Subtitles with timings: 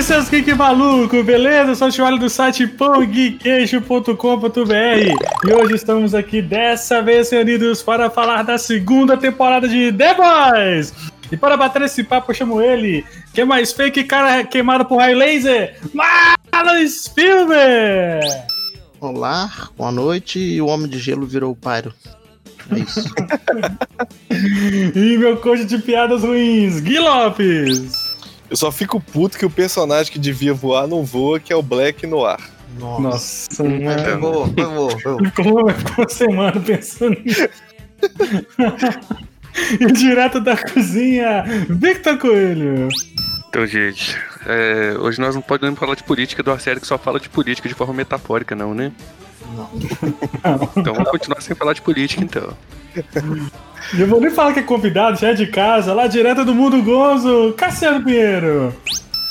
[0.00, 1.72] aí, seus geek maluco, beleza?
[1.72, 8.08] Eu sou o Chivalho do site pãogeekeixo.com.br e hoje estamos aqui dessa vez reunidos para
[8.08, 10.94] falar da segunda temporada de The Boys.
[11.30, 14.96] E para bater esse papo, eu chamo ele, que é mais fake cara queimado por
[14.96, 18.26] raio laser, Marlon Spielberg!
[19.00, 21.92] Olá, boa noite, e o Homem de Gelo virou o Pyro.
[22.70, 23.04] É isso.
[24.96, 28.09] e meu coach de piadas ruins, Gui Lopes!
[28.50, 31.62] Eu só fico puto que o personagem que devia voar não voa, que é o
[31.62, 32.40] Black no ar.
[32.78, 34.46] Nossa, Nossa foi bom,
[35.00, 35.24] foi bom.
[35.24, 37.48] Ficou, ficou uma semana pensando nisso.
[39.80, 42.88] e direto da cozinha, Victor Coelho.
[43.48, 46.96] Então, gente, é, hoje nós não podemos falar de política de uma série que só
[46.98, 48.92] fala de política de forma metafórica, não, né?
[49.54, 49.70] Não.
[50.76, 52.56] Então vamos continuar sem falar de política, então.
[53.98, 56.82] Eu vou nem falar que é convidado, já é de casa, lá direto do Mundo
[56.82, 58.74] Gozo, Cassiano Pinheiro.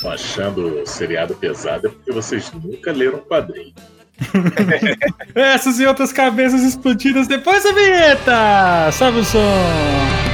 [0.01, 3.73] Tô achando seriado pesado é porque vocês nunca leram quadrinho.
[5.35, 8.91] Essas e outras cabeças explodidas depois da vinheta!
[8.91, 10.28] Sobe o som!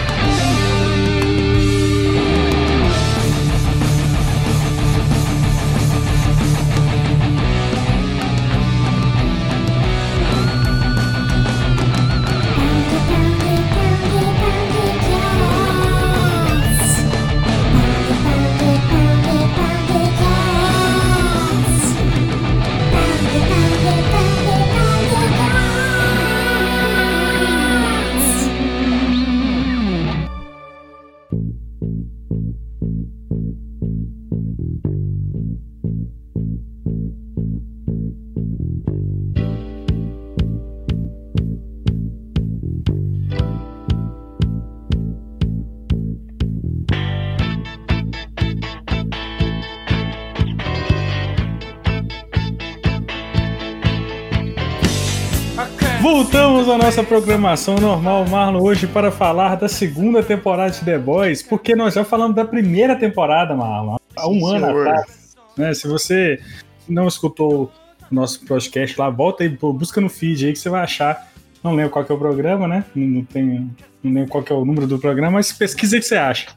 [56.76, 61.74] À nossa programação normal, Marlon, hoje para falar da segunda temporada de The Boys, porque
[61.74, 64.88] nós já falamos da primeira temporada, Marlon, há um Sim, ano senhor.
[64.88, 65.36] atrás.
[65.56, 65.74] Né?
[65.74, 66.38] Se você
[66.86, 67.72] não escutou
[68.12, 71.32] o nosso podcast lá, volta aí, busca no feed aí que você vai achar.
[71.64, 72.84] Não lembro qual é o programa, né?
[72.94, 76.08] Não, não, tenho, não lembro qual é o número do programa, mas pesquisa aí que
[76.08, 76.48] você acha.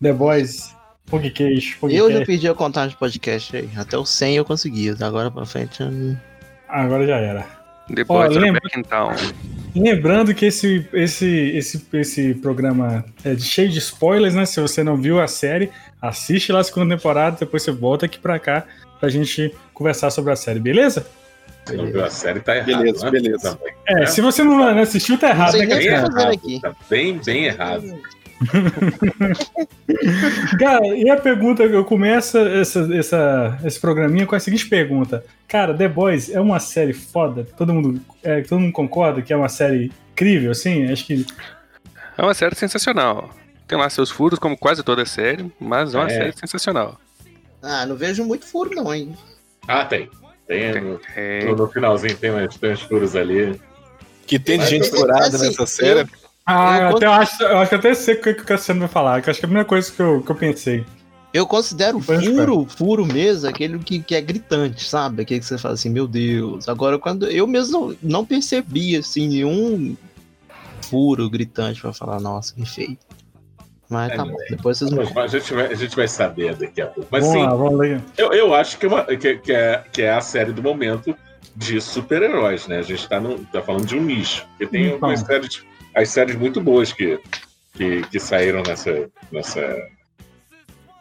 [0.00, 1.76] The Boys, Pug Queijo.
[1.90, 3.68] Eu já perdi a contagem de podcast aí.
[3.76, 5.82] Até o 100 eu consegui, agora pra frente.
[5.82, 6.16] Eu...
[6.68, 7.44] Agora já era.
[7.90, 8.60] Depois oh, lembra...
[8.60, 9.10] Back in Town.
[9.76, 14.46] Lembrando que esse, esse, esse, esse programa é de, cheio de spoilers, né?
[14.46, 15.70] Se você não viu a série,
[16.00, 18.64] assiste lá a segunda temporada, depois você volta aqui pra cá
[18.98, 21.06] pra gente conversar sobre a série, beleza?
[21.66, 22.78] Se não viu a série, tá errado.
[22.78, 23.10] Beleza, né?
[23.10, 23.58] beleza.
[23.86, 25.58] É, é, se você não assistiu, tá errado.
[25.58, 26.14] Né, bem, errado
[26.60, 28.00] tá bem, bem errado.
[30.58, 35.24] Cara, e a pergunta, eu começo essa, essa, esse programinha com a seguinte pergunta.
[35.48, 37.46] Cara, The Boys é uma série foda?
[37.56, 40.90] Todo mundo, é, todo mundo concorda que é uma série incrível, assim?
[40.90, 41.26] Acho que...
[42.16, 43.30] É uma série sensacional.
[43.66, 46.10] Tem lá seus furos, como quase toda série, mas é uma é.
[46.10, 47.00] série sensacional.
[47.62, 49.16] Ah, não vejo muito furo não, hein?
[49.66, 50.08] Ah, tem.
[50.46, 51.56] Tem, tem, no, tem.
[51.56, 53.60] no, finalzinho tem uns, tem uns furos ali.
[54.26, 56.00] Que tem de gente furada assim, nessa série.
[56.00, 58.88] Eu ah, eu, até, acho, eu acho que até sei o que o Cassiano vai
[58.88, 60.84] falar, que acho que é a primeira coisa que eu, que eu pensei.
[61.34, 65.22] Eu considero furo, furo mesmo, aquele que, que é gritante, sabe?
[65.22, 66.68] Aquele que você fala assim, meu Deus.
[66.68, 69.96] Agora, quando eu mesmo não percebi, assim, nenhum
[70.80, 72.96] furo gritante pra falar, nossa, que feio.
[73.88, 76.80] Mas é, tá bom, depois vocês me a gente, vai, a gente vai saber daqui
[76.80, 77.08] a pouco.
[77.10, 78.00] Mas vamos sim, lá, vamos ler.
[78.16, 81.14] Eu, eu acho que, é uma, que, que, é, que é a série do momento
[81.54, 82.78] de super-heróis, né?
[82.78, 84.46] A gente tá, no, tá falando de um nicho.
[84.50, 85.08] Porque tem então.
[85.08, 85.62] uma série de
[85.96, 87.18] as séries muito boas que,
[87.72, 89.88] que, que saíram nessa, nessa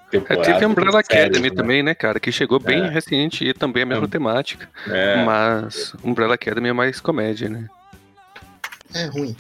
[0.10, 0.50] temporada.
[0.50, 1.56] É, teve Umbrella Academy né?
[1.56, 2.18] também, né, cara?
[2.18, 2.90] Que chegou bem é.
[2.90, 4.10] recente e também a mesma é.
[4.10, 4.70] temática.
[4.88, 5.24] É.
[5.26, 7.68] Mas Umbrella Academy é mais comédia, né?
[8.94, 9.36] É ruim.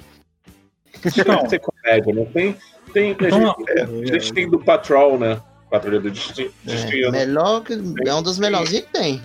[1.25, 2.57] Não, tem comédia, não tem.
[2.93, 5.39] tem a, gente, é, a gente tem do Patrol, né?
[5.69, 6.51] Patrulha do Destino.
[6.67, 7.73] É, melhor que,
[8.05, 9.23] é um dos melhorzinhos que tem.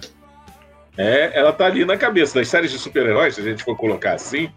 [0.97, 4.13] É, ela tá ali na cabeça das séries de super-heróis, se a gente for colocar
[4.13, 4.53] assim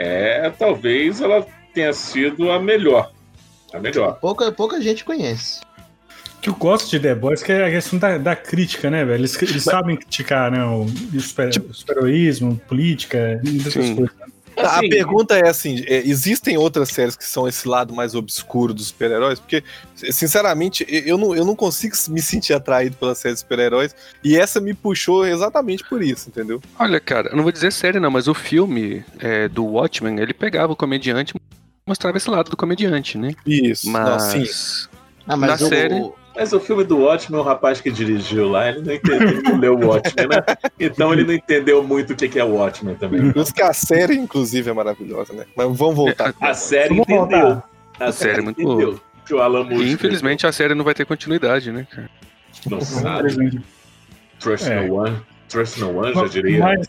[0.00, 3.12] é talvez ela tenha sido a melhor.
[3.72, 4.18] A melhor.
[4.20, 5.60] Pouca, pouca gente conhece.
[6.38, 9.04] O que eu gosto de The Boys que é a questão da, da crítica, né,
[9.04, 9.20] velho?
[9.20, 9.64] Eles, eles Mas...
[9.64, 10.64] sabem criticar, né?
[10.64, 11.70] O, o, super, tipo...
[11.70, 14.10] o superheroísmo, política, muitas coisas.
[14.66, 18.74] Assim, a pergunta é assim: é, existem outras séries que são esse lado mais obscuro
[18.74, 19.38] dos super-heróis?
[19.38, 19.62] Porque,
[19.94, 23.94] sinceramente, eu não, eu não consigo me sentir atraído pela série de super-heróis.
[24.22, 26.60] E essa me puxou exatamente por isso, entendeu?
[26.78, 30.34] Olha, cara, eu não vou dizer série, não, mas o filme é, do Watchmen, ele
[30.34, 31.34] pegava o comediante
[31.86, 33.34] mostrava esse lado do comediante, né?
[33.44, 33.90] Isso.
[33.90, 34.88] Mas.
[35.26, 36.12] Não, ah, mas na o, série.
[36.34, 39.74] Mas o filme do Watchmen, o rapaz que dirigiu lá, ele não entendeu, não leu
[39.74, 40.56] o Watchmen, né?
[40.78, 43.32] Então ele não entendeu muito o que é o Watchmen também.
[43.32, 45.44] Por isso que a série, inclusive, é maravilhosa, né?
[45.56, 46.34] Mas vamos voltar.
[46.40, 47.26] A, a série vamos entendeu.
[47.26, 47.70] Voltar.
[47.98, 49.00] A, a série é muito boa.
[49.26, 52.10] Que o Alan Moore infelizmente a série não vai ter continuidade, né, cara?
[52.68, 53.60] Não sabe.
[54.38, 54.86] Trust é.
[54.86, 55.16] no one.
[55.48, 56.88] Trust no one, já diria mas.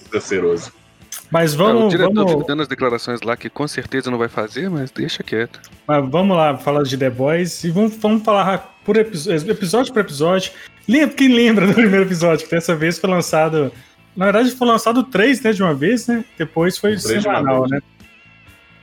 [1.32, 1.84] Mas vamos.
[1.84, 2.46] É, o diretor vamos...
[2.46, 5.62] dando as declarações lá que com certeza não vai fazer, mas deixa quieto.
[5.88, 10.02] Mas vamos lá falar de The Boys e vamos, vamos falar por episódio, episódio por
[10.02, 10.52] episódio.
[10.88, 12.46] Lembra, quem lembra do primeiro episódio?
[12.46, 13.72] Que dessa vez foi lançado.
[14.16, 16.26] Na verdade, foi lançado três, né, de uma vez, né?
[16.38, 17.80] Depois foi semanal, né?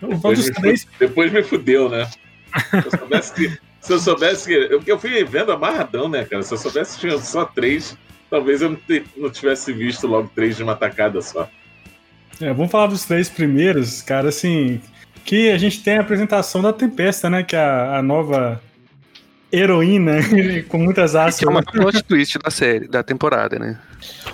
[0.01, 0.87] Depois me, três...
[0.99, 2.09] depois me fudeu, né?
[2.71, 3.59] Se eu soubesse que.
[3.81, 4.55] Se eu soubesse que.
[4.55, 6.43] Eu, eu fui vendo amarradão, né, cara?
[6.43, 7.95] Se eu soubesse que tinha só três,
[8.31, 8.79] talvez eu
[9.19, 11.47] não tivesse visto logo três de uma tacada só.
[12.41, 14.81] É, vamos falar dos três primeiros, cara, assim.
[15.25, 17.43] Que a gente tem a apresentação da Tempesta, né?
[17.43, 18.63] Que é a, a nova
[19.53, 20.19] heroína,
[20.69, 21.39] com muitas aspas.
[21.39, 23.79] Que é uma plot twist da série, da temporada, né?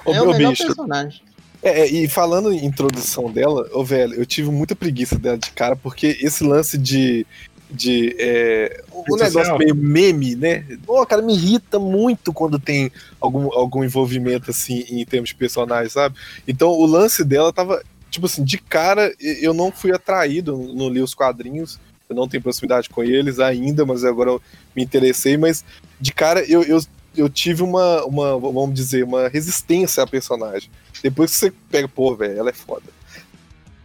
[0.06, 0.66] é o, o melhor bicho.
[0.66, 1.22] personagem.
[1.62, 5.50] É, é, e falando em introdução dela, ô velho, eu tive muita preguiça dela de
[5.50, 7.26] cara, porque esse lance de.
[7.70, 10.62] de é, um negócio meio meme, né?
[10.84, 15.92] Pô, cara, me irrita muito quando tem algum, algum envolvimento assim em termos de personagens,
[15.92, 16.16] sabe?
[16.46, 17.82] Então o lance dela tava
[18.14, 21.78] tipo assim, de cara eu não fui atraído, não li os quadrinhos,
[22.08, 24.42] eu não tenho proximidade com eles ainda, mas agora eu
[24.74, 25.64] me interessei, mas
[26.00, 26.80] de cara eu, eu,
[27.16, 30.70] eu tive uma, uma, vamos dizer, uma resistência à personagem.
[31.02, 32.86] Depois que você pega, pô, velho, ela é foda.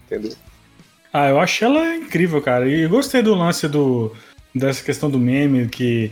[0.06, 0.34] Entendeu?
[1.12, 2.68] Ah, eu achei ela incrível, cara.
[2.68, 4.16] E eu gostei do lance do,
[4.54, 6.12] dessa questão do meme, que.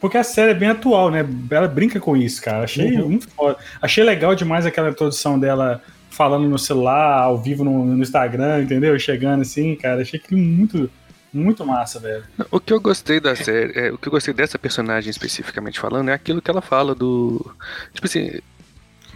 [0.00, 1.26] Porque a série é bem atual, né?
[1.50, 2.64] Ela brinca com isso, cara.
[2.64, 3.08] Achei uhum.
[3.08, 3.56] muito foda.
[3.80, 5.82] Achei legal demais aquela introdução dela
[6.14, 8.98] falando no celular, ao vivo no, no Instagram, entendeu?
[8.98, 10.88] Chegando assim, cara, achei que muito,
[11.32, 12.24] muito massa, velho.
[12.50, 16.08] O que eu gostei da série, é, o que eu gostei dessa personagem especificamente falando,
[16.10, 17.44] é aquilo que ela fala do.
[17.92, 18.40] Tipo assim.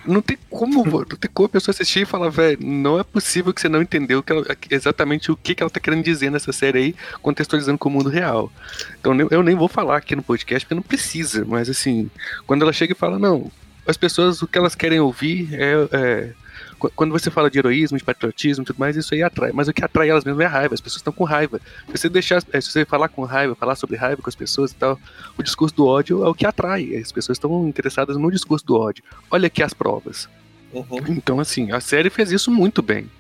[0.06, 3.52] Não tem como, não tem como a pessoa assistir e falar, velho, não é possível
[3.52, 6.50] que você não entendeu que ela, exatamente o que, que ela tá querendo dizer nessa
[6.50, 8.50] série aí, contextualizando com o mundo real.
[8.98, 12.10] Então eu nem vou falar aqui no podcast porque não precisa, mas assim,
[12.46, 13.50] quando ela chega e fala, não,
[13.86, 16.32] as pessoas, o que elas querem ouvir é, é
[16.78, 19.50] quando você fala de heroísmo, de patriotismo e tudo mais, isso aí atrai.
[19.52, 20.74] Mas o que atrai elas mesmo é a raiva.
[20.74, 21.60] As pessoas estão com raiva.
[21.86, 24.70] Se você deixar, é, se você falar com raiva, falar sobre raiva com as pessoas
[24.70, 24.98] e tal,
[25.36, 26.96] o discurso do ódio é o que atrai.
[26.96, 29.02] As pessoas estão interessadas no discurso do ódio.
[29.30, 30.28] Olha aqui as provas.
[30.72, 30.98] Uhum.
[31.08, 33.10] Então, assim, a série fez isso muito bem.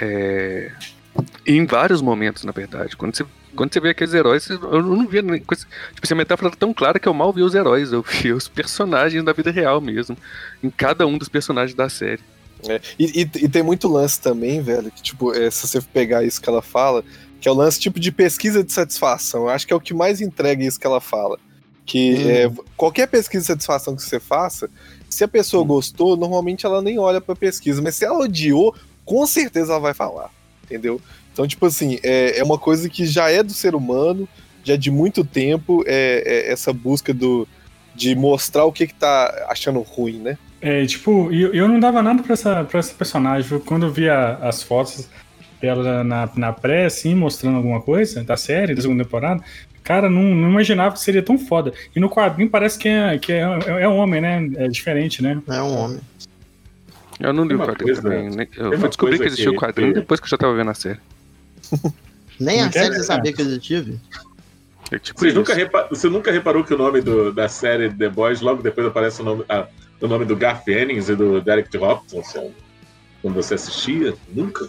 [0.00, 0.72] É...
[1.46, 2.96] Em vários momentos, na verdade.
[2.96, 5.22] Quando você, quando você vê aqueles heróis, eu não via.
[5.22, 5.54] Tipo,
[6.02, 9.22] essa metáfora tá tão clara que eu mal vi os heróis, eu vi os personagens
[9.22, 10.16] da vida real mesmo.
[10.62, 12.20] Em cada um dos personagens da série.
[12.68, 16.40] É, e, e, tem muito lance também, velho, que tipo, é, se você pegar isso
[16.40, 17.04] que ela fala,
[17.40, 19.42] que é o lance tipo de pesquisa de satisfação.
[19.42, 21.38] Eu acho que é o que mais entrega isso que ela fala.
[21.84, 22.30] Que hum.
[22.30, 24.70] é, qualquer pesquisa de satisfação que você faça,
[25.10, 25.66] se a pessoa hum.
[25.66, 28.74] gostou, normalmente ela nem olha pra pesquisa, mas se ela odiou,
[29.04, 30.30] com certeza ela vai falar,
[30.64, 31.00] entendeu?
[31.32, 34.28] Então, tipo assim, é, é uma coisa que já é do ser humano,
[34.62, 37.46] já de muito tempo, é, é essa busca do,
[37.94, 40.38] de mostrar o que, que tá achando ruim, né?
[40.64, 43.58] É, tipo, eu, eu não dava nada pra essa, pra essa personagem.
[43.60, 45.06] Quando eu via as fotos
[45.60, 49.44] dela na, na pré, assim, mostrando alguma coisa da série, da segunda temporada,
[49.82, 51.74] cara, não, não imaginava que seria tão foda.
[51.94, 54.50] E no quadrinho parece que é, que é, é, é homem, né?
[54.56, 55.38] É diferente, né?
[55.48, 56.00] É um homem.
[57.20, 58.30] Eu não li o quadrinho também.
[58.30, 58.48] Né?
[58.56, 60.00] Eu fui descobrir que existia o quadrinho que...
[60.00, 60.98] depois que eu já tava vendo a série.
[62.40, 63.84] Nem a série você sabia que existia,
[64.90, 65.86] é tipo você, nunca repa...
[65.90, 69.24] você nunca reparou que o nome do, da série The Boys logo depois aparece o
[69.24, 69.66] nome, a,
[70.00, 72.34] o nome do Garth Ennis e do Derek Hopkins
[73.22, 74.14] quando você assistia?
[74.28, 74.68] Nunca?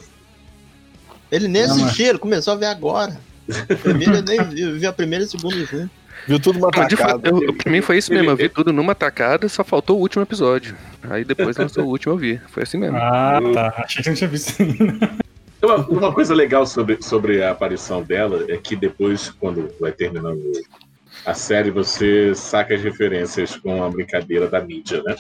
[1.32, 3.20] Ele nem não, assistia, ele começou a ver agora.
[3.82, 5.90] Primeiro eu nem vi, vi a primeira e a segunda vez.
[6.28, 7.30] Viu tudo numa tacada.
[7.30, 10.24] Eu, pra mim foi isso mesmo, eu vi tudo numa tacada, só faltou o último
[10.24, 10.76] episódio.
[11.04, 12.42] Aí depois lançou o último eu vi.
[12.48, 12.98] Foi assim mesmo.
[12.98, 13.84] Ah, tá.
[13.84, 15.12] Achei que não tinha visto ainda.
[15.62, 20.40] Uma, uma coisa legal sobre, sobre a aparição dela é que depois, quando vai terminando
[21.26, 25.16] a série, você saca as referências com a brincadeira da mídia, né?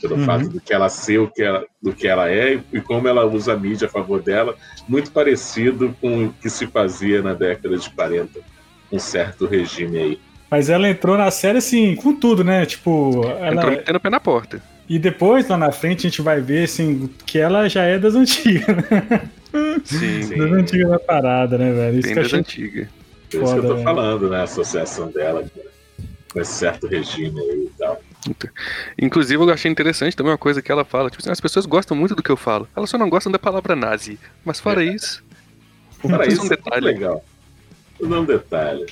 [0.00, 0.24] Pelo uhum.
[0.24, 3.26] fato do que ela ser o que ela, do que ela é e como ela
[3.26, 4.54] usa a mídia a favor dela,
[4.88, 8.40] muito parecido com o que se fazia na década de 40,
[8.90, 10.20] um certo regime aí.
[10.50, 12.64] Mas ela entrou na série assim, com tudo, né?
[12.64, 13.56] Tipo, ela.
[13.56, 14.62] Entrou metendo o pé na porta.
[14.88, 18.14] E depois, lá na frente, a gente vai ver assim, que ela já é das
[18.14, 19.28] antigas, né?
[19.84, 20.38] Sim, sim.
[20.38, 21.98] Das antigas da parada, né, velho?
[21.98, 22.38] Isso Bem das achei...
[22.38, 22.99] antigas.
[23.30, 23.84] Foda, isso que eu tô velho.
[23.84, 24.40] falando, né?
[24.40, 25.44] A associação dela
[26.32, 28.00] com esse certo regime aí e tal.
[28.98, 31.10] Inclusive, eu achei interessante também uma coisa que ela fala.
[31.10, 32.68] Tipo assim, as pessoas gostam muito do que eu falo.
[32.76, 34.18] Elas só não gostam da palavra nazi.
[34.44, 34.94] Mas fora é.
[34.94, 35.24] isso.
[36.00, 36.86] Fora isso, é um detalhe.
[36.86, 37.24] legal.
[38.00, 38.86] Não é um detalhe.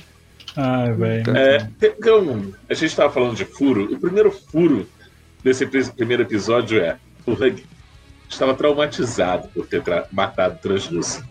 [0.56, 1.36] Ai, velho.
[1.36, 3.92] É, então, a gente estava falando de furo.
[3.92, 4.88] O primeiro furo
[5.42, 7.64] desse primeiro episódio é o Hug
[8.28, 11.26] estava traumatizado por ter matado Translúcido.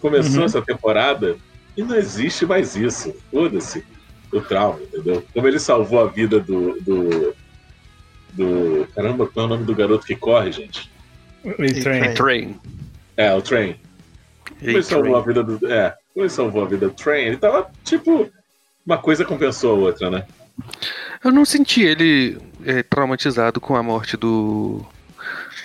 [0.00, 0.44] Começou uhum.
[0.44, 1.36] essa temporada
[1.78, 3.14] e não existe mais isso.
[3.30, 3.84] Foda-se
[4.32, 5.24] o trauma, entendeu?
[5.32, 6.76] Como ele salvou a vida do.
[6.82, 7.34] do,
[8.32, 10.90] do caramba, qual é o nome do garoto que corre, gente?
[11.80, 12.14] Train.
[12.14, 12.60] Train.
[13.16, 13.76] É, o Train.
[14.58, 15.72] Como ele salvou a vida do.
[15.72, 18.28] É, como ele salvou a vida do Train, ele tava tipo.
[18.84, 20.26] Uma coisa compensou a outra, né?
[21.22, 24.84] Eu não senti ele é, traumatizado com a morte do.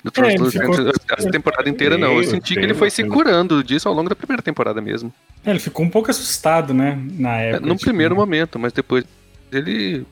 [0.03, 2.17] Do Translucent é, a temporada inteira, não.
[2.17, 5.13] Eu senti que ele foi se curando disso ao longo da primeira temporada mesmo.
[5.45, 7.01] É, ele ficou um pouco assustado, né?
[7.13, 7.65] Na é, época.
[7.65, 7.85] É, no tipo...
[7.85, 9.05] primeiro momento, mas depois
[9.51, 10.05] ele.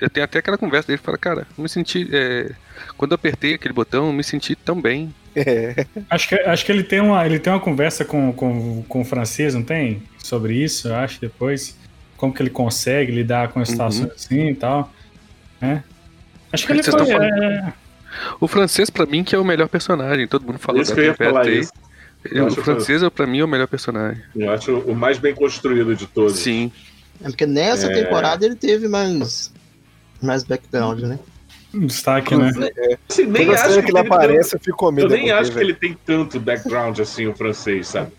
[0.00, 2.08] Eu tenho até aquela conversa dele fala, cara, me senti.
[2.12, 2.52] É...
[2.96, 5.12] Quando eu apertei aquele botão, eu me senti tão bem.
[5.34, 5.84] É.
[6.08, 9.04] Acho, que, acho que ele tem uma, ele tem uma conversa com, com, com o
[9.04, 10.02] francês, não tem?
[10.18, 11.76] Sobre isso, eu acho, depois.
[12.16, 14.14] Como que ele consegue lidar com situações uhum.
[14.14, 14.92] assim e tal.
[15.60, 15.82] Né?
[16.52, 17.10] Acho que ele foi.
[17.10, 17.72] É...
[18.40, 20.26] O francês, para mim, que é o melhor personagem.
[20.26, 21.72] Todo mundo falou isso que eu ia falar isso.
[22.24, 23.10] o francês, que...
[23.10, 24.22] para mim, é o melhor personagem.
[24.34, 26.38] Eu acho o mais bem construído de todos.
[26.38, 26.70] Sim.
[27.22, 28.02] É porque nessa é...
[28.02, 29.52] temporada ele teve mais,
[30.20, 31.18] mais background, né?
[31.72, 32.50] Um destaque, né?
[32.76, 32.98] É.
[33.08, 34.62] Assim, nem acho que, ele aparece, tanto...
[34.62, 35.12] eu fico medo.
[35.12, 38.12] Eu nem acho que ele tem tanto background assim, o francês, sabe?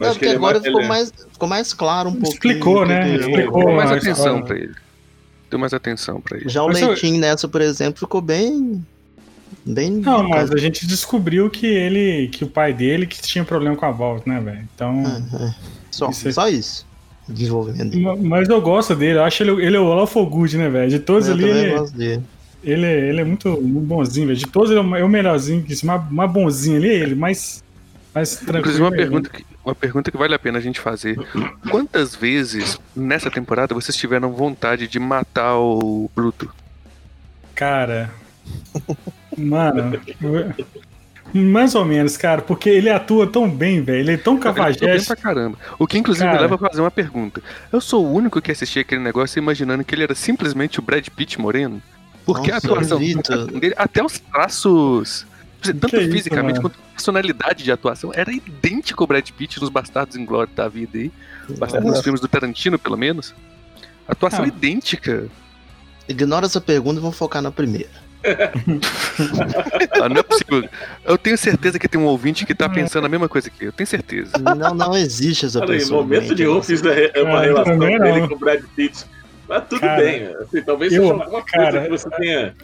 [0.00, 2.32] Não, porque agora é mais, ficou, mais, ficou mais claro um pouco.
[2.32, 3.16] Explicou, né?
[3.16, 4.74] Explicou mais atenção pra ele.
[5.50, 6.48] Deu mais atenção pra ele.
[6.48, 7.20] Já o Leitinho eu...
[7.20, 8.84] nessa, por exemplo, ficou bem
[9.64, 13.76] Bem não, mas a gente descobriu que ele, que o pai dele que tinha problema
[13.76, 14.68] com a volta, né, velho?
[14.74, 15.02] Então.
[15.04, 15.54] É, é.
[15.90, 16.32] Só, isso é...
[16.32, 16.86] só isso.
[17.28, 20.90] Desenvolvimento Mas eu gosto dele, eu acho ele, ele é o Lawful Good, né, velho?
[20.90, 21.44] De todos eu ali.
[21.44, 22.22] Ele, gosto dele.
[22.64, 24.38] Ele, ele é muito, muito bonzinho, velho.
[24.38, 27.62] De todos ele é o melhorzinho, mais, mais bonzinho ali, ele mais.
[28.14, 28.58] mais tranquilo.
[28.58, 31.16] Inclusive, uma pergunta, que, uma pergunta que vale a pena a gente fazer.
[31.70, 36.50] Quantas vezes nessa temporada vocês tiveram vontade de matar o Bruto?
[37.54, 38.10] Cara.
[39.36, 40.00] Mano.
[41.32, 44.00] Mais ou menos, cara, porque ele atua tão bem, velho.
[44.00, 44.84] Ele é tão cavajeste.
[44.84, 45.56] Ele pra caramba.
[45.78, 46.36] O que inclusive cara...
[46.36, 47.42] me leva a fazer uma pergunta.
[47.72, 51.06] Eu sou o único que assistia aquele negócio imaginando que ele era simplesmente o Brad
[51.08, 51.80] Pitt moreno?
[52.26, 55.26] Porque Nossa, a atuação dele, até os traços,
[55.62, 60.24] tanto fisicamente isso, quanto personalidade de atuação, era idêntico ao Brad Pitt nos Bastardos em
[60.24, 61.10] Glória da vida aí.
[61.58, 63.34] Bastardos nos filmes do Tarantino, pelo menos.
[64.06, 64.48] Atuação ah.
[64.48, 65.26] idêntica.
[66.06, 68.01] Ignora essa pergunta e vamos focar na primeira
[70.00, 70.68] ah, não é possível.
[71.04, 73.68] Eu tenho certeza que tem um ouvinte que tá pensando a mesma coisa que eu.
[73.68, 74.32] Eu tenho certeza.
[74.38, 76.00] Não, não existe essa Olha, pessoa.
[76.00, 79.04] Em momento de fiz uma ah, relação dele com o Brad Pitt.
[79.48, 80.26] Mas tudo cara, bem.
[80.26, 82.54] Assim, talvez eu, seja alguma coisa cara, que você tenha.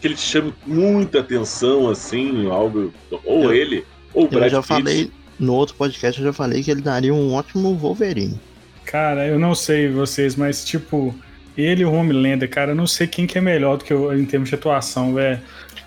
[0.00, 2.92] Que ele te chame muita atenção, assim, algo.
[3.24, 4.68] Ou eu, ele, ou o Brad Eu já Pitt.
[4.68, 8.40] falei, no outro podcast, eu já falei que ele daria um ótimo Wolverine.
[8.84, 11.14] Cara, eu não sei vocês, mas tipo
[11.56, 14.18] ele e o Homelander, cara, eu não sei quem que é melhor do que eu
[14.18, 15.40] em termos de atuação, velho.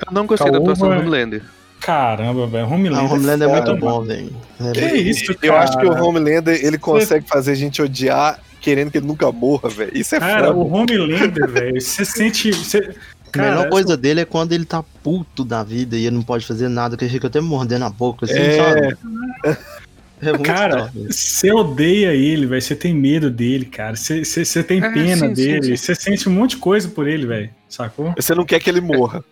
[0.06, 1.44] Eu não gostei da atuação do Homelander.
[1.80, 2.68] Caramba, velho.
[2.68, 3.04] Homelander.
[3.04, 4.36] Não, o Homelander é, é muito bom, velho.
[4.74, 5.48] Que é isso, cara?
[5.48, 7.34] Eu acho que o Homelander, ele consegue você...
[7.34, 9.92] fazer a gente odiar querendo que ele nunca morra, velho.
[9.94, 10.58] Isso é Cara, foda.
[10.58, 12.54] o Homelander, velho, você sente.
[12.54, 12.94] Cê...
[13.32, 16.24] Cara, a melhor coisa dele é quando ele tá puto da vida e ele não
[16.24, 18.58] pode fazer nada, que ele fica até mordendo a boca, assim, é...
[18.58, 18.98] sabe?
[20.22, 22.62] É cara, você odeia ele, velho.
[22.62, 23.96] Você tem medo dele, cara.
[23.96, 25.78] Você tem é, pena sim, dele.
[25.78, 27.50] Você sente um monte de coisa por ele, velho.
[27.70, 28.14] Sacou?
[28.16, 29.24] Você não quer que ele morra.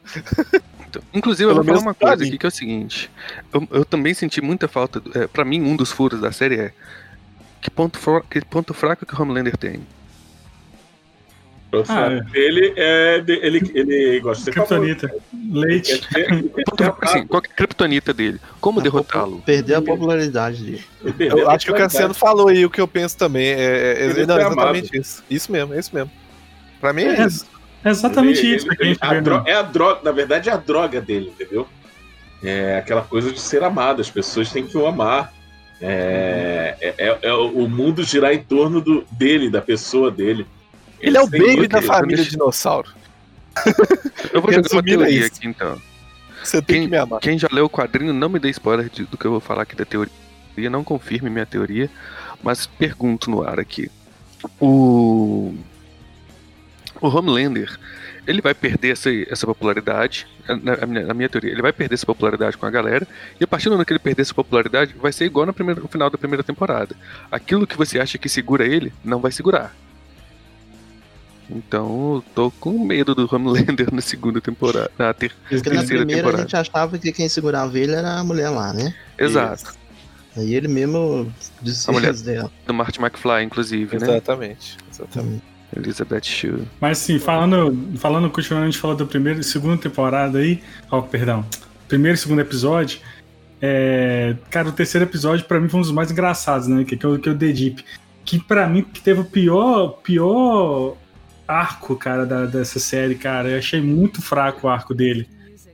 [0.87, 3.09] Então, inclusive, Pelo eu vou falar uma coisa aqui que é o seguinte.
[3.53, 5.01] Eu, eu também senti muita falta.
[5.13, 6.73] É, para mim, um dos furos da série é.
[7.59, 9.81] Que ponto, que ponto fraco que o Homelander tem?
[11.89, 12.39] Ah, é.
[12.39, 13.23] ele é.
[13.27, 15.13] Ele, ele gosta de ser Kryptonita.
[15.51, 16.01] Leite.
[17.01, 18.39] Assim, qual é a Kryptonita dele?
[18.61, 19.41] Como derrotá-lo?
[19.45, 20.83] Perder a popularidade dele.
[21.19, 23.47] Eu acho que o Cassiano falou aí o que eu penso também.
[23.47, 25.23] É, é, não, exatamente isso.
[25.29, 26.11] Isso mesmo, é isso mesmo.
[26.79, 27.45] Pra mim é, é isso.
[27.83, 28.67] É exatamente ele, isso.
[28.79, 31.67] Ele, a dro- é a droga, na verdade, é a droga dele, entendeu?
[32.43, 34.01] É aquela coisa de ser amado.
[34.01, 35.33] As pessoas têm que o amar.
[35.79, 40.45] É, é, é, é o mundo girar em torno do, dele, da pessoa dele.
[40.99, 42.89] Ele é o baby da família dinossauro.
[44.33, 45.27] Eu vou jogar uma teoria isso.
[45.27, 45.81] aqui então.
[46.43, 47.19] Você tem quem, que me amar.
[47.19, 49.63] Quem já leu o quadrinho, não me dê spoiler de, do que eu vou falar
[49.63, 50.13] aqui da teoria.
[50.69, 51.89] Não confirme minha teoria,
[52.41, 53.91] mas pergunto no ar aqui.
[54.59, 55.53] O.
[56.99, 57.77] O Homelander,
[58.25, 62.57] ele vai perder essa, essa popularidade, na, na, minha teoria, ele vai perder essa popularidade
[62.57, 63.07] com a galera,
[63.39, 65.81] e a partir do momento que ele perder essa popularidade, vai ser igual no, primeiro,
[65.81, 66.95] no final da primeira temporada.
[67.31, 69.75] Aquilo que você acha que segura ele, não vai segurar.
[71.49, 74.91] Então eu tô com medo do Homelander na segunda temporada.
[74.97, 76.37] Na ter Porque terceira na primeira temporada.
[76.37, 78.93] a gente achava que quem segurava ele era a mulher lá, né?
[79.17, 79.73] Exato.
[80.35, 82.51] Aí ele mesmo disse a mulher dela.
[82.65, 84.17] do Martin McFly, inclusive, exatamente, né?
[84.21, 84.77] Exatamente.
[84.91, 85.57] Exatamente.
[85.75, 86.67] Elizabeth Shue.
[86.79, 90.61] Mas sim, falando, falando, continuando, a gente falou da primeira e segunda temporada aí.
[90.89, 91.45] Ó, oh, perdão.
[91.87, 92.99] Primeiro e segundo episódio.
[93.61, 96.83] É, cara, o terceiro episódio para mim foi um dos mais engraçados, né?
[96.83, 97.83] Que, que, é, que é o The Deep.
[98.23, 100.95] Que para mim que teve o pior, pior
[101.47, 103.49] arco, cara, da, dessa série, cara.
[103.49, 105.27] Eu achei muito fraco o arco dele.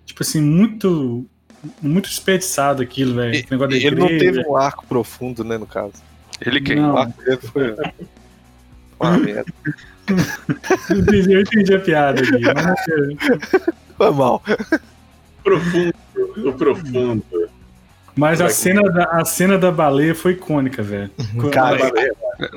[0.05, 1.25] Tipo assim, muito.
[1.81, 3.35] Muito desperdiçado aquilo, velho.
[3.71, 5.93] Ele não teve um arco profundo, né, no caso.
[6.41, 6.75] Ele quem?
[6.75, 6.93] Não.
[6.93, 7.75] O arco dele foi.
[8.99, 9.53] Uma merda.
[10.89, 12.41] eu entendi a piada aqui.
[12.43, 13.73] Mas...
[13.95, 14.43] Foi mal.
[15.43, 15.93] Profundo,
[16.37, 17.25] o profundo.
[18.15, 21.09] Mas a cena, da, a cena da baleia foi icônica, velho.
[21.51, 21.91] Cara,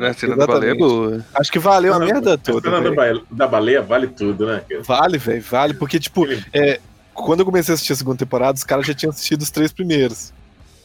[0.08, 1.24] a cena da baleia é boa.
[1.34, 2.68] Acho que valeu a, a merda toda.
[2.68, 4.62] A cena da baleia, da baleia, vale tudo, né?
[4.82, 5.74] Vale, velho, vale.
[5.74, 6.78] Porque, tipo, é,
[7.14, 9.72] quando eu comecei a assistir a segunda temporada, os caras já tinham assistido os três
[9.72, 10.32] primeiros.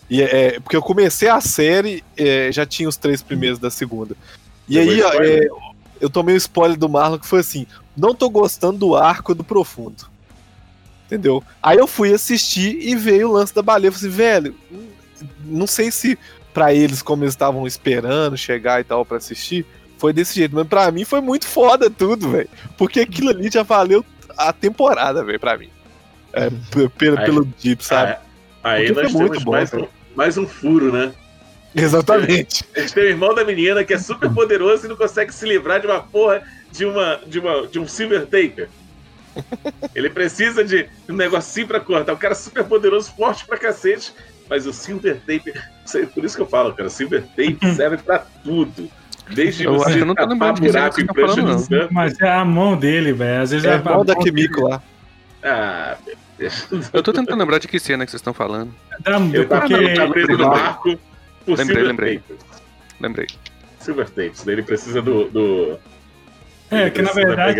[0.09, 4.15] E é, porque eu comecei a série, é, já tinha os três primeiros da segunda.
[4.67, 5.47] E aí, ó, é,
[5.99, 9.43] eu tomei o spoiler do Marlon que foi assim: não tô gostando do arco do
[9.43, 10.10] profundo.
[11.11, 11.43] Entendeu?
[11.61, 13.89] Aí eu fui assistir e veio o lance da baleia.
[13.89, 14.55] Eu falei assim, velho,
[15.43, 16.17] não sei se
[16.53, 19.65] para eles, como eles estavam esperando chegar e tal para assistir,
[19.97, 20.55] foi desse jeito.
[20.55, 22.47] Mas pra mim foi muito foda tudo, velho.
[22.77, 24.05] Porque aquilo ali já valeu
[24.37, 25.69] a temporada, velho, pra mim.
[26.31, 26.49] É,
[26.97, 28.15] pelo, aí, pelo Deep, sabe?
[28.63, 31.11] Aí, aí nós temos bom, mais, um, mais um furo, né?
[31.75, 32.63] Exatamente.
[32.73, 35.45] A gente tem o irmão da menina que é super poderoso e não consegue se
[35.45, 36.41] livrar de uma porra
[36.71, 38.69] de uma de uma de um silver taper.
[39.95, 42.13] Ele precisa de um negocinho pra cortar.
[42.13, 44.13] O cara é super poderoso, forte pra cacete.
[44.50, 45.53] Mas o Silver Tape.
[46.13, 46.89] Por isso que eu falo, cara.
[46.89, 48.89] Silver Tape serve pra tudo.
[49.29, 51.88] Desde eu você não tô lembrando buraco em prancha.
[51.89, 53.41] Mas é a mão dele, velho.
[53.41, 54.81] Às vezes é, é a mão da Kimiko lá.
[55.43, 55.97] Ah,
[56.93, 58.73] Eu tô tentando lembrar de que cena que vocês estão falando.
[59.00, 60.11] Da, eu porque...
[60.11, 61.00] preso no barco
[61.46, 62.20] por lembrei, Silver lembrei.
[62.20, 62.39] Tape.
[63.00, 63.27] Lembrei.
[63.79, 64.44] Silver Tapes.
[64.44, 65.29] Daí ele precisa do.
[65.29, 65.79] do...
[66.70, 67.59] É, que na verdade.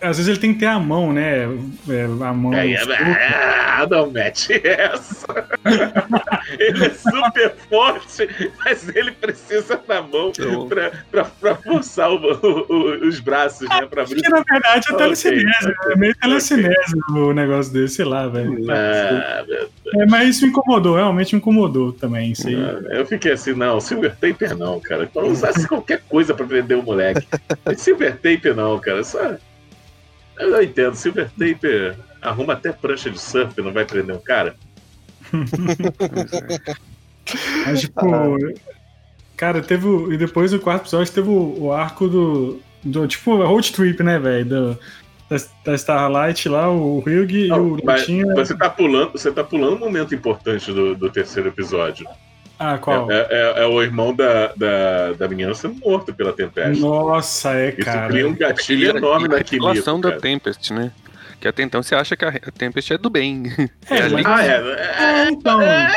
[0.00, 1.44] Às vezes ele tem que ter a mão, né?
[1.88, 2.54] É, a mão.
[2.54, 5.26] É, é, não mete essa.
[6.58, 8.28] ele é super forte,
[8.64, 10.32] mas ele precisa da mão
[10.68, 13.86] pra, pra, pra forçar o, o, os braços, né?
[13.86, 14.22] Pra abrir.
[14.22, 17.22] Que na verdade é telecinese, é meio telecinese okay.
[17.22, 18.58] o negócio desse, sei lá, velho.
[18.70, 19.44] Ah,
[19.94, 22.32] é, mas isso me incomodou, realmente me incomodou também.
[22.32, 22.56] Isso aí.
[22.90, 25.04] eu fiquei assim, não, Silver Taper não, cara.
[25.04, 27.26] Então usasse qualquer coisa pra prender o moleque.
[27.76, 29.04] Silver Taper não, cara.
[29.04, 29.36] Só.
[30.40, 30.94] Eu não entendo.
[30.94, 34.56] Silver Tape arruma até prancha de surf, não vai prender um cara?
[37.66, 38.00] Mas, tipo,
[39.36, 39.86] cara, teve.
[40.12, 43.06] E depois do quarto episódio teve o, o arco do, do.
[43.06, 44.76] Tipo, a road trip, né, velho?
[45.28, 48.34] Da, da Starlight lá, o Hugh e o Lutinha.
[48.34, 52.04] Você tá pulando, você tá pulando um momento importante do, do terceiro episódio.
[52.62, 53.10] Ah, qual?
[53.10, 56.78] É, é, é, o irmão da, da, da menina sendo morto pela Tempest.
[56.78, 58.00] Nossa, é, cara.
[58.00, 59.68] Isso cria um gatilho enorme na Kimiko.
[59.68, 60.92] A relação da Tempest, né?
[61.40, 63.44] Que até então você acha que a Tempest é do bem.
[63.88, 64.26] É, é mas...
[64.26, 64.50] Ah, é.
[64.50, 65.62] É, é então.
[65.62, 65.90] É,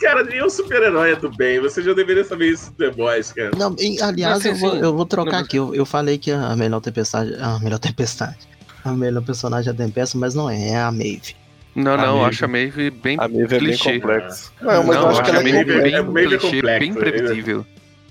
[0.00, 1.60] cara, nenhum super-herói é do bem.
[1.60, 3.52] Você já deveria saber isso do The Boys, cara.
[3.56, 5.56] Não, e, aliás, eu, vou, eu vou trocar aqui.
[5.56, 7.36] Eu, eu falei que a melhor tempestade.
[7.40, 8.38] A melhor tempestade.
[8.84, 11.36] A melhor personagem é a Tempest, mas não é, é a Maeve.
[11.74, 14.52] Não, não, eu acho a Maeve bem A Maeve é bem complexa.
[14.60, 17.66] Não, mas não, eu acho que ela é bem, bem, é bem clichê, bem previsível.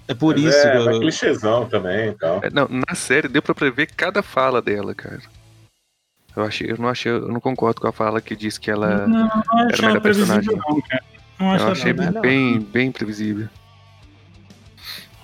[0.08, 0.68] É por isso.
[0.68, 0.90] É, eu...
[0.90, 2.40] é clichêzão também e tal.
[2.44, 5.22] É, não, na série deu pra prever cada fala dela, cara.
[6.36, 9.06] Eu, achei, eu não achei, eu não concordo com a fala que diz que ela
[9.06, 10.56] não, não era a melhor personagem.
[10.56, 11.04] Não, cara.
[11.40, 13.48] Não eu achei não, bem, bem previsível.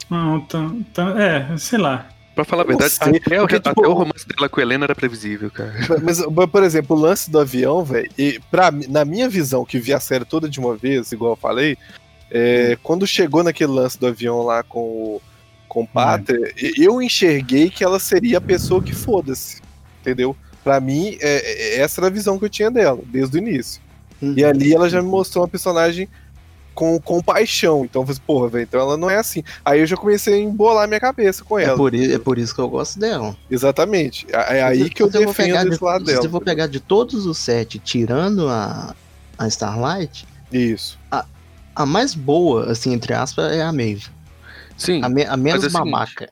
[0.09, 2.07] Não, tá, tá, é, sei lá.
[2.37, 4.85] Pra falar a verdade, sei, até, porque, tipo, até o romance dela com a Helena
[4.85, 5.73] era previsível, cara.
[6.05, 6.21] Mas,
[6.51, 9.99] por exemplo, o lance do avião, velho, e pra, na minha visão, que vi a
[9.99, 11.75] série toda de uma vez, igual eu falei,
[12.29, 12.79] é, hum.
[12.83, 15.21] quando chegou naquele lance do avião lá com o,
[15.67, 16.71] com o Pater, hum.
[16.77, 19.59] eu enxerguei que ela seria a pessoa que foda-se,
[20.01, 20.37] entendeu?
[20.63, 23.81] Pra mim, é, é, essa era a visão que eu tinha dela, desde o início.
[24.21, 24.35] Uhum.
[24.37, 26.07] E ali ela já me mostrou uma personagem
[26.77, 27.83] com compaixão.
[27.83, 29.43] Então, eu falei, porra, velho, então ela não é assim.
[29.65, 31.73] Aí eu já comecei a embolar minha cabeça com é ela.
[31.73, 33.35] É por, é por isso que eu gosto dela.
[33.49, 34.27] Exatamente.
[34.29, 36.21] É, é aí que eu defendo esse lado dela.
[36.21, 38.95] Se eu vou pegar de todos os sete, tirando a,
[39.39, 40.27] a Starlight.
[40.53, 40.99] Isso.
[41.09, 41.25] A,
[41.75, 44.05] a mais boa, assim, entre aspas, é a Maeve.
[44.77, 45.03] Sim.
[45.03, 46.29] A, me, a menos é babaca.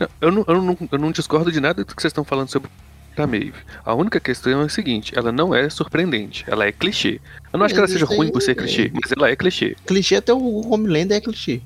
[0.00, 2.48] Não, eu, não, eu, não, eu não discordo de nada do que vocês estão falando
[2.48, 2.70] sobre
[3.16, 3.54] da Maeve.
[3.84, 7.20] A única questão é o seguinte, ela não é surpreendente, ela é clichê.
[7.52, 9.76] Eu não acho que ela seja ruim por ser clichê, mas ela é clichê.
[9.86, 11.60] Clichê até o Homelander é clichê.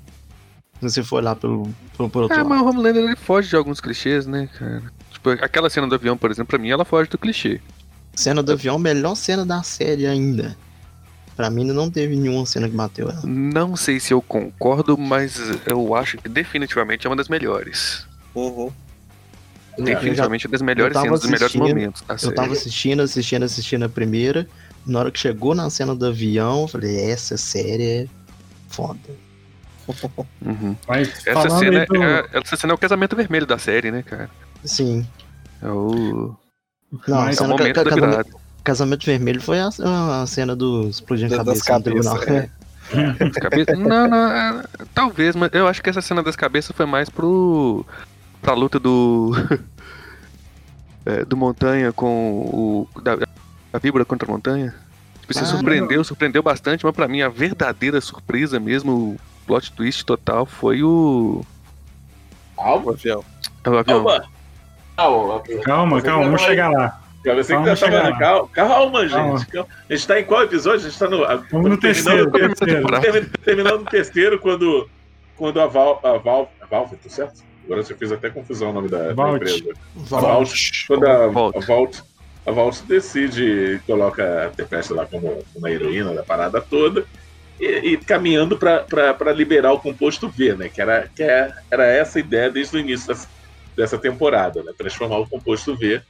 [0.81, 3.57] Se você for lá pelo, pelo, pelo outro Ah, mas o Homelander ele foge de
[3.57, 4.83] alguns clichês, né, cara?
[5.11, 7.61] Tipo, aquela cena do avião, por exemplo, pra mim ela foge do clichê.
[8.15, 10.57] Cena do avião, melhor cena da série ainda.
[11.37, 13.21] Pra mim não teve nenhuma cena que bateu ela.
[13.25, 18.07] Não sei se eu concordo, mas eu acho que definitivamente é uma das melhores.
[18.35, 18.73] Uhum.
[19.79, 22.05] Definitivamente é das melhores cenas, dos melhores momentos.
[22.09, 22.35] eu série.
[22.35, 24.49] tava assistindo, assistindo, assistindo a primeira.
[24.87, 28.07] Na hora que chegou na cena do avião, eu falei, essa série é
[28.69, 28.99] foda.
[30.45, 30.75] Uhum.
[30.89, 32.03] essa, cena do...
[32.03, 34.29] é, essa cena é o casamento vermelho da série, né, cara?
[34.65, 35.07] Sim.
[35.63, 36.35] É o.
[37.07, 38.27] Não, Mas, é o momento da virada.
[38.65, 39.69] Casamento Vermelho foi a,
[40.23, 43.77] a cena do explodindo cabeça das cabeças, é.
[43.77, 47.87] não, não, é, talvez, mas eu acho que essa cena das cabeças foi mais pro
[48.47, 49.33] pra luta do
[51.05, 53.19] é, do Montanha com o da,
[53.73, 54.73] a víbora contra a Montanha.
[55.21, 56.05] Tipo, você ah, surpreendeu, não.
[56.05, 59.17] surpreendeu bastante, mas para mim a verdadeira surpresa mesmo, o
[59.49, 61.45] plot twist total foi o
[62.57, 63.25] o avião.
[63.65, 64.05] É o avião.
[64.97, 67.03] Calma, calma, calma, vamos chegar lá.
[67.25, 69.47] Você que tá falando, calma, calma, gente.
[69.47, 69.69] Calma.
[69.91, 70.87] A gente tá em qual episódio?
[70.87, 71.27] A gente tá no.
[71.51, 72.31] Vamos no terceiro.
[72.31, 74.89] Terminando, terminando no terceiro, quando,
[75.37, 76.01] quando a Val.
[76.05, 76.49] A Val.
[76.61, 77.46] A Valve, tá certo?
[77.67, 79.75] Agora você fez até confusão o nome da, da empresa.
[79.95, 80.15] Vault.
[80.15, 80.87] A Vault.
[80.87, 81.59] Quando a, Vault.
[81.59, 82.03] a Vault.
[82.47, 87.05] A Vault decide, coloca a Tempesta lá como uma heroína da parada toda.
[87.61, 90.69] E, e caminhando para liberar o composto V, né?
[90.69, 93.29] Que era, que era essa ideia desde o início dessa,
[93.77, 94.73] dessa temporada, né?
[94.79, 96.01] Transformar o composto V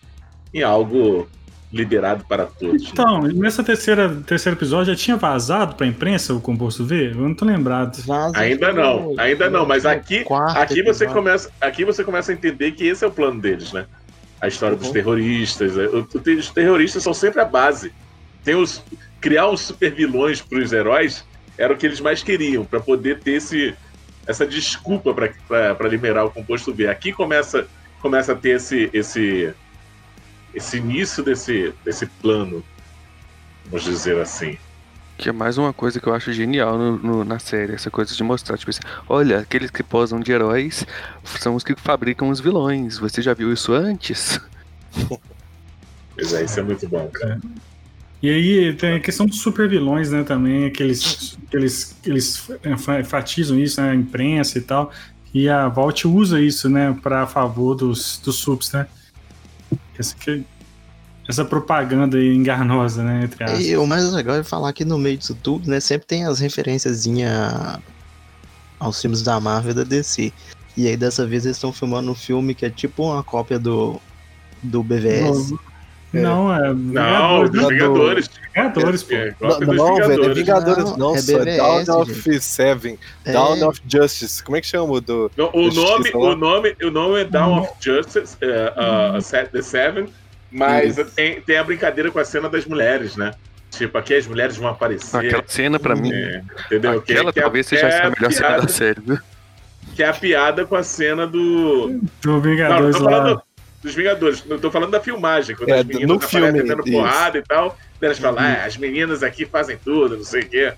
[0.53, 1.27] em algo
[1.73, 2.83] liberado para todos.
[2.83, 2.89] Né?
[2.93, 3.33] Então, né?
[3.35, 7.11] nessa terceira terceiro episódio já tinha vazado para a imprensa o composto V?
[7.11, 8.03] Eu não tô lembrado.
[8.05, 10.25] Vaza ainda não, ainda não, mas aqui
[10.55, 13.87] aqui você começa aqui você começa a entender que esse é o plano deles, né?
[14.41, 14.83] A história uhum.
[14.83, 15.87] dos terroristas, né?
[15.87, 17.93] os terroristas são sempre a base.
[18.45, 18.83] Tem os
[19.21, 21.25] criar os super vilões para os heróis
[21.59, 23.75] era o que eles mais queriam para poder ter esse
[24.27, 26.89] essa desculpa para liberar o composto V.
[26.89, 27.67] Aqui começa
[28.01, 29.53] começa a ter esse esse
[30.57, 32.65] esse início desse, desse plano,
[33.67, 34.57] vamos dizer assim.
[35.19, 38.15] Que é mais uma coisa que eu acho genial no, no, na série, essa coisa
[38.15, 40.87] de mostrar, tipo assim, olha, aqueles que posam de heróis
[41.25, 42.99] são os que fabricam os vilões.
[42.99, 44.41] Você já viu isso antes?
[46.19, 47.39] Pois é, isso é muito bom, cara.
[48.23, 52.49] E aí tem a questão dos super vilões, né, também, que eles, que eles, eles
[52.99, 54.91] enfatizam isso na né, imprensa e tal.
[55.35, 58.87] E a Vault usa isso, né, para favor dos, dos subs, né?
[59.99, 60.45] Essa, que,
[61.29, 63.25] essa propaganda aí enganosa, né?
[63.25, 63.67] Entre aspas.
[63.67, 65.81] E o mais legal é falar que no meio disso tudo, né?
[65.81, 67.05] Sempre tem as referências
[68.79, 70.33] aos filmes da Marvel e da DC.
[70.77, 74.01] E aí dessa vez eles estão filmando um filme que é tipo uma cópia do,
[74.63, 75.55] do BVS.
[76.13, 76.73] Não, é.
[76.73, 78.31] Não, Vingadores.
[78.55, 79.47] Vingadores, é, pô.
[79.49, 82.99] Não, não velho, é Vingadores, não, não é Down of Seven.
[83.25, 83.33] É.
[83.33, 84.43] Down of Justice.
[84.43, 85.31] Como é que chama o do.
[85.37, 90.09] Não, o, nome, o, nome, o nome é Down of Justice, uh, uh, The Seven,
[90.51, 93.33] mas tem, tem a brincadeira com a cena das mulheres, né?
[93.71, 95.27] Tipo, aqui as mulheres vão aparecer.
[95.27, 96.13] Aquela cena, pra mim.
[96.13, 96.99] É, entendeu?
[96.99, 99.19] Aquela que, talvez que seja a melhor piada, cena da série, viu?
[99.95, 102.01] Que é a piada com a cena do.
[102.23, 102.97] Do Vingadores.
[102.97, 103.43] Não, tô falando,
[103.83, 104.45] dos Vingadores.
[104.45, 107.79] Não tô falando da filmagem, quando é, as meninas no filme, tendo porrada e tal.
[108.01, 108.51] Elas falam, uhum.
[108.51, 110.73] ah, as meninas aqui fazem tudo, não sei o quê.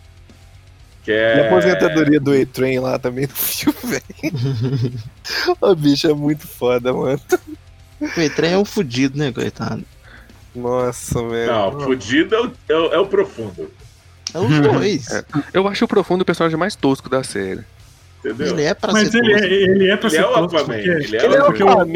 [1.04, 1.36] Que é...
[1.36, 4.92] E a aposentadoria do A-Train lá também no filme, velho.
[5.60, 7.20] o bicho é muito foda, mano.
[8.00, 9.84] O A-Train é um fudido, né, coitado?
[10.54, 11.52] Nossa, velho.
[11.52, 13.70] Não, fudido é o, é o, é o profundo.
[14.34, 15.10] É os dois.
[15.10, 17.64] É, eu acho o profundo o personagem mais tosco da série.
[18.18, 18.48] Entendeu?
[18.48, 20.64] Ele é pra Mas ser ele, é, ele é pra ele ser é tosco.
[20.64, 20.88] Porque...
[20.88, 21.88] Ele é, ele é o Aquaman.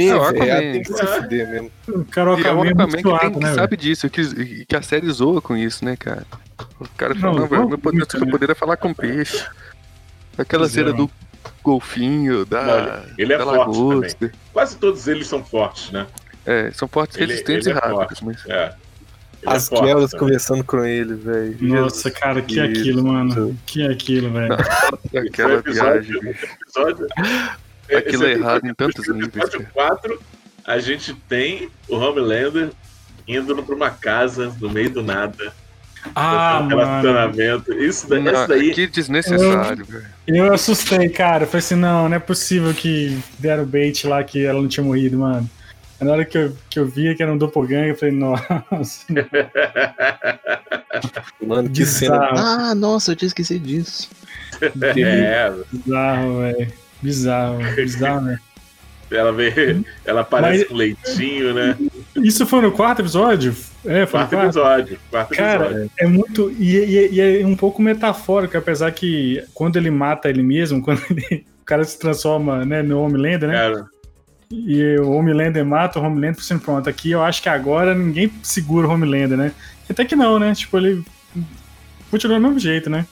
[0.73, 1.71] Tem que se fuder mesmo.
[1.89, 4.83] O cara é o Aquaman, é que, tem, né, que sabe disso, que, que a
[4.83, 6.25] série zoa com isso, né, cara?
[6.79, 9.45] O cara fala, não, não meu poder, eu poderia falar com peixe.
[10.39, 11.11] Aquela cena é, do
[11.63, 14.19] golfinho, da, não, ele é da forte lagosta.
[14.19, 14.35] Também.
[14.53, 16.07] Quase todos eles são fortes, né?
[16.47, 18.21] É, são fortes, ele, resistentes ele e rápidos.
[18.21, 18.47] Mas...
[18.47, 18.73] É.
[19.45, 21.57] As é Kellas conversando com ele, velho.
[21.61, 23.59] Nossa, cara, que é aquilo, mano.
[23.67, 24.55] Que é aquilo, velho.
[24.55, 26.17] Aquela viagem.
[26.17, 27.07] Episódio,
[27.97, 29.35] aquilo é errado em tantos níveis.
[29.35, 30.23] Episódio 4,
[30.65, 32.71] a gente tem o Homelander
[33.27, 35.53] indo pra uma casa no meio do nada.
[36.15, 37.73] Ah, um relacionamento.
[37.75, 38.73] Isso, daí, não, daí.
[38.73, 40.07] Que desnecessário, velho.
[40.27, 41.47] Eu assustei, cara.
[41.47, 45.19] Falei assim: não, não é possível que deram bait lá que ela não tinha morrido,
[45.19, 45.49] mano.
[46.03, 49.07] Na hora que eu, que eu via que era um doppelganger, eu falei, nossa.
[51.41, 52.31] Mano, que cena.
[52.37, 54.11] Ah, nossa, eu tinha esquecido disso.
[54.61, 55.53] É.
[55.73, 56.73] Bizarro, velho.
[57.01, 58.39] Bizarro, bizarro, né?
[59.11, 61.77] Ela vê, ela parece Mas, com leitinho, né?
[62.17, 63.55] Isso foi no quarto episódio?
[63.85, 64.45] É, foi quarto, quarto.
[64.45, 64.99] episódio.
[65.11, 65.91] Quarto Cara, episódio.
[65.99, 66.51] é muito.
[66.59, 71.03] E, e, e, é um pouco metafórico, apesar que quando ele mata ele mesmo, quando
[71.11, 73.55] ele, o cara se transforma né, no Homelander, né?
[73.55, 73.87] Cara,
[74.53, 76.89] e o Homelander mata o Homelander por sempre pronto.
[76.89, 79.53] Aqui eu acho que agora ninguém segura o Homelander, né?
[79.89, 80.55] Até que não, né?
[80.55, 81.05] Tipo, ele
[82.11, 83.07] continua do mesmo jeito, né?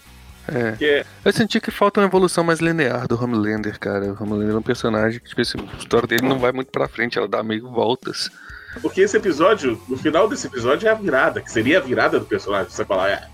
[0.49, 0.85] É.
[0.85, 1.07] é.
[1.25, 4.13] Eu senti que falta uma evolução mais linear do Homelander, cara.
[4.13, 6.89] O Homelander é um personagem que, tipo, assim, a história dele não vai muito pra
[6.89, 8.31] frente, ela dá meio voltas.
[8.83, 12.27] Porque esse episódio, no final desse episódio é a virada, que seria a virada do
[12.27, 12.71] personagem.
[12.71, 13.27] Você falar, é,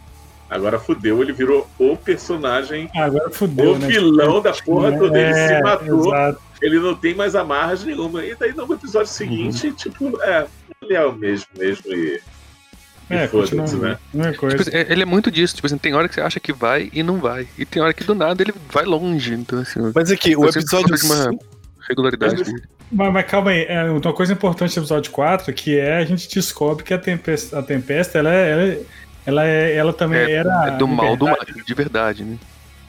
[0.48, 3.86] agora fudeu, ele virou o personagem, agora fudeu, o né?
[3.88, 5.18] vilão da porra toda.
[5.18, 6.42] Ele é, se matou, exato.
[6.62, 8.24] ele não tem mais amarras nenhuma.
[8.24, 9.74] E daí no episódio seguinte, uhum.
[9.74, 10.46] tipo, é,
[10.82, 12.20] ele é o mesmo mesmo e
[13.08, 13.98] é, foda-se, né?
[14.16, 16.52] É tipo, assim, ele é muito disso, tipo assim, tem hora que você acha que
[16.52, 17.46] vai e não vai.
[17.56, 19.32] E tem hora que do nada ele vai longe.
[19.32, 19.78] Então, assim.
[19.94, 20.96] Mas aqui, o episódio.
[20.96, 21.30] De uma
[21.88, 22.42] regularidade.
[22.90, 26.32] Mas, mas, calma aí, é, uma coisa importante do episódio 4 que é a gente
[26.32, 28.80] descobre que a Tempesta, a tempesta ela, é, ela, é,
[29.26, 30.68] ela, é, ela também é, era.
[30.68, 32.38] É do mal do mal, de verdade, né?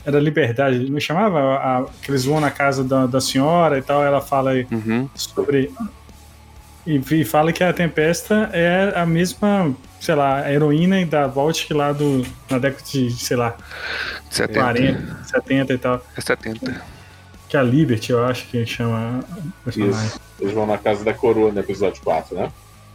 [0.05, 1.39] Era liberdade, me chamava?
[1.39, 5.09] A, a, que eles vão na casa da, da senhora e tal, ela fala uhum.
[5.13, 5.71] sobre.
[6.85, 11.73] E, e, fala que a Tempesta é a mesma sei lá, a heroína da Vault
[11.73, 13.55] lá do, na década de, sei lá,
[14.29, 14.59] 70.
[14.59, 16.05] 40, 70 e tal.
[16.15, 16.81] É 70.
[17.49, 19.21] Que é a Liberty, eu acho que chama
[19.67, 20.19] Isso.
[20.39, 22.51] Eles vão na casa da coroa no episódio 4, né?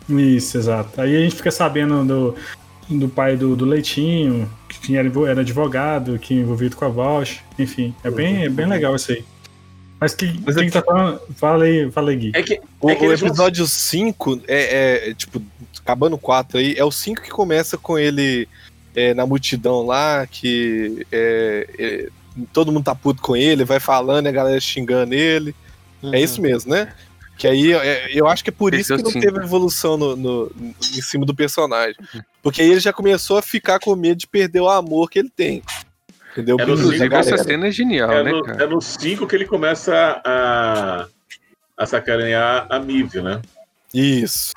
[0.09, 1.01] Isso, exato.
[1.01, 2.37] Aí a gente fica sabendo do,
[2.89, 7.43] do pai do, do Leitinho, que era, era advogado, que é envolvido com a Vault.
[7.59, 9.25] Enfim, é bem, é bem legal isso aí.
[10.01, 10.73] Mas que, Mas quem é que...
[10.73, 11.21] tá falando?
[11.37, 12.33] Fala aí, fala aí, Gui.
[12.35, 13.69] É que, o, é que o episódio vão...
[13.69, 15.41] 5 é, é, tipo,
[15.79, 18.49] acabando o 4 aí, é o 5 que começa com ele
[18.97, 22.09] é, na multidão lá, que é, é,
[22.53, 25.55] todo mundo tá puto com ele, vai falando, a galera xingando ele.
[26.03, 26.13] Uhum.
[26.13, 26.93] É isso mesmo, né?
[27.39, 30.53] Que aí é, eu acho que é por isso que não teve evolução no, no,
[30.61, 31.97] em cima do personagem.
[32.43, 35.31] Porque aí ele já começou a ficar com medo de perder o amor que ele
[35.31, 35.63] tem.
[36.33, 36.57] Entendeu?
[36.59, 38.65] É Inclusive, essa cena é genial, é né, no, cara?
[38.65, 41.07] É no 5 que ele começa a,
[41.77, 43.41] a sacanear a Mive, né?
[43.95, 44.53] Isso.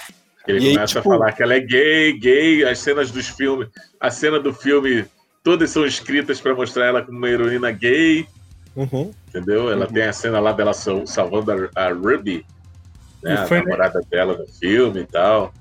[0.48, 1.14] Ele e começa aí, tipo...
[1.14, 3.68] a falar que ela é gay, gay, as cenas dos filmes,
[4.00, 5.06] a cena do filme,
[5.44, 8.26] todas são escritas para mostrar ela como uma heroína gay.
[8.76, 9.12] Uhum.
[9.28, 9.70] Entendeu?
[9.70, 9.94] Ela uhum.
[9.94, 12.46] tem a cena lá dela salvando a, a Ruby,
[13.22, 15.54] né, a namorada dela no filme e tal.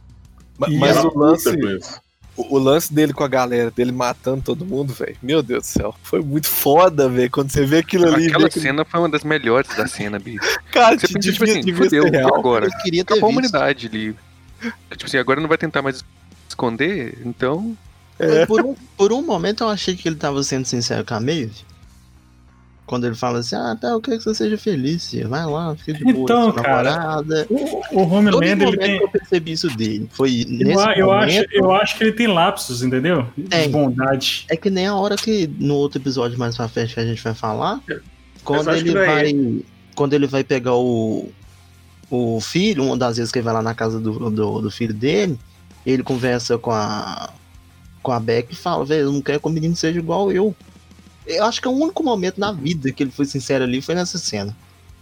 [0.58, 1.50] Mas, mas o lance.
[2.36, 5.16] O, o, lance dele com a galera, dele matando todo mundo, velho.
[5.22, 5.94] Meu Deus do céu.
[6.02, 7.30] Foi muito foda, velho.
[7.30, 8.26] Quando você vê aquilo ali.
[8.26, 10.40] Aquela cena foi uma das melhores da cena, bicho.
[10.72, 12.66] Cara, você pensa, tipo assim, fudeu, agora.
[12.66, 14.16] Eu queria ter a humanidade ali.
[14.90, 16.04] Tipo assim, agora não vai tentar mais
[16.48, 17.76] esconder, então.
[18.18, 18.46] É.
[18.46, 21.64] Por, um, por um momento eu achei que ele tava sendo sincero com a Maeve.
[22.86, 25.94] Quando ele fala assim, ah, tá, eu quero que você seja feliz, vai lá, fica
[25.94, 27.46] de boa, então, cara, namorada.
[27.48, 28.96] O, o Homelander, ele tem...
[28.96, 31.06] eu percebi isso dele, foi nesse eu, momento...
[31.06, 33.26] Eu acho, eu acho que ele tem lapsos, entendeu?
[33.38, 34.44] De bondade.
[34.50, 37.22] É que nem a hora que, no outro episódio mais pra frente que a gente
[37.22, 37.80] vai falar,
[38.44, 39.62] quando ele vai...
[39.94, 41.30] Quando ele vai pegar o,
[42.10, 44.92] o filho, uma das vezes que ele vai lá na casa do, do, do filho
[44.92, 45.38] dele,
[45.86, 47.30] ele conversa com a
[48.02, 50.54] com a Beck e fala, velho, eu não quero que o menino seja igual eu.
[51.26, 53.94] Eu acho que é o único momento na vida que ele foi sincero ali foi
[53.94, 54.54] nessa cena.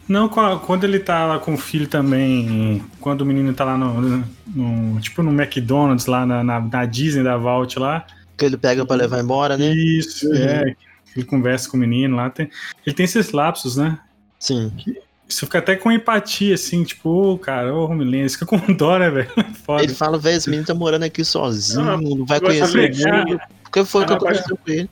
[0.09, 4.25] Não, quando ele tá lá com o filho também, quando o menino tá lá no,
[4.47, 8.05] no tipo no McDonald's, lá na, na, na, Disney da Vault lá.
[8.37, 9.73] Que ele pega para levar embora, né?
[9.73, 10.37] Isso, uhum.
[10.37, 10.77] é.
[11.15, 12.31] Ele conversa com o menino lá.
[12.31, 12.51] Tem,
[12.85, 13.99] ele tem esses lapsos, né?
[14.39, 14.73] Sim.
[14.77, 18.45] Que, você fica até com empatia, assim, tipo, ô, oh, cara, ô, oh, Homelander, fica
[18.45, 19.31] com dó, né, velho?
[19.81, 23.39] Ele fala, velho, esse menino tá morando aqui sozinho, não, não vai conhecer ninguém.
[23.63, 24.91] Por que foi que aconteceu com ele?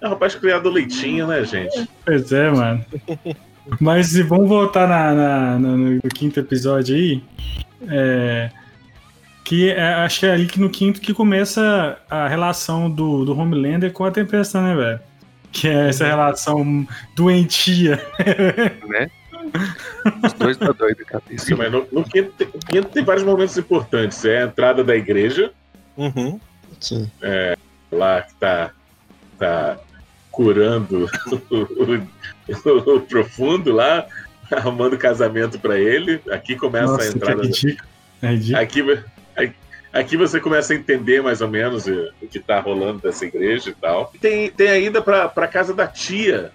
[0.00, 1.88] É um rapaz criado leitinho, né, gente?
[2.04, 2.84] Pois é, mano.
[3.78, 7.22] Mas vamos voltar na, na, na, no quinto episódio aí.
[7.88, 8.50] É,
[9.44, 13.36] que é, acho que é ali que no quinto que começa a relação do, do
[13.36, 15.00] Homelander com a Tempestade, né, velho?
[15.52, 16.10] Que é essa uhum.
[16.10, 18.00] relação doentia.
[18.86, 19.10] Né?
[20.24, 21.46] Os dois tá doido, cabeça.
[21.46, 24.24] Sim, mas no, no quinto, quinto, tem vários momentos importantes.
[24.24, 25.52] É a entrada da igreja.
[25.96, 26.38] Uhum.
[26.78, 27.10] Sim.
[27.20, 27.56] É,
[27.90, 28.70] lá que tá,
[29.38, 29.78] tá
[30.30, 31.08] curando
[31.50, 34.06] o, o, o, profundo lá,
[34.50, 36.20] arrumando casamento para ele.
[36.30, 37.42] Aqui começa Nossa, a entrada.
[38.22, 38.82] É aqui,
[39.92, 43.70] aqui você começa a entender mais ou menos o, o que tá rolando dessa igreja
[43.70, 44.12] e tal.
[44.20, 46.52] Tem, tem a ida pra, pra casa da tia.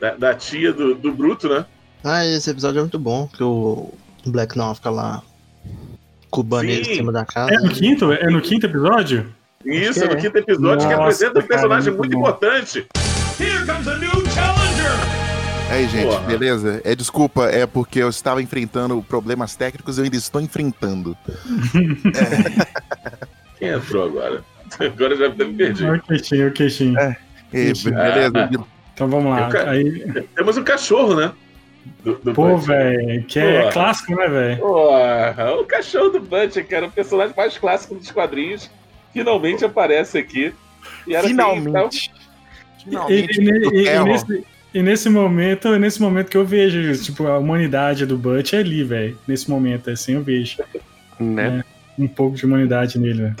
[0.00, 1.64] Da, da tia do, do Bruto, né?
[2.02, 3.94] Ah, esse episódio é muito bom, que o
[4.26, 5.22] Black Noir fica lá
[6.28, 7.54] cubando ele em cima da casa.
[7.54, 8.10] É no quinto?
[8.10, 9.32] É no quinto episódio?
[9.64, 12.86] Isso, é no quinto episódio, Nossa, que apresenta um personagem muito, muito importante.
[13.40, 15.22] Here comes a new challenger!
[15.70, 16.26] Aí, gente, Porra.
[16.26, 16.82] beleza?
[16.84, 21.16] É desculpa, é porque eu estava enfrentando problemas técnicos e eu ainda estou enfrentando.
[21.26, 22.82] é.
[23.58, 24.44] Quem entrou agora?
[24.78, 25.86] Agora já me perdi.
[25.86, 26.98] O queixinho, o queixinho.
[26.98, 27.16] É.
[27.52, 28.32] E, beleza.
[28.34, 28.50] Ah,
[28.92, 29.48] então vamos lá.
[29.48, 29.70] Ca...
[29.70, 30.26] Aí...
[30.34, 31.32] Temos um cachorro, né?
[32.04, 34.64] Do, do Pô, velho, que é clássico, né, velho?
[34.64, 36.20] O cachorro do
[36.64, 38.70] que era o personagem mais clássico dos quadrinhos,
[39.12, 40.52] finalmente aparece aqui.
[41.04, 41.76] Finalmente.
[41.76, 42.22] Assim,
[42.84, 43.40] Finalmente.
[43.40, 48.04] E, e, e, nesse, e, nesse, momento, nesse momento que eu vejo, tipo, a humanidade
[48.06, 49.18] do Butch é ali, velho.
[49.26, 50.58] Nesse momento, assim, eu vejo.
[51.20, 51.62] Né?
[51.98, 53.36] É um pouco de humanidade nele, né?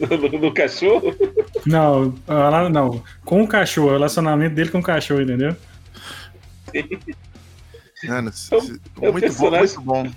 [0.00, 1.14] no, no, no, cachorro?
[1.64, 2.14] Não,
[2.70, 3.02] não.
[3.24, 5.56] Com o cachorro, o relacionamento dele com o cachorro, entendeu?
[8.04, 8.30] Mano,
[9.00, 10.10] é muito, bom, muito bom.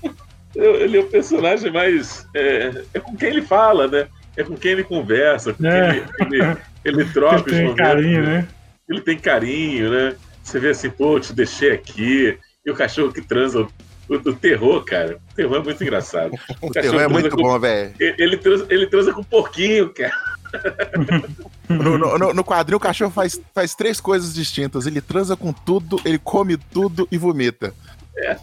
[0.55, 2.27] Ele é o personagem mais.
[2.33, 4.07] É, é, com quem ele fala, né?
[4.35, 5.91] É com quem ele conversa, com é.
[5.91, 8.47] quem ele, ele, ele troca ele tem carinho, né?
[8.89, 10.15] Ele tem carinho, né?
[10.43, 12.37] Você vê assim, pô, te deixei aqui.
[12.65, 13.67] E o cachorro que transa
[14.09, 15.17] o, o, terror, cara.
[15.31, 16.31] O terror é muito engraçado.
[16.61, 17.93] O, o terror é muito com, bom, velho.
[17.99, 20.13] Ele, transa, ele transa com porquinho, cara.
[21.69, 24.85] no, no, no, quadrinho, o cachorro faz, faz três coisas distintas.
[24.85, 27.73] Ele transa com tudo, ele come tudo e vomita.
[28.17, 28.37] É.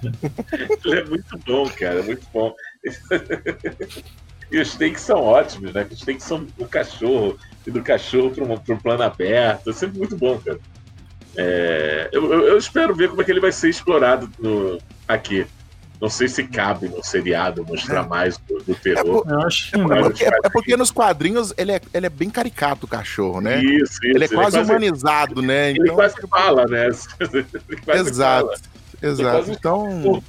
[0.85, 2.03] Ele é muito bom, cara.
[2.03, 2.55] Muito bom.
[4.51, 5.87] E os takes são ótimos, né?
[5.91, 9.71] Os takes são do cachorro e do cachorro para um plano aberto.
[9.71, 10.59] É sempre muito bom, cara.
[11.37, 15.47] É, eu, eu, espero ver como é que ele vai ser explorado no, aqui.
[16.01, 18.09] Não sei se cabe no seriado mostrar é.
[18.09, 19.23] mais do, do terror.
[19.27, 22.87] É, por, acho, é, porque, é, porque, nos quadrinhos ele é, ele é bem caricato,
[22.87, 23.63] o cachorro, né?
[23.63, 24.01] Isso, isso.
[24.05, 25.71] Ele é quase, ele humanizado, né?
[25.71, 26.89] Ele então, quase fala, né?
[27.95, 28.57] exato, fala.
[29.03, 29.51] Exato.
[29.51, 30.23] Então,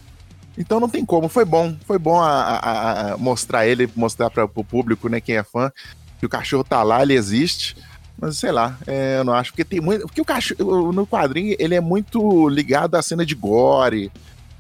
[0.58, 1.30] então não tem como.
[1.30, 5.38] Foi bom, foi bom a, a, a mostrar ele, mostrar para o público, né, quem
[5.38, 5.72] é fã,
[6.20, 7.76] que o cachorro tá lá, ele existe.
[8.22, 10.06] Mas sei lá, é, eu não acho, porque tem muito.
[10.06, 14.12] Porque o cachorro, no quadrinho, ele é muito ligado à cena de gore.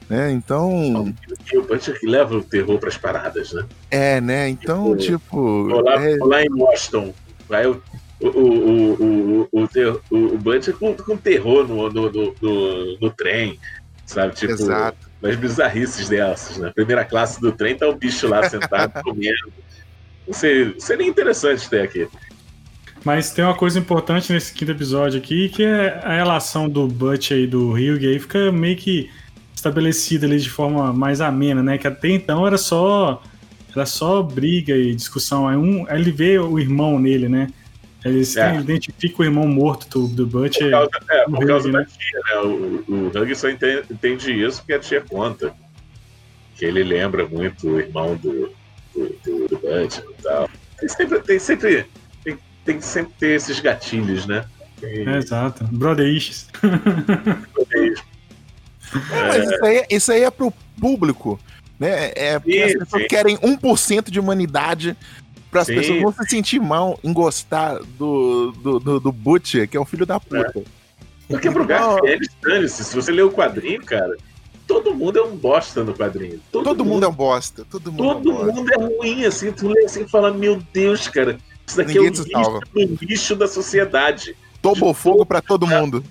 [0.09, 0.31] Né?
[0.31, 1.13] Então.
[1.53, 3.65] O é que leva o terror para as paradas, né?
[3.91, 4.49] É, né?
[4.49, 5.67] Então, tipo.
[5.67, 6.17] tipo lá, é...
[6.21, 7.13] lá em Boston,
[7.47, 7.81] vai o,
[8.21, 9.69] o, o, o, o,
[10.09, 13.59] o, o Bunch com, com terror no, no, no, no, trem,
[14.09, 14.35] sabe?
[14.35, 15.09] Tipo, Exato.
[15.21, 16.71] Nas bizarrices dessas, né?
[16.73, 19.53] Primeira classe do trem, tá o bicho lá sentado comendo.
[20.31, 22.07] Seria, seria interessante ter aqui.
[23.03, 27.31] Mas tem uma coisa importante nesse quinto episódio aqui, que é a relação do Butch
[27.31, 29.09] e do Hugh, aí fica meio que
[29.55, 31.77] estabelecida ali de forma mais amena, né?
[31.77, 33.21] Que até então era só
[33.75, 35.47] era só briga e discussão.
[35.47, 37.47] Aí, um, aí ele vê o irmão nele, né?
[38.05, 38.59] Ele é.
[38.59, 40.59] identifica o irmão morto do, do Butch.
[40.59, 41.87] Por causa, é, por causa Hugh, da né?
[41.97, 42.41] tia, né?
[42.41, 45.53] O, o Huggy só entende, entende, isso porque a tia conta.
[46.55, 48.51] Que ele lembra muito o irmão do,
[48.93, 50.49] do, do, do Butch e tal.
[50.77, 51.87] Tem sempre, tem sempre
[52.69, 54.45] tem que sempre ter esses gatilhos, né?
[54.81, 55.07] E...
[55.07, 55.65] É, exato.
[55.65, 56.47] Brother issues.
[59.11, 61.39] É, mas isso aí, isso aí é pro público,
[61.79, 62.11] né?
[62.15, 63.07] É porque as pessoas sim.
[63.07, 64.97] querem 1% de humanidade
[65.49, 69.75] para as pessoas não se sentir mal em gostar do, do, do, do Butcher, que
[69.75, 70.59] é um filho da puta.
[70.59, 70.63] É.
[71.27, 74.15] Porque pro Garfield, dane-se, se você ler o quadrinho, cara,
[74.65, 76.39] todo mundo é um bosta no quadrinho.
[76.51, 77.65] Todo, todo mundo, mundo, é um bosta.
[77.69, 80.61] Todo mundo, todo é, um mundo é ruim, assim, tu lê assim e fala, meu
[80.73, 84.35] Deus, cara, isso daqui Ninguém é o lixo, do lixo da sociedade.
[84.61, 86.03] Tomou fogo para todo mundo.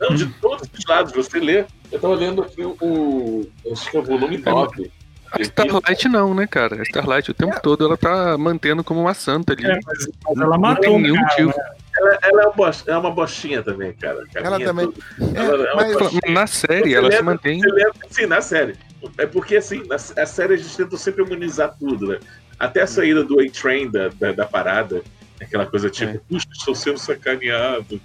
[0.00, 1.12] Não, de todos os lados.
[1.12, 1.66] Você lê.
[1.92, 3.46] Eu tava lendo aqui o.
[3.70, 4.90] Acho que é o volume 9.
[5.34, 6.80] A Starlight não, né, cara?
[6.80, 7.60] A Starlight o tempo é.
[7.60, 9.66] todo ela tá mantendo como uma santa ali.
[9.66, 10.08] É, mas,
[10.40, 11.48] ela matou nenhum tio.
[11.48, 11.54] Né?
[11.96, 14.24] Ela, ela, é, uma, é uma bostinha também, cara.
[14.34, 14.92] Ela também.
[15.20, 17.60] É, ela, é mas, na série, você ela lembra, se mantém.
[17.62, 18.76] Lembra, sim, na série.
[19.18, 22.18] É porque, assim, na a série a gente tenta sempre humanizar tudo, né?
[22.58, 25.02] Até a saída do A-Train da, da, da, parada,
[25.40, 26.20] aquela coisa tipo, é.
[26.28, 28.00] puxa, estou sendo sacaneado.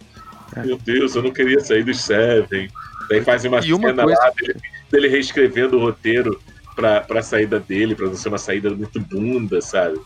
[0.56, 0.62] É.
[0.62, 2.70] Meu Deus, eu não queria sair dos Seven.
[3.10, 4.22] Daí faz uma e cena uma coisa...
[4.22, 4.56] lá dele,
[4.92, 6.40] dele, reescrevendo o roteiro
[6.80, 10.00] pra, pra saída dele, pra não ser uma saída muito bunda, sabe?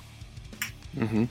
[0.97, 1.27] Uhum.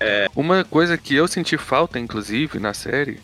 [0.00, 0.26] É...
[0.34, 3.20] Uma coisa que eu senti falta, inclusive, na série,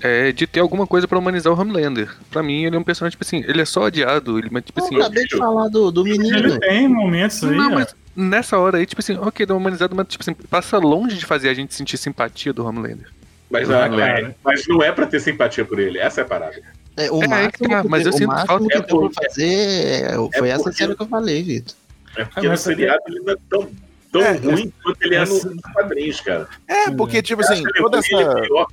[0.00, 2.12] é de ter alguma coisa para humanizar o Homelander.
[2.30, 4.96] Pra mim, ele é um personagem, tipo assim, ele é só odiado, ele, tipo assim...
[4.96, 6.36] Eu acabei de falar do, do menino.
[6.36, 9.94] Ele tem momentos aí, não, mas nessa hora aí, tipo assim, ok, dá uma humanizada,
[9.94, 13.08] mas tipo assim, passa longe de fazer a gente sentir simpatia do Homelander.
[13.48, 16.60] Mas, não é, mas não é pra ter simpatia por ele, essa é a parada.
[16.96, 20.48] É, o é, máximo, é, mas eu sinto falta que deu pra fazer é, foi
[20.50, 21.74] essa porque, série que eu falei, Vitor.
[22.16, 23.70] É porque no seriado ele não é tão,
[24.12, 26.48] tão é, ruim quanto ele é nos quadrinhos, cara.
[26.68, 28.66] É, porque, tipo assim, toda essa.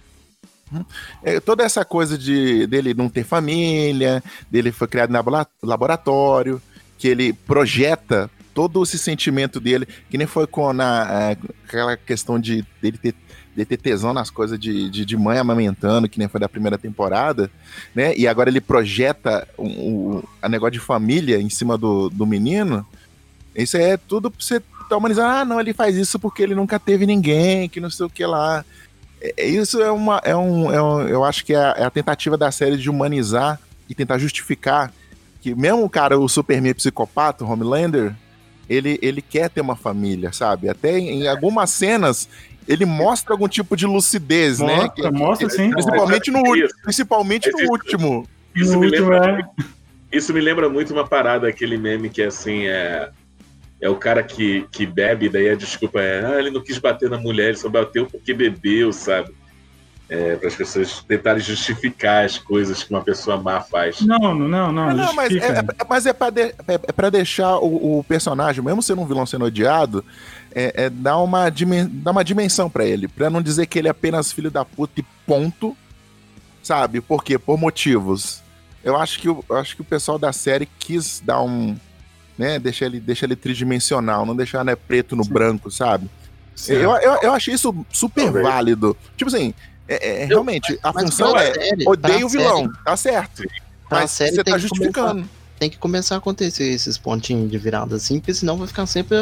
[0.71, 0.85] Hum,
[1.23, 6.61] é, toda essa coisa de dele não ter família, dele foi criado no laboratório,
[6.97, 12.37] que ele projeta todo esse sentimento dele, que nem foi com na, é, aquela questão
[12.37, 13.15] de dele ter,
[13.55, 16.77] de ter tesão nas coisas de, de, de, mãe amamentando, que nem foi da primeira
[16.77, 17.49] temporada,
[17.93, 18.15] né?
[18.15, 19.67] E agora ele projeta o um,
[20.17, 22.85] um, a negócio de família em cima do, do menino.
[23.55, 25.41] Isso é tudo pra você humanizar.
[25.41, 28.25] Ah, não, ele faz isso porque ele nunca teve ninguém, que não sei o que
[28.25, 28.63] lá.
[29.21, 30.21] É, é isso é uma.
[30.23, 32.89] É um, é um, eu acho que é a, é a tentativa da série de
[32.89, 34.93] humanizar e tentar justificar
[35.41, 38.13] que mesmo o cara, o Superman psicopata, o Homelander,
[38.69, 40.69] ele, ele quer ter uma família, sabe?
[40.69, 42.29] Até em algumas cenas
[42.69, 44.89] ele mostra algum tipo de lucidez, mostra, né?
[44.95, 45.71] Que, mostra, sim.
[45.71, 46.43] Principalmente no,
[46.83, 48.27] principalmente no último.
[48.55, 49.63] Isso no me último, lembra, é...
[50.15, 53.09] isso me lembra muito uma parada, aquele meme que é assim, é
[53.81, 57.09] é o cara que, que bebe, daí a desculpa é, ah, ele não quis bater
[57.09, 59.33] na mulher, ele só bateu porque bebeu, sabe?
[60.09, 64.01] É, para as pessoas tentarem justificar as coisas que uma pessoa má faz.
[64.01, 64.71] Não, não, não.
[64.71, 68.03] Não, não mas é, é, mas é para de, é, é pra deixar o, o,
[68.03, 70.03] personagem, mesmo sendo um vilão sendo odiado,
[70.53, 73.07] é, é dar, uma dar uma dimensão para ele.
[73.07, 75.75] para não dizer que ele é apenas filho da puta e ponto.
[76.61, 77.01] Sabe?
[77.01, 77.39] Por quê?
[77.39, 78.41] Por motivos.
[78.83, 81.75] Eu acho que, eu acho que o pessoal da série quis dar um,
[82.37, 82.59] né?
[82.59, 85.33] Deixa ele, deixa ele tridimensional, não deixar né, preto no Sim.
[85.33, 86.09] branco, sabe?
[86.67, 88.95] Eu, eu, eu achei isso super válido.
[89.15, 89.53] Tipo assim,
[89.87, 93.43] é, é, realmente, a função é série, odeio o vilão, série, tá certo.
[93.89, 95.21] Mas você tá justificando.
[95.21, 98.85] Começar, tem que começar a acontecer esses pontinhos de virada assim, porque senão vai ficar
[98.85, 99.17] sempre,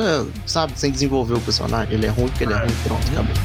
[0.45, 1.95] sabe, sem desenvolver o personagem.
[1.95, 3.35] Ele é ruim porque ele é ruim, pronto, acabou.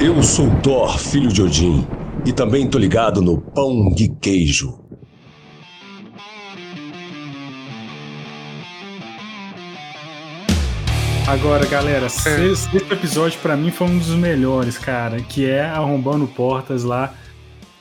[0.00, 1.86] Eu sou Thor, filho de Odin,
[2.24, 4.81] e também tô ligado no pão de queijo.
[11.32, 12.44] Agora, galera, é.
[12.44, 17.14] esse episódio para mim foi um dos melhores, cara, que é arrombando portas lá,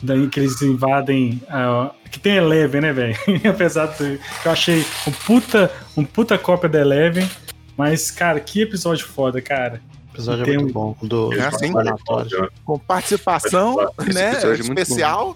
[0.02, 3.16] daí que eles invadem, uh, que tem Eleven, né, velho?
[3.50, 7.30] Apesar de que eu achei um puta, um puta cópia da Eleven,
[7.76, 9.82] mas, cara, que episódio foda, cara
[10.14, 10.96] episódio é muito bom.
[11.02, 11.74] Do, é assim,
[12.64, 13.76] com participação
[14.14, 15.36] né, é especial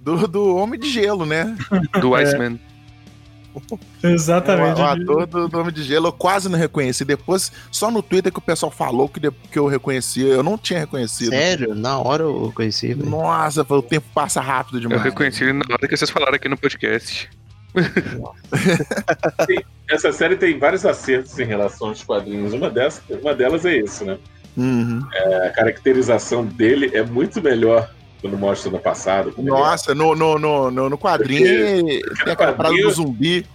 [0.00, 1.56] do, do Homem de Gelo, né?
[1.98, 2.60] Do Iceman.
[2.70, 2.73] É.
[4.02, 4.80] Exatamente.
[4.80, 7.04] O, o ator do, Homem de Gelo eu quase não reconheci.
[7.04, 10.26] Depois, só no Twitter que o pessoal falou que, de, que eu reconhecia.
[10.26, 11.30] Eu não tinha reconhecido.
[11.30, 11.74] Sério?
[11.74, 12.94] Na hora eu conheci.
[12.94, 15.00] Nossa, o tempo passa rápido demais.
[15.00, 17.30] Eu reconheci na hora que vocês falaram aqui no podcast.
[19.90, 22.52] essa série tem vários acertos em relação aos quadrinhos.
[22.52, 24.18] Uma, dessas, uma delas é isso, né?
[24.56, 25.04] Uhum.
[25.12, 27.90] É, a caracterização dele é muito melhor
[28.24, 29.34] quando mostra no passado.
[29.36, 33.46] Nossa, no, no, no, no, quadrinho porque, tem aquela parada do zumbi.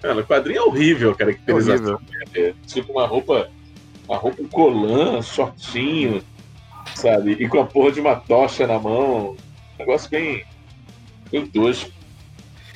[0.00, 1.94] É, no quadrinho é horrível a caracterização.
[1.94, 2.00] É horrível.
[2.36, 3.50] É, tipo uma roupa,
[4.06, 6.22] uma roupa colã, shortinho,
[6.94, 7.32] sabe?
[7.32, 9.30] E com a porra de uma tocha na mão.
[9.30, 9.36] Um
[9.80, 10.44] negócio bem,
[11.32, 11.90] bem tosco.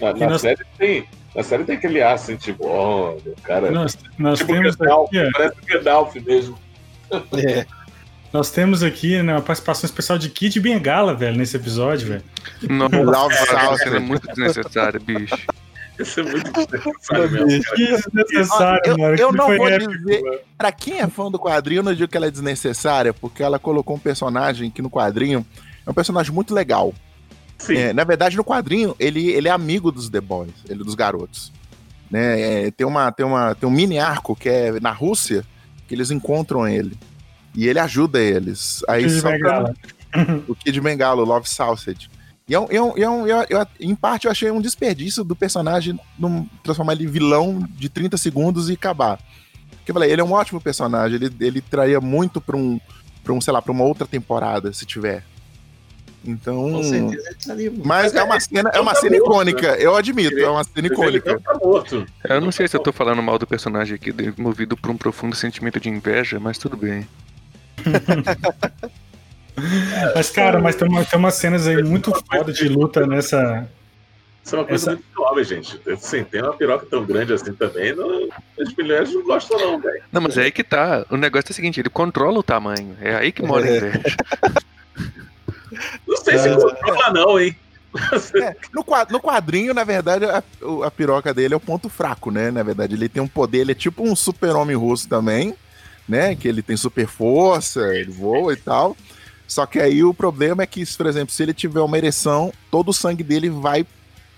[0.00, 0.40] Na, na nós...
[0.40, 1.06] série tem.
[1.32, 3.70] Na série tem aquele Ascent tipo, oh, cara.
[3.70, 5.30] Nós, nós tipo temos Gandalf, aqui, é.
[5.30, 6.58] parece o Gandalf mesmo.
[7.12, 7.66] É.
[8.32, 12.22] Nós temos aqui né, uma participação especial de Kid Bengala, velho, nesse episódio, velho.
[13.04, 15.36] Nossa, é, é muito desnecessário, bicho.
[15.98, 17.64] Isso é muito desnecessário mesmo.
[17.74, 19.16] Que desnecessário, eu, mano.
[19.16, 20.22] Eu, não vou épico, dizer.
[20.22, 20.38] Mano.
[20.56, 23.58] Pra quem é fã do quadrinho, eu não digo que ela é desnecessária, porque ela
[23.58, 25.44] colocou um personagem que no quadrinho
[25.84, 26.94] é um personagem muito legal.
[27.68, 31.52] É, na verdade, no quadrinho, ele, ele é amigo dos The Boys, ele dos garotos.
[32.10, 32.66] Né?
[32.66, 35.44] É, tem, uma, tem, uma, tem um mini arco que é na Rússia,
[35.86, 36.96] que eles encontram ele.
[37.55, 38.82] E ele ajuda eles.
[38.88, 39.74] Aí Kid Bengala.
[40.48, 42.09] o Kid Bengala, o Love Sausage.
[42.48, 45.98] E, é é é um, eu, eu, em parte eu achei um desperdício do personagem
[46.18, 49.18] num, transformar ele em vilão de 30 segundos e acabar.
[49.70, 52.80] Porque eu falei, ele é um ótimo personagem, ele, ele traria muito pra um,
[53.22, 55.24] pra um, sei lá, pra uma outra temporada, se tiver.
[56.24, 56.72] Então.
[56.72, 57.55] Com certeza tá.
[57.55, 59.76] Mas, mas é, uma é, cena, é uma tá cena morto, icônica, né?
[59.80, 61.40] eu admito, é uma cena icônica.
[61.40, 62.07] Tá morto.
[62.24, 65.34] Eu não sei se eu tô falando mal do personagem aqui, movido por um profundo
[65.34, 67.07] sentimento de inveja, mas tudo bem.
[70.14, 73.68] mas, cara, mas tem, uma, tem umas cenas aí muito foda de luta nessa.
[74.44, 74.92] Isso é uma coisa Essa...
[74.92, 75.80] muito jovem, gente.
[75.90, 78.28] Assim, tem uma piroca tão grande assim também, não,
[78.60, 80.02] as mulheres não gostam, não, velho.
[80.10, 81.04] Não, mas é aí que tá.
[81.10, 82.96] O negócio é o seguinte: ele controla o tamanho.
[83.00, 84.00] É aí que mora a inveja.
[86.06, 86.56] Não sei se é.
[86.56, 87.56] controla, não, hein?
[88.34, 90.42] É, no, no quadrinho, na verdade, a,
[90.84, 92.50] a, piroca dele é o ponto fraco, né?
[92.50, 95.54] Na verdade, ele tem um poder, ele é tipo um super-homem russo também,
[96.11, 96.34] né?
[96.34, 98.96] Que ele tem super força, ele voa e tal.
[99.46, 102.90] Só que aí o problema é que, por exemplo, se ele tiver uma ereção, todo
[102.90, 103.86] o sangue dele vai,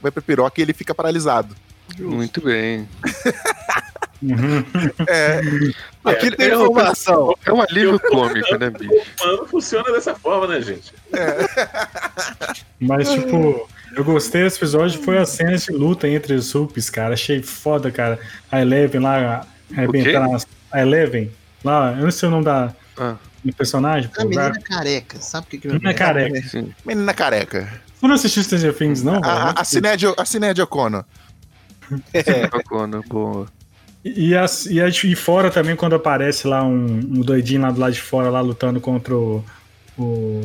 [0.01, 1.55] vai pra piroca e ele fica paralisado.
[1.99, 2.89] Muito bem.
[5.09, 5.41] é,
[6.05, 7.35] aqui é, tem é informação.
[7.45, 8.93] É um alívio cômico, né, bicho?
[9.21, 10.95] O humano funciona dessa forma, né, gente?
[11.13, 12.57] É.
[12.81, 17.15] Mas, tipo, eu gostei desse episódio, foi a cena de luta entre os Supes, cara.
[17.15, 18.19] Achei foda, cara.
[18.51, 19.47] A Eleven lá,
[19.77, 21.31] arrebentando a Eleven.
[21.65, 22.75] Lá, eu não sei o nome da.
[22.97, 23.17] Ah.
[23.45, 24.09] Do personagem.
[24.17, 26.49] A menina careca, sabe o que, que Menina careca.
[26.49, 26.73] Sim.
[26.85, 27.69] Menina careca.
[28.01, 29.21] Tu não assistiu Stranger Things, não?
[29.23, 29.65] A, a, a
[30.25, 31.05] Cinédia O'Connor.
[32.13, 32.47] É.
[32.57, 33.47] O'Connor, boa.
[34.05, 37.81] E, as, e, as, e fora também, quando aparece lá um, um, doidinho lá do
[37.81, 39.45] lado de fora, lá lutando contra o,
[39.97, 40.41] o,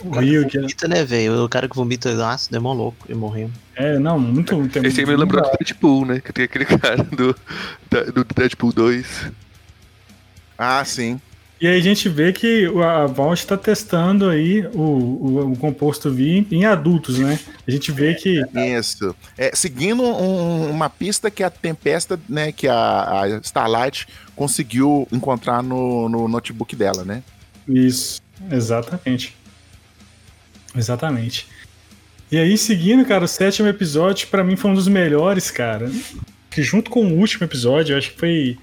[0.00, 1.44] O cara Rio, que vomita, né, velho?
[1.44, 3.50] O cara que vomita ácido é mó louco, ele morreu.
[3.74, 4.54] É, não, muito.
[4.84, 6.20] Esse aí me lembrou do Deadpool, né?
[6.20, 7.34] Que tem aquele cara do,
[8.12, 9.32] do Deadpool 2.
[10.58, 11.20] Ah, sim.
[11.60, 16.08] E aí a gente vê que a Vault está testando aí o, o, o, composto
[16.08, 17.38] V em adultos, né?
[17.66, 18.44] A gente vê que...
[18.54, 19.14] Isso.
[19.36, 24.06] É, seguindo um, uma pista que a Tempesta, né, que a, a Starlight
[24.36, 27.24] conseguiu encontrar no, no notebook dela, né?
[27.66, 29.36] Isso, exatamente.
[30.76, 31.48] Exatamente.
[32.30, 35.90] E aí, seguindo, cara, o sétimo episódio, para mim foi um dos melhores, cara.
[36.50, 38.58] Que junto com o último episódio, eu acho que foi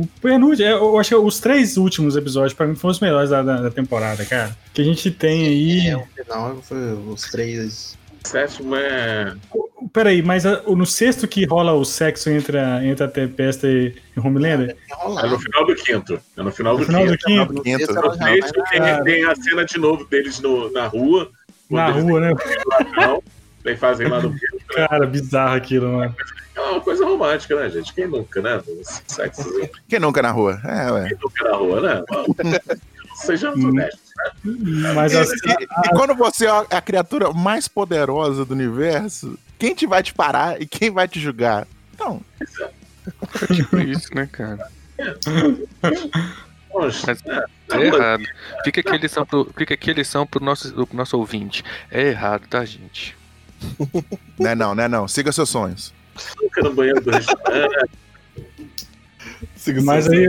[0.00, 3.42] o penúltimo, eu acho que os três últimos episódios, pra mim, foram os melhores da,
[3.42, 4.56] da, da temporada, cara.
[4.74, 5.88] Que a gente tem aí.
[5.88, 7.96] É, o final foi os três.
[8.24, 9.34] O sétimo é.
[9.92, 13.94] Peraí, mas a, no sexto que rola o sexo entre a, entre a Tempesta e,
[14.16, 14.76] e Homelander?
[14.90, 16.20] É, no final do quinto.
[16.36, 17.52] É no final do no final quinto.
[17.54, 17.92] Do quinto.
[17.92, 21.30] No sexto tem, tem, a cena de novo deles no, na rua.
[21.70, 22.34] Na rua, né?
[23.62, 24.34] Tem fazem lá no.
[24.68, 26.14] Cara, bizarro aquilo, mano.
[26.54, 27.92] É uma coisa romântica, né, gente?
[27.92, 28.62] Quem nunca, né?
[29.06, 29.44] Sexo.
[29.88, 30.60] Quem nunca na rua?
[30.64, 31.08] É, ué.
[31.08, 32.04] Quem nunca na rua, né?
[33.16, 33.68] Sejamos hum.
[33.68, 34.12] honestos,
[34.44, 34.92] né?
[34.94, 39.86] Mas assim, e, e, quando você é a criatura mais poderosa do universo, quem te
[39.86, 41.66] vai te parar e quem vai te julgar?
[41.94, 42.20] Então.
[43.54, 44.68] tipo isso, né, cara?
[46.70, 48.24] Poxa, Mas é, é errado.
[48.64, 51.64] Fica aqui a lição pro, fica aqui a lição pro nosso, pro nosso ouvinte.
[51.90, 53.16] É errado, tá, gente?
[54.38, 55.08] Não é não, não é não.
[55.08, 55.94] Siga seus sonhos.
[56.40, 57.90] Nunca no banheiro do restaurante.
[59.84, 60.28] Mas aí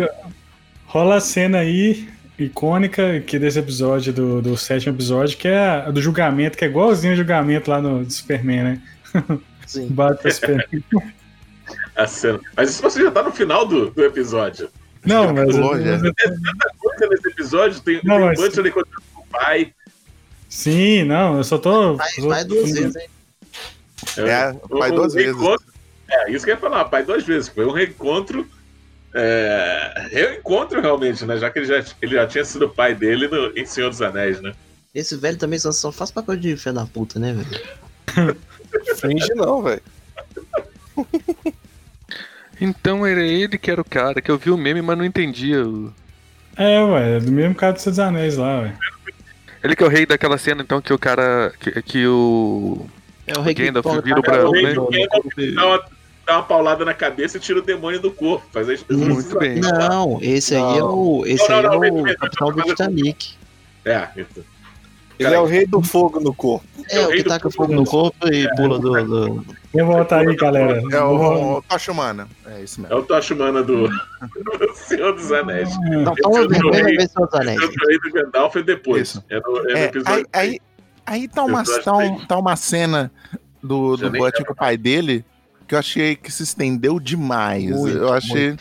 [0.86, 2.10] rola a cena aí
[2.40, 6.68] icônica que desse episódio, do, do sétimo episódio, que é a do julgamento, que é
[6.68, 8.82] igualzinho o julgamento lá no Superman, né?
[9.66, 9.88] Sim.
[9.88, 10.66] Bate Superman.
[11.96, 12.40] a cena.
[12.56, 14.70] Mas isso você já tá no final do, do episódio.
[15.06, 15.56] Não, mas.
[15.56, 18.40] Longe, tem tanta coisa nesse episódio, tem, não, tem mas...
[18.40, 19.74] Butcher encontrando com o pai.
[20.50, 21.98] Sim, não, eu só tô.
[21.98, 23.08] Pai, pai duas vezes, hein?
[24.18, 25.42] É, pai duas vezes.
[26.10, 27.50] É, isso que eu ia falar, pai duas vezes.
[27.50, 28.48] Foi um reencontro.
[29.14, 31.38] É, reencontro realmente, né?
[31.38, 34.42] Já que ele já, ele já tinha sido pai dele no, em Senhor dos Anéis,
[34.42, 34.54] né?
[34.94, 38.38] Esse velho também só, só faz papel de fé da puta, né, velho?
[38.98, 39.82] Finge não, velho.
[42.60, 45.66] então era ele que era o cara, que eu vi o meme, mas não entendia.
[45.66, 45.94] O...
[46.56, 48.74] É, ué, é do mesmo cara dos Seus Anéis lá, ué.
[49.64, 51.54] Ele que é o rei daquela cena, então, que o cara.
[51.60, 52.88] Que, que o.
[53.28, 54.74] É o rei Gandalf vira o branco, né?
[55.54, 55.86] Dá uma,
[56.26, 58.46] dá uma paulada na cabeça e tira o demônio do corpo.
[58.52, 58.86] Faz isso.
[58.90, 59.60] Muito bem.
[59.60, 61.24] Não, esse aí é o.
[61.26, 63.36] Esse não, não, aí é o capitão do Titanic.
[63.86, 64.44] É, então.
[65.20, 66.66] Ele é o rei do fogo no corpo.
[66.90, 68.56] É, é o que taca fogo no corpo e é.
[68.56, 69.46] pula do, do.
[69.74, 70.82] Vou voltar aí, galera.
[70.92, 72.28] É o, o Tocha Humana.
[72.46, 72.96] É isso mesmo.
[72.96, 75.70] É o Tocha Humana do, do Senhor dos Anéis.
[75.92, 77.60] Então, vamos ver, ver Senhor dos Anéis.
[77.62, 79.22] O rei do Gandalf é depois.
[79.30, 80.28] É no, é no episódio.
[80.34, 80.60] Aí, aí,
[81.08, 83.12] aí tá, uma, tá, um, tá uma cena
[83.64, 85.26] do, do Butch com o pai dele
[85.68, 87.70] que eu achei que se estendeu demais.
[87.70, 88.56] Muito, eu achei.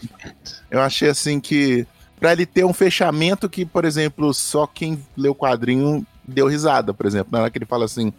[0.71, 1.87] Eu achei assim que.
[2.19, 6.95] Pra ele ter um fechamento que, por exemplo, só quem lê o quadrinho deu risada,
[6.95, 7.29] por exemplo.
[7.31, 8.13] Na hora que ele fala assim,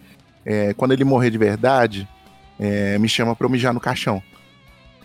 [0.46, 2.08] é, quando ele morrer de verdade,
[2.60, 4.22] é, me chama pra eu mijar no caixão.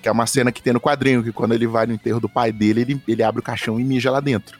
[0.00, 2.28] Que é uma cena que tem no quadrinho, que quando ele vai no enterro do
[2.28, 4.58] pai dele, ele, ele abre o caixão e mija lá dentro.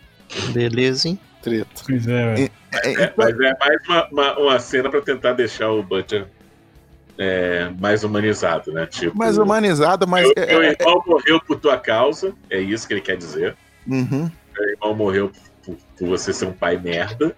[0.53, 1.19] Beleza, hein?
[1.43, 1.83] Treta.
[1.85, 5.71] Pois é, é, é, é, mas é mais uma, uma, uma cena para tentar deixar
[5.71, 6.27] o Butcher
[7.19, 8.87] é, mais humanizado, né?
[8.87, 10.31] Tipo, mais humanizado, mas.
[10.37, 13.57] Meu, meu irmão morreu por tua causa, é isso que ele quer dizer.
[13.87, 14.31] Uhum.
[14.57, 15.33] Meu irmão morreu
[15.65, 17.35] por, por você ser um pai merda.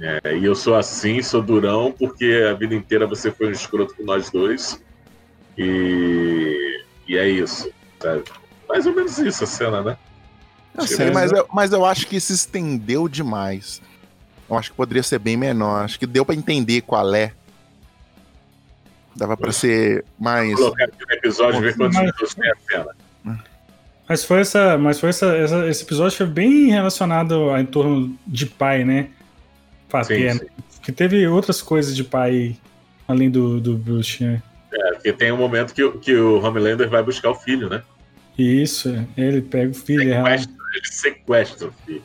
[0.00, 3.94] É, e eu sou assim, sou durão, porque a vida inteira você foi um escroto
[3.94, 4.82] com nós dois.
[5.56, 7.70] E, e é isso,
[8.00, 8.24] sabe?
[8.68, 9.96] Mais ou menos isso a cena, né?
[10.76, 13.80] Eu sei, mas eu, mas eu acho que se estendeu demais.
[14.48, 15.84] Eu acho que poderia ser bem menor.
[15.84, 17.32] Acho que deu para entender qual é.
[19.16, 20.50] Dava para ser mais.
[20.50, 22.96] Vou colocar aqui no episódio ver quantos minutos tem a cena.
[24.08, 24.76] Mas foi essa.
[24.76, 29.08] Mas foi essa, essa, Esse episódio foi bem relacionado a, em torno de pai, né?
[29.88, 30.40] Paterno.
[30.40, 30.80] Sim, sim.
[30.82, 32.56] Que teve outras coisas de pai
[33.06, 34.42] além do, do Bruce, né?
[34.72, 37.82] É, porque tem um momento que, que o Homelander vai buscar o filho, né?
[38.36, 40.12] Isso, ele pega o filho.
[40.12, 42.02] É sequestra, ele sequestra o filho.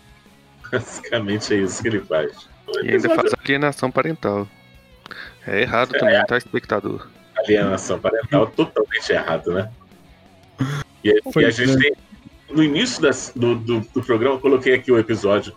[0.72, 2.48] Basicamente é isso que ele faz.
[2.84, 4.48] E ainda faz alienação parental.
[5.48, 7.08] É errado é, também, tá, espectador?
[7.38, 9.72] Alienação parental totalmente errado, né?
[11.04, 11.94] E, e a gente tem.
[12.52, 15.54] No início das, do, do, do, programa, eu coloquei aqui o episódio.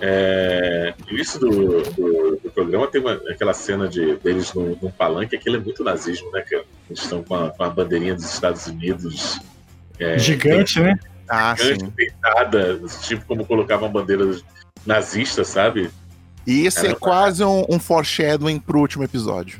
[0.00, 4.90] É, no início do, do, do programa tem uma, aquela cena de, deles num, num
[4.90, 6.42] palanque, aquilo é muito nazismo, né?
[6.42, 9.40] Que eles estão com a, com a bandeirinha dos Estados Unidos.
[9.98, 10.98] É, gigante, né?
[11.28, 11.92] Ah, gigante.
[11.96, 14.44] Deitada, tipo como colocavam bandeiras
[14.86, 15.90] nazistas, sabe?
[16.46, 19.58] E esse é quase um, um foreshadowing pro último episódio.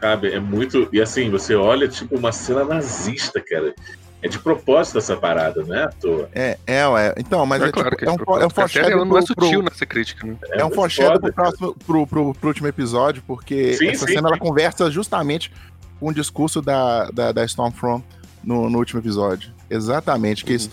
[0.00, 0.88] Sabe, é muito.
[0.92, 3.74] E assim, você olha, tipo, uma cena nazista, cara.
[4.20, 6.30] É de propósito essa parada, não é à toa.
[6.34, 7.14] É, é, ué.
[7.18, 9.04] Então, mas é, é claro tipo, é, um, é um foreshadow.
[9.04, 10.36] não é sutil pro, nessa crítica, né?
[10.50, 14.14] É, é um foreshadow pro, próximo, pro, pro, pro, último episódio, porque sim, essa sim,
[14.14, 14.34] cena sim.
[14.34, 15.52] ela conversa justamente
[16.00, 18.02] com o discurso da, da, da Stormfront
[18.42, 19.52] no, no último episódio.
[19.68, 20.42] Exatamente.
[20.42, 20.54] Que uhum.
[20.54, 20.70] eles,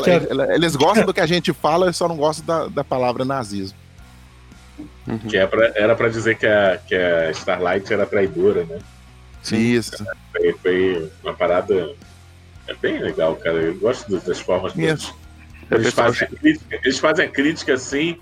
[0.00, 2.84] fala, que eles gostam do que a gente fala, eles só não gostam da, da
[2.84, 3.78] palavra nazismo.
[5.06, 5.18] Uhum.
[5.18, 8.78] Que é pra, era para dizer que a, que a Starlight era traidora, né?
[9.42, 9.56] Sim.
[9.56, 10.04] Isso.
[10.32, 11.94] Foi, foi uma parada
[12.68, 13.56] é bem legal, cara.
[13.56, 14.74] Eu gosto das formas.
[14.76, 15.14] Isso.
[15.70, 18.18] Eles, fazem crítica, eles fazem a crítica assim.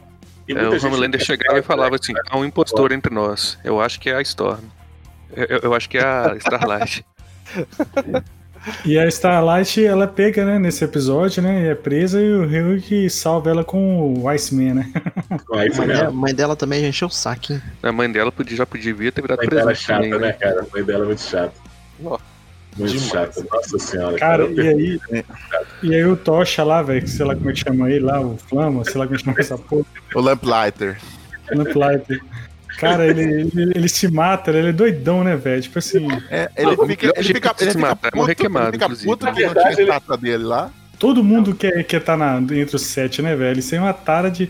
[0.49, 3.59] E é, o Homelander chegava e falava assim: há um impostor entre nós.
[3.65, 4.65] Eu acho que é a Storm.
[5.35, 7.05] Eu, eu acho que é a Starlight.
[8.85, 12.81] E a Starlight, ela pega, né, nesse episódio, né, e é presa e o Rio
[12.81, 14.93] que salva ela com o Iceman, né?
[15.31, 17.63] a mãe, dela, mãe dela também encheu o saco, hein?
[17.83, 19.55] A mãe dela podia, já podia vir ter virado presente.
[19.55, 20.61] Mãe dela é chata, também, né, né, cara?
[20.61, 21.53] A mãe dela é muito chata.
[22.01, 23.03] Muito Demais.
[23.03, 24.19] chata, nossa senhora.
[24.19, 25.01] Cara, cara e aí,
[25.83, 28.37] e aí o Tocha lá, velho, sei lá como é que chama ele lá, o
[28.37, 29.87] Flama, sei lá como é que chama essa porra.
[30.15, 30.99] O Lamplighter.
[31.51, 32.21] Lamplighter.
[32.79, 35.61] Cara, ele, ele, ele, se mata, ele é doidão, né, velho?
[35.61, 36.09] Tipo assim.
[36.31, 39.55] É, ele, fica, ele, fica, ele, fica, puto, morrer queimado, ele fica puto que não
[39.55, 40.71] tinha estátua dele lá.
[40.99, 43.55] Todo mundo quer, quer tá na, entre os sete, né, velho?
[43.55, 44.49] Eles têm uma tara de.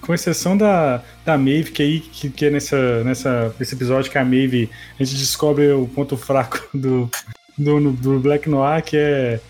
[0.00, 4.16] Com exceção da, da Maeve, que aí que, que é nessa, nessa, nesse episódio que
[4.16, 7.10] a Maeve a gente descobre o ponto fraco do,
[7.58, 9.40] do, do Black Noir, que é.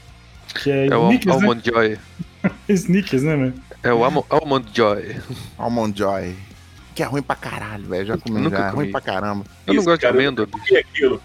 [0.55, 1.73] Que é, é o Snickers, Almond né?
[1.73, 1.99] Joy.
[2.69, 3.55] Snickers, né, velho?
[3.83, 5.17] É o Almond Joy.
[5.59, 6.35] Almond Joy
[6.99, 8.07] que é ruim pra caralho, velho.
[8.07, 9.45] Já comi, já é ruim pra caramba.
[9.65, 10.49] Eu não gosto cara, de amêndoa.
[10.53, 11.23] O que é aquilo?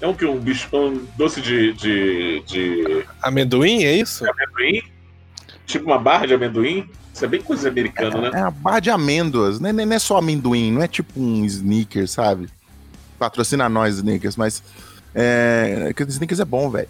[0.00, 3.04] É um que um bicho, um doce de, de, de.
[3.20, 4.24] Amendoim, é isso?
[4.24, 4.82] amendoim?
[5.66, 6.88] Tipo uma barra de amendoim?
[7.12, 8.30] Isso é bem coisa americana, é, né?
[8.34, 9.58] É uma barra de amêndoas.
[9.58, 12.48] Não é, não é só amendoim, não é tipo um sneaker, sabe?
[13.18, 14.62] Patrocina nós, sneakers, mas.
[15.12, 15.92] É.
[16.06, 16.88] Sneakers é bom, velho.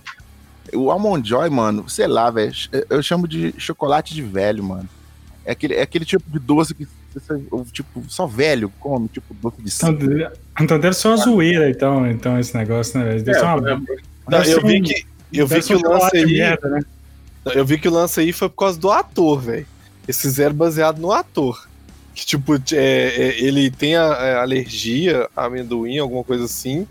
[0.75, 2.53] O Almond Joy, mano, sei lá, velho.
[2.91, 4.89] Eu chamo de chocolate de velho, mano.
[5.43, 6.87] É aquele, é aquele tipo de doce que
[7.73, 12.39] tipo, só velho come, tipo, doce de então, então deve ser uma zoeira, então, então
[12.39, 13.15] esse negócio, né?
[13.19, 13.71] Deve é, ser uma.
[13.71, 13.79] É,
[14.29, 16.27] não, eu vi que, eu vi que o lance aí.
[16.27, 16.81] Merda, né?
[17.55, 19.67] Eu vi que o lance aí foi por causa do ator, velho.
[20.07, 21.67] Eles fizeram baseado no ator.
[22.15, 26.87] Que, tipo, é, é, ele tem a, a é, alergia a amendoim, alguma coisa assim.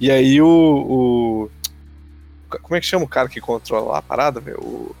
[0.00, 1.50] E aí o, o.
[2.62, 4.58] Como é que chama o cara que controla lá a parada, velho?
[4.60, 4.94] O.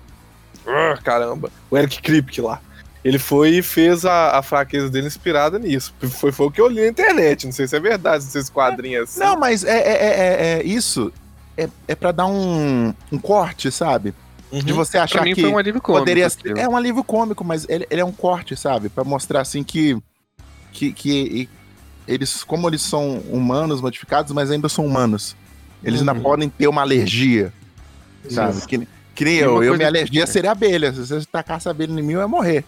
[0.66, 1.50] Uh, caramba.
[1.70, 2.60] O Eric Kripke lá
[3.04, 5.94] ele foi e fez a, a fraqueza dele inspirada nisso.
[6.00, 7.44] Foi, foi o que eu li na internet.
[7.44, 9.20] Não sei se é verdade, se esse quadrinho assim.
[9.20, 11.12] Não, mas é, é, é, é isso.
[11.56, 14.14] É, é para dar um, um corte, sabe?
[14.50, 14.60] Uhum.
[14.60, 16.56] De você achar pra mim que foi um alívio cômico, poderia ser.
[16.56, 18.88] É um alívio cômico, mas ele, ele é um corte, sabe?
[18.88, 19.98] para mostrar assim que,
[20.72, 21.48] que, que
[22.08, 25.36] eles, como eles são humanos modificados, mas ainda são humanos.
[25.82, 26.08] Eles uhum.
[26.08, 27.52] ainda podem ter uma alergia,
[28.30, 28.64] sabe?
[28.66, 30.90] Que, que nem eu, eu minha alergia seria abelha.
[30.90, 32.64] Se você tacasse abelha em mim, eu ia morrer.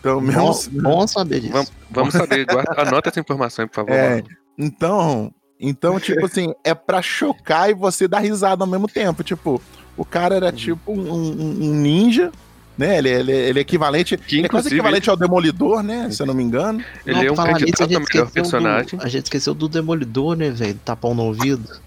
[0.00, 1.52] Então, bom, bom saber disso.
[1.52, 3.92] Vamos, vamos saber, guarda, anota essa informação, por favor.
[3.92, 4.24] É,
[4.58, 9.22] então, então, tipo assim, é pra chocar e você dar risada ao mesmo tempo.
[9.22, 9.60] Tipo,
[9.96, 10.52] o cara era uhum.
[10.52, 12.32] tipo um, um, ninja,
[12.78, 12.96] né?
[12.96, 14.16] Ele, ele, ele é equivalente.
[14.16, 16.10] Que, ele é quase equivalente ao Demolidor, né?
[16.10, 16.82] Se eu não me engano.
[17.04, 18.98] Ele não, é um candidato nisso, a melhor personagem.
[18.98, 20.80] Do, a gente esqueceu do Demolidor, né, velho?
[20.82, 21.78] Tapão no ouvido.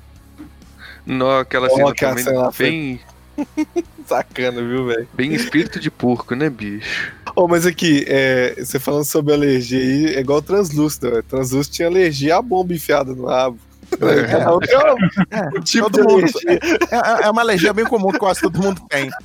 [1.03, 2.25] Não, aquela cena oh, também
[2.57, 2.99] bem.
[4.05, 5.07] Sacana, viu, velho?
[5.13, 7.13] Bem espírito de porco, né, bicho?
[7.35, 11.11] Oh, mas aqui, é, você falando sobre alergia aí, é igual translúcido.
[11.11, 11.21] Né?
[11.27, 13.57] Translúcido tinha alergia à bomba enfiada no rabo.
[14.01, 18.61] É, é, é, tipo todo mundo, é, é, uma alergia bem comum que quase todo
[18.61, 19.09] mundo tem.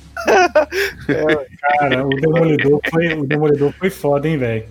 [1.07, 1.47] É,
[1.79, 4.65] cara, o Demolidor foi, o Demolidor foi foda, hein, velho.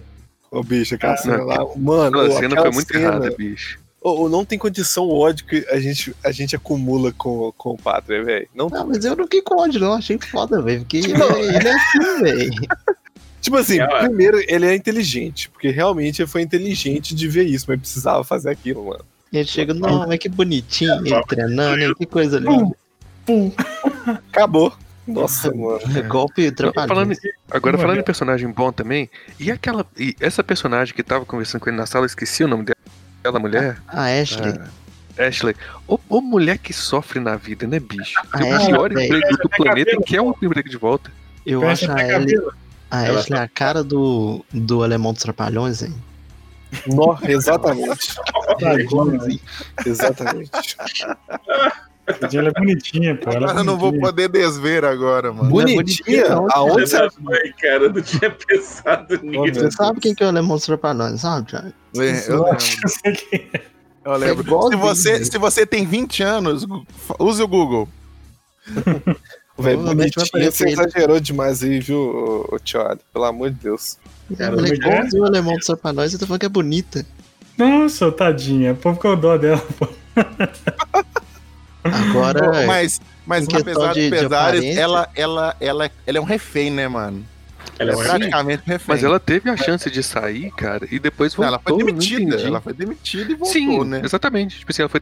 [0.51, 1.57] Ô, bicho, aquela cena lá.
[1.75, 3.79] Mano, a cena foi muito cena, errada, bicho.
[4.01, 7.79] Ou, não tem condição o ódio que a gente, a gente acumula com, com o
[7.79, 8.49] Pátria, velho.
[8.55, 9.95] Não, não, mas eu não fiquei com ódio, não.
[9.95, 10.81] Achei foda, velho.
[10.81, 12.53] Porque ele, é, ele é assim, velho.
[13.41, 17.67] Tipo assim, é, primeiro, ele é inteligente, porque realmente ele foi inteligente de ver isso,
[17.69, 19.05] mas precisava fazer aquilo, mano.
[19.33, 22.75] E ele chega, não, mas que bonitinho, ele treinando, que coisa linda.
[23.25, 23.53] Pum,
[24.33, 24.73] Acabou.
[25.07, 25.81] Nossa, mano.
[25.97, 26.53] É golpe
[26.87, 27.15] falando,
[27.51, 29.09] Agora, falando em personagem bom também,
[29.41, 29.87] e aquela.
[29.99, 32.77] E essa personagem que tava conversando com ele na sala, esqueci o nome dela,
[33.29, 33.81] aquela mulher?
[33.87, 34.55] A Ashley.
[35.19, 35.55] Ah, Ashley.
[35.87, 38.15] Ô, ô, mulher que sofre na vida, né, bicho?
[38.37, 41.11] Tem o pior emprego do planeta e quer um emprego de volta.
[41.45, 42.39] Eu acho a Ellie,
[42.91, 45.95] a Ashley é a cara do, do Alemão dos Trapalhões, hein?
[46.87, 48.15] Nossa, exatamente.
[49.87, 50.51] exatamente.
[52.33, 53.31] Ela é bonitinha, pô.
[53.31, 55.51] Ela é eu não vou poder desver agora, mano.
[55.51, 56.23] Bonitinha?
[56.23, 57.85] É bonitinha Aonde você foi, cara?
[57.85, 59.61] Eu não tinha pensado nisso.
[59.61, 61.73] Você sabe quem que é o Lemon Trapalhões, sabe, Thiago?
[61.97, 63.69] É, eu lembro.
[64.05, 64.71] Eu lembro.
[64.71, 66.67] Se você, se você tem 20 anos,
[67.19, 67.89] use o Google.
[69.61, 73.01] Velho, bonitinho, você exagerou demais aí, viu, Thiago?
[73.13, 73.99] Pelo amor de Deus.
[74.39, 77.05] É igualzinho o alemão do Sarpanóis e tu falando que é bonita.
[77.57, 78.73] Nossa, tadinha.
[78.73, 79.89] O povo com o dó dela, pô.
[81.93, 82.67] Agora.
[82.67, 87.25] mas, mas apesar de, pesares, de ela, ela, ela, ela é um refém, né, mano?
[87.79, 88.87] Ela é praticamente um refém.
[88.89, 91.55] Mas ela teve a chance de sair, cara, e depois voltou.
[91.55, 92.37] Ela foi demitida.
[92.41, 94.01] Ela foi demitida e voltou, Sim, né?
[94.05, 94.59] Exatamente.
[94.59, 95.01] Tipo assim, ela foi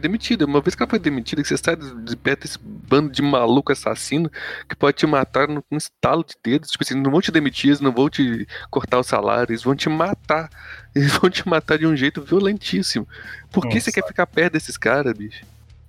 [0.00, 0.44] demitida.
[0.44, 3.72] Uma vez que ela foi demitida, que você sai de perto desse bando de maluco
[3.72, 4.30] assassino
[4.68, 6.70] que pode te matar num estalo de dedos.
[6.70, 9.74] Tipo assim, não vão te demitir, eles não vão te cortar o salário, eles vão
[9.74, 10.48] te matar.
[10.96, 13.06] Eles vão te matar de um jeito violentíssimo.
[13.52, 13.76] Por Nossa.
[13.76, 15.44] que você quer ficar perto desses caras, bicho?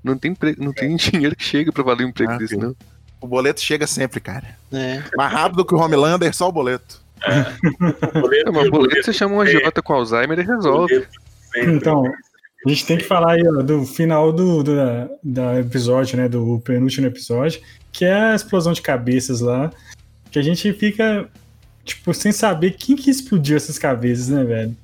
[0.07, 0.55] Não tem, pre...
[0.57, 2.75] não tem dinheiro que chega pra valer um emprego ah, desse, não.
[3.19, 4.57] O boleto chega sempre, cara.
[4.71, 5.01] É.
[5.15, 7.01] Mais rápido que o Homelander, só o boleto.
[7.23, 8.17] É.
[8.17, 11.05] o boleto, é, mas o boleto você chama um agiota com Alzheimer e resolve.
[11.55, 12.03] Então,
[12.65, 14.75] a gente tem que falar aí ó, do final do, do
[15.23, 16.27] da, episódio, né?
[16.27, 19.71] Do penúltimo episódio, que é a explosão de cabeças lá.
[20.29, 21.27] Que a gente fica,
[21.83, 24.77] tipo, sem saber quem que explodiu essas cabeças, né, velho?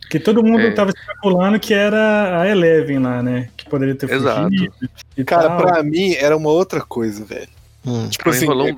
[0.00, 0.70] Porque todo mundo é.
[0.70, 3.48] tava especulando que era a Eleven lá, né?
[3.66, 4.48] Que poderia ter Exato.
[4.48, 4.74] fugido.
[5.26, 5.58] Cara, tal.
[5.58, 7.48] pra mim era uma outra coisa, velho.
[7.84, 8.74] Hum, tipo assim, um, um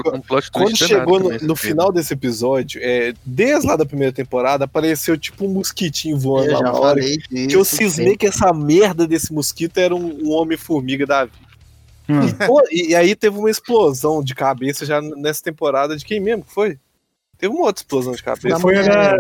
[0.53, 5.47] quando chegou no, no final desse episódio, é, desde lá da primeira temporada, apareceu tipo
[5.47, 7.01] um mosquitinho voando eu lá na hora.
[7.01, 11.49] que eu cismei que essa merda desse mosquito era um, um Homem-Formiga da vida.
[12.07, 12.27] Hum.
[12.27, 16.45] E, pô, e, aí teve uma explosão de cabeça já nessa temporada de quem mesmo
[16.45, 16.79] que foi?
[17.39, 18.59] Teve uma outra explosão de cabeça.
[18.59, 19.17] Foi a da,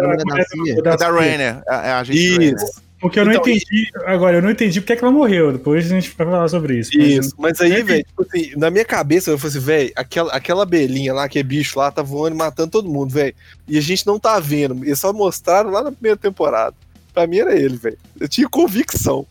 [0.82, 1.62] da, da Rainer.
[1.66, 2.82] A, a Isso.
[3.00, 3.90] Porque eu não então, entendi.
[4.04, 5.52] Agora, eu não entendi porque é que ela morreu.
[5.52, 6.98] Depois a gente vai falar sobre isso.
[6.98, 10.32] Isso, mas, mas aí, velho, tipo assim, na minha cabeça, eu falei assim, velho, aquela,
[10.32, 13.34] aquela abelhinha lá, que é bicho lá, tá voando e matando todo mundo, velho.
[13.68, 14.84] E a gente não tá vendo.
[14.84, 16.74] Eles só mostraram lá na primeira temporada.
[17.14, 17.98] Pra mim era ele, velho.
[18.18, 19.24] Eu tinha convicção.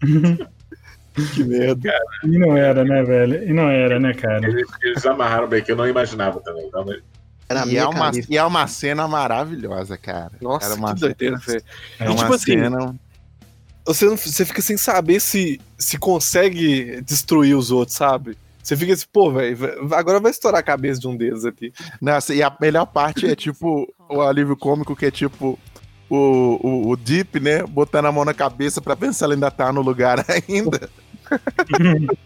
[1.34, 1.90] que merda.
[1.90, 3.42] Cara, e não era, né, velho?
[3.42, 4.46] E não era, né, cara?
[4.46, 6.66] Eles, eles amarraram bem, que eu não imaginava também.
[6.66, 6.84] Então,
[7.66, 10.32] e, é uma, e é uma cena maravilhosa, cara.
[10.40, 11.64] Nossa, Era uma que doideira, velho.
[11.98, 12.94] É e, uma tipo assim, cena...
[13.86, 18.36] Você, não, você fica sem saber se, se consegue destruir os outros, sabe?
[18.62, 19.56] Você fica assim, pô, velho,
[19.94, 21.72] agora vai estourar a cabeça de um deles aqui.
[22.02, 25.58] Nossa, e a melhor parte é tipo o alívio cômico, que é tipo
[26.10, 27.62] o, o, o Deep, né?
[27.62, 30.90] Botando a mão na cabeça pra ver se ela ainda tá no lugar ainda.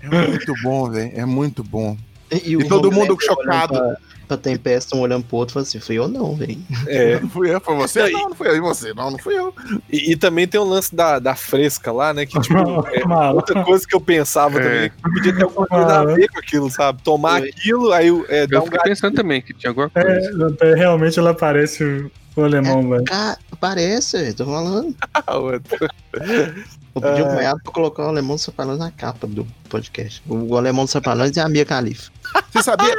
[0.00, 1.12] é muito bom, velho.
[1.14, 1.98] É muito bom.
[2.30, 3.96] E, e todo mundo chocado pra
[4.36, 6.58] Tempesta um olhando pro outro e falando assim, fui eu não, velho.
[6.86, 7.20] É.
[7.20, 8.08] Não fui eu, foi você?
[8.10, 8.56] Não, não fui eu.
[8.56, 8.94] E você?
[8.94, 9.54] Não, não fui eu.
[9.90, 12.24] E, e também tem o lance da, da fresca lá, né?
[12.24, 12.56] Que, tipo,
[12.88, 14.62] é, outra coisa que eu pensava é.
[14.62, 17.02] também, que podia ter alguma coisa a ver com aquilo, sabe?
[17.02, 20.56] Tomar aquilo, aí é, dar eu um fiquei pensando também que tinha alguma é, coisa.
[20.62, 23.04] É, realmente ela parece o alemão, velho.
[23.10, 24.94] É, parece, tô falando.
[26.94, 30.22] Eu pedi um cunhado pra colocar o Alemão dos Sapalões na capa do podcast.
[30.28, 32.10] O Alemão dos Sapalões é a Mia Califa.
[32.52, 32.94] Você sabia?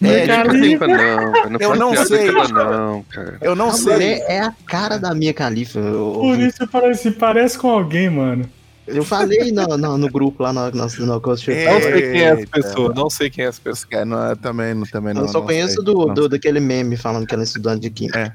[0.00, 2.30] É, assim, não, não eu não sei.
[2.30, 3.38] Não, cara.
[3.40, 4.20] Eu não a sei.
[4.22, 5.80] É a cara da minha califa.
[5.80, 8.48] Por isso parece, parece com alguém, mano.
[8.86, 12.24] Eu falei no, no, no grupo lá no, no, no Ghost Não sei quem é
[12.24, 14.04] essa pessoa, não sei quem é essa pessoa.
[14.04, 15.22] Não, também, não, também não.
[15.22, 17.90] Eu só não conheço sei, do, do, daquele meme falando que ela é estudante de
[17.90, 18.18] química.
[18.18, 18.32] É.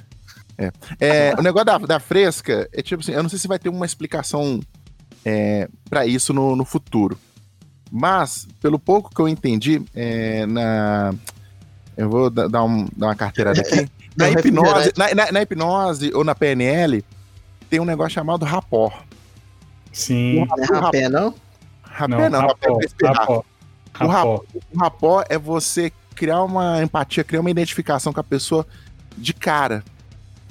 [0.99, 1.29] É.
[1.29, 3.69] é o negócio da, da fresca é tipo assim, eu não sei se vai ter
[3.69, 4.61] uma explicação
[5.25, 7.17] é, para isso no, no futuro.
[7.91, 11.13] Mas, pelo pouco que eu entendi, é, na,
[11.95, 13.87] eu vou dar, um, dar uma carteirada aqui.
[14.15, 17.03] Na hipnose, na, na, na, hipnose ou na PNL,
[17.67, 18.93] tem um negócio chamado rapó.
[19.91, 20.45] Sim.
[20.45, 21.33] Não é rapé, não?
[21.81, 23.43] Rapé não, rapé é rapó.
[23.99, 24.43] O, rapó.
[24.71, 28.67] o rapó é você criar uma empatia, criar uma identificação com a pessoa
[29.17, 29.83] de cara.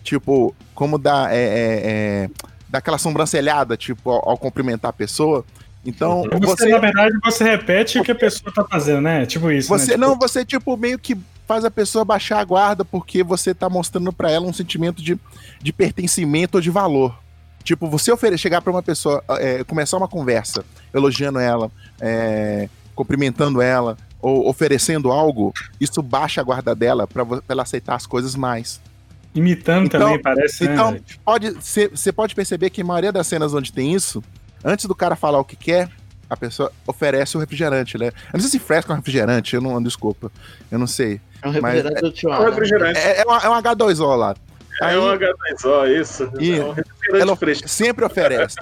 [0.03, 2.30] Tipo, como dá, é, é, é,
[2.72, 5.44] aquela sobrancelhada, tipo, ao, ao cumprimentar a pessoa.
[5.84, 9.26] Então, você, você, na verdade, você repete o que a pessoa tá fazendo, né?
[9.26, 9.72] Tipo isso.
[9.72, 9.78] Né?
[9.78, 9.96] Você, né?
[9.96, 14.12] Não, você, tipo, meio que faz a pessoa baixar a guarda porque você tá mostrando
[14.12, 15.18] para ela um sentimento de,
[15.61, 17.18] de pertencimento ou de valor.
[17.64, 23.61] Tipo, você oferecer, chegar para uma pessoa, é, começar uma conversa, elogiando ela, é, cumprimentando
[23.61, 28.80] ela, ou oferecendo algo, isso baixa a guarda dela para ela aceitar as coisas mais.
[29.34, 30.64] Imitando então, também, parece.
[30.64, 31.00] Né, então, né?
[31.24, 34.22] pode, você pode perceber que a maioria das cenas onde tem isso,
[34.64, 35.88] antes do cara falar o que quer,
[36.28, 38.06] a pessoa oferece o refrigerante, né?
[38.06, 40.32] Eu não sei se fresco é um refrigerante, eu não, desculpa.
[40.70, 41.20] Eu não sei.
[41.42, 42.98] É um refrigerante mas, do tio, é, um refrigerante.
[42.98, 44.34] É, é, uma, é um H2O lá.
[44.80, 46.30] É Aí, um H2O, isso.
[46.40, 46.74] E é um
[47.16, 48.56] ela sempre oferece.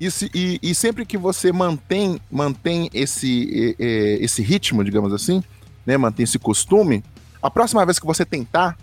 [0.00, 5.42] E, se, e, e, sempre que você mantém, mantém esse, esse ritmo, digamos assim,
[5.84, 7.02] né, mantém esse costume,
[7.42, 8.78] a próxima vez que você tentar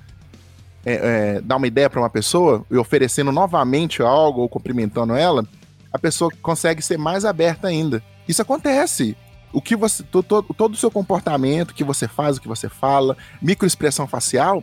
[0.86, 0.94] é,
[1.38, 5.46] é, dar uma ideia para uma pessoa e oferecendo novamente algo ou cumprimentando ela,
[5.92, 8.04] a pessoa consegue ser mais aberta ainda.
[8.28, 9.18] Isso acontece.
[9.52, 10.04] O que você.
[10.04, 14.62] todo todo o seu comportamento, o que você faz, o que você fala, microexpressão facial,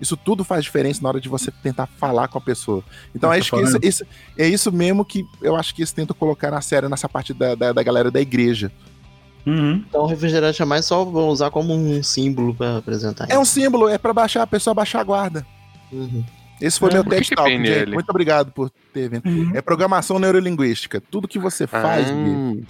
[0.00, 2.84] isso tudo faz diferença na hora de você tentar falar com a pessoa.
[3.14, 4.06] Então acho que isso, isso,
[4.36, 7.54] é isso mesmo que eu acho que eles tentam colocar na série, nessa parte da,
[7.54, 8.70] da, da galera da igreja.
[9.46, 9.82] Uhum.
[9.88, 13.26] Então o refrigerante é mais só vão usar como um símbolo para apresentar.
[13.30, 15.46] É um símbolo, é para baixar a pessoa baixar a guarda.
[15.94, 16.24] Uhum.
[16.60, 17.90] Esse foi é, meu TED Talk, gente.
[17.92, 19.26] Muito obrigado por ter vindo.
[19.26, 19.52] Uhum.
[19.54, 21.00] É programação neurolinguística.
[21.00, 22.64] Tudo que você faz, ah.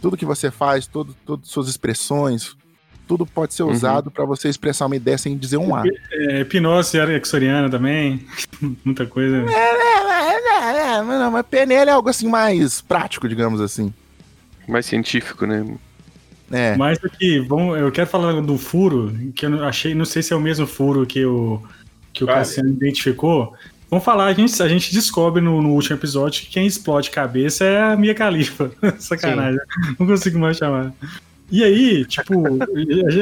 [0.00, 2.56] tudo que você faz, todo, todas suas expressões,
[3.06, 3.70] tudo pode ser uhum.
[3.70, 4.12] usado uhum.
[4.12, 5.82] para você expressar uma ideia sem dizer um A.
[6.12, 8.26] É, hipnose exoriana também,
[8.84, 9.36] muita coisa.
[9.36, 13.92] É, é, é, é, não, mas PNL é algo assim mais prático, digamos assim.
[14.68, 15.64] Mais científico, né?
[16.50, 16.76] É.
[16.76, 20.36] Mas aqui, vamos, eu quero falar do furo, que eu achei, não sei se é
[20.36, 21.62] o mesmo furo que o,
[22.18, 23.54] que o Cassiano identificou.
[23.90, 27.64] Vamos falar, a gente, a gente descobre no, no, último episódio que quem explode cabeça
[27.64, 28.70] é a Mia Khalifa.
[28.98, 29.58] Sacanagem.
[29.60, 29.96] Sim.
[29.98, 30.92] Não consigo mais chamar.
[31.50, 32.34] E aí, tipo,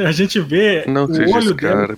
[0.05, 1.95] a gente vê Não o olho dela.
[1.95, 1.97] Cara,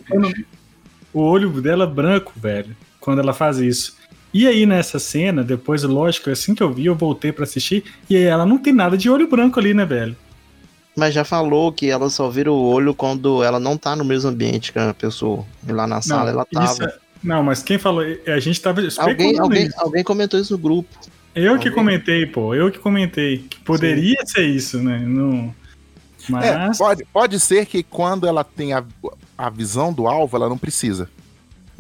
[1.12, 3.98] o olho dela branco, velho, quando ela faz isso.
[4.32, 8.16] E aí, nessa cena, depois, lógico, assim que eu vi, eu voltei para assistir, e
[8.16, 10.16] aí ela não tem nada de olho branco ali, né, velho?
[11.00, 14.30] Mas já falou que ela só vira o olho quando ela não tá no mesmo
[14.30, 15.46] ambiente que a pessoa.
[15.66, 16.84] E lá na sala não, ela tava.
[16.84, 16.94] É...
[17.24, 18.04] Não, mas quem falou?
[18.28, 20.90] A gente tava alguém, alguém, alguém comentou isso no grupo.
[21.34, 21.70] Eu alguém?
[21.70, 22.54] que comentei, pô.
[22.54, 23.46] Eu que comentei.
[23.50, 24.34] Que poderia Sim.
[24.34, 25.00] ser isso, né?
[25.00, 25.56] Não...
[26.28, 26.46] Mas...
[26.46, 28.84] É, pode, pode ser que quando ela tem a,
[29.38, 31.10] a visão do alvo, ela não precisa.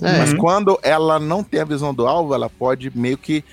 [0.01, 0.17] É.
[0.17, 3.43] Mas quando ela não tem a visão do alvo, ela pode meio que.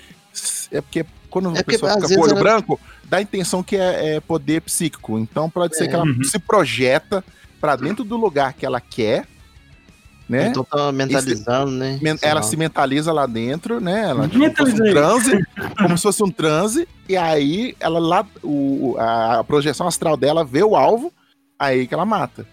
[0.71, 1.05] É porque
[1.41, 2.39] quando é a pessoa fica com o olho ela...
[2.39, 5.17] branco, dá a intenção que é, é poder psíquico.
[5.17, 5.87] Então pode ser é.
[5.87, 6.23] que ela uhum.
[6.23, 7.23] se projeta
[7.59, 9.25] para dentro do lugar que ela quer.
[10.29, 10.47] Né?
[10.49, 11.99] Então tá mentalizando, né?
[12.21, 14.09] Ela se mentaliza lá dentro, né?
[14.09, 15.45] Ela, tipo, como, se um transe,
[15.77, 20.61] como se fosse um transe, e aí ela lá, o, a projeção astral dela vê
[20.61, 21.13] o alvo,
[21.57, 22.45] aí que ela mata.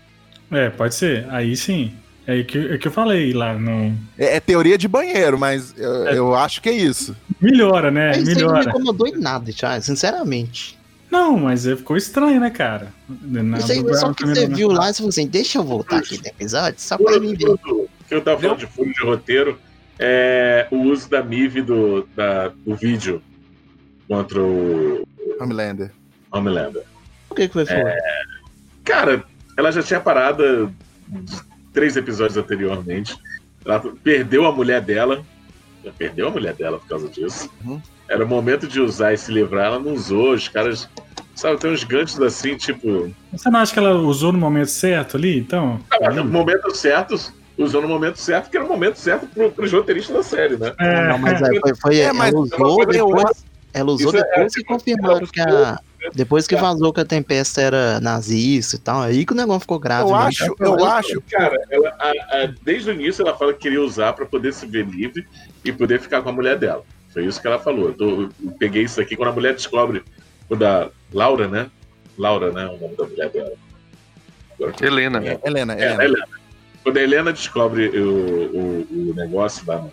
[0.52, 1.26] É, pode ser.
[1.30, 1.92] Aí sim.
[2.26, 3.94] É que, é que eu falei lá no.
[4.16, 6.18] É, é teoria de banheiro, mas eu, é.
[6.18, 7.14] eu, acho que é isso.
[7.40, 8.12] Melhora, né?
[8.12, 8.52] Isso Melhora.
[8.52, 10.78] não me incomodou em nada, Thiago, sinceramente.
[11.10, 12.88] Não, mas ficou estranho, né, cara?
[13.08, 16.18] Na, Isso aí, só que você viu lá e falou assim: deixa eu voltar aqui
[16.18, 17.50] no episódio, só pra mim ver.
[17.50, 17.58] O
[18.08, 19.58] que eu tava falando de fundo de roteiro
[19.98, 23.22] é o uso da MIV do, da, do vídeo
[24.08, 25.06] contra o.
[25.38, 25.92] Homelander.
[26.32, 26.82] Homelander.
[27.28, 27.64] O que, que foi?
[27.64, 27.98] É,
[28.82, 29.22] cara,
[29.56, 30.72] ela já tinha parado
[31.74, 33.18] três episódios anteriormente.
[33.66, 35.22] Ela perdeu a mulher dela.
[35.84, 37.50] Já perdeu a mulher dela por causa disso.
[37.62, 37.82] Uhum.
[38.08, 40.32] Era o momento de usar e se livrar, ela não usou.
[40.32, 40.88] Os caras.
[41.34, 43.12] Sabe, tem uns ganchos assim, tipo.
[43.32, 45.80] Você não acha que ela usou no momento certo ali, então?
[46.00, 47.16] Ah, no momento certo,
[47.58, 50.72] usou no momento certo, que era o momento certo pro, pros roteiristas da série, né?
[50.78, 54.60] É, não, mas é, foi, foi, é, mas ela usou depois, ela usou depois é,
[54.60, 55.80] que confirmaram que a,
[56.12, 59.78] depois que vazou que a Tempesta era nazista e tal, aí que o negócio ficou
[59.78, 60.10] grave.
[60.10, 60.24] Eu né?
[60.24, 61.20] acho, eu, eu acho.
[61.30, 64.66] Cara, ela, a, a, desde o início ela fala que queria usar para poder se
[64.66, 65.26] ver livre
[65.64, 66.84] e poder ficar com a mulher dela.
[67.12, 67.88] Foi isso que ela falou.
[67.88, 70.02] Eu, tô, eu peguei isso aqui quando a mulher descobre,
[70.48, 71.70] quando a Laura, né?
[72.18, 72.66] Laura, né?
[72.66, 73.52] O nome da mulher dela.
[74.54, 75.24] Agora, Helena.
[75.24, 76.04] É, Helena, é, Helena.
[76.04, 76.28] Helena.
[76.82, 79.86] Quando a Helena descobre o, o, o negócio na,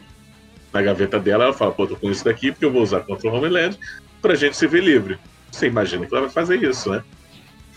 [0.74, 3.30] na gaveta dela, ela fala, pô, tô com isso daqui porque eu vou usar contra
[3.30, 3.78] o Homeland
[4.22, 5.18] pra gente se ver livre.
[5.52, 7.04] Você imagina que ela vai fazer isso, né?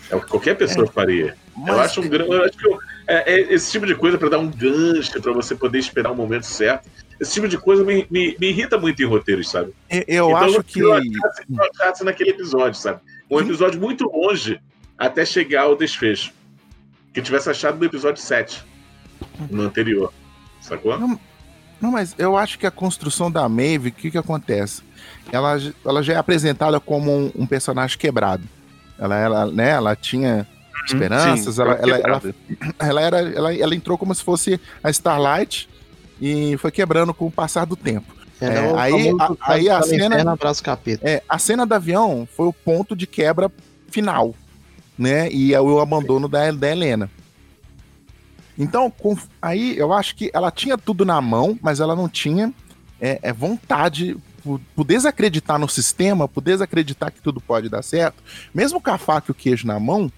[0.09, 1.35] É o que qualquer pessoa é, faria.
[1.67, 2.33] Eu acho um grande.
[2.35, 5.55] acho que eu, é, é, esse tipo de coisa para dar um gancho, para você
[5.55, 6.89] poder esperar o momento certo.
[7.19, 9.73] Esse tipo de coisa me, me, me irrita muito em roteiros, sabe?
[9.89, 10.79] Eu, eu então, acho que.
[10.79, 13.01] Eu naquele episódio, sabe?
[13.29, 14.59] Um episódio muito longe
[14.97, 16.33] até chegar ao desfecho.
[17.13, 18.63] Que tivesse achado no episódio 7,
[19.49, 20.13] no anterior.
[20.61, 20.99] Sacou?
[20.99, 21.19] Não,
[21.81, 24.81] não, mas eu acho que a construção da Maeve, o que, que acontece?
[25.31, 28.43] ela, ela já é apresentada como um, um personagem quebrado.
[28.97, 30.85] Ela, ela, né, ela tinha uhum.
[30.85, 32.21] esperanças, Sim, ela, ela, ela,
[32.79, 35.69] ela, era, ela, ela entrou como se fosse a Starlight
[36.21, 38.13] e foi quebrando com o passar do tempo.
[38.39, 40.37] É, é, aí, a, aí a cena,
[41.01, 43.49] é, a cena do avião foi o ponto de quebra
[43.89, 44.35] final,
[44.97, 45.29] né?
[45.31, 47.09] E é o abandono da, da Helena.
[48.57, 52.53] Então, com, aí eu acho que ela tinha tudo na mão, mas ela não tinha
[52.99, 54.17] é, é vontade
[54.75, 59.27] por, desacreditar no sistema, por desacreditar que tudo pode dar certo, mesmo com a faca
[59.29, 60.11] e o queijo na mão,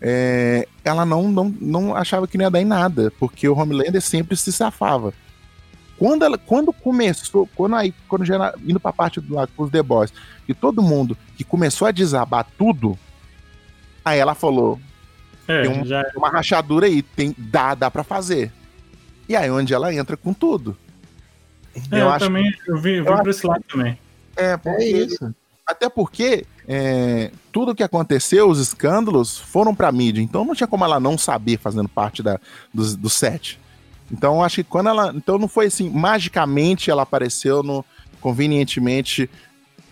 [0.00, 4.00] é, ela não, não, não achava que não ia dar em nada, porque o Homelander
[4.00, 5.12] sempre se safava.
[5.98, 9.64] Quando, ela, quando começou, quando aí, quando já era, indo pra parte do lado com
[9.64, 10.12] os The Boys,
[10.48, 12.98] e todo mundo que começou a desabar tudo,
[14.02, 14.80] aí ela falou:
[15.48, 16.00] é, tem, um, já...
[16.00, 16.12] É.
[16.16, 18.52] uma rachadura aí, tem, dá, dá pra fazer.
[19.28, 20.76] E aí onde ela entra com tudo.
[21.90, 23.98] É, eu, eu também, eu vi, eu vi eu esse lado também.
[24.36, 25.34] É, porque, é isso.
[25.66, 30.22] Até porque é, tudo que aconteceu, os escândalos, foram pra mídia.
[30.22, 32.38] Então não tinha como ela não saber fazendo parte da,
[32.72, 33.58] do, do set.
[34.10, 35.12] Então acho que quando ela.
[35.14, 37.84] Então não foi assim, magicamente ela apareceu no.
[38.20, 39.30] convenientemente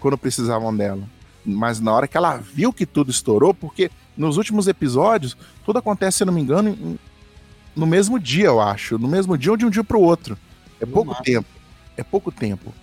[0.01, 1.03] quando precisavam dela.
[1.44, 6.19] Mas na hora que ela viu que tudo estourou, porque nos últimos episódios, tudo acontece,
[6.19, 6.99] se eu não me engano,
[7.75, 8.99] no mesmo dia, eu acho.
[8.99, 10.37] No mesmo dia ou de um dia pro outro.
[10.81, 11.49] É pouco tempo.
[11.97, 12.75] É pouco tempo.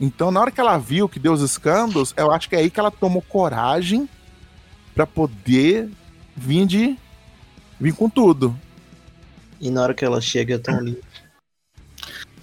[0.00, 2.68] Então, na hora que ela viu que deu os escândalos, eu acho que é aí
[2.68, 4.08] que ela tomou coragem
[4.94, 5.88] para poder
[6.36, 6.96] vir de
[7.80, 8.56] vir com tudo.
[9.60, 11.00] E na hora que ela chega, é tão linda.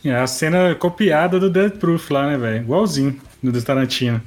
[0.03, 2.63] É a cena copiada do Dead Proof lá, né, velho?
[2.63, 4.21] Igualzinho do Tarantino.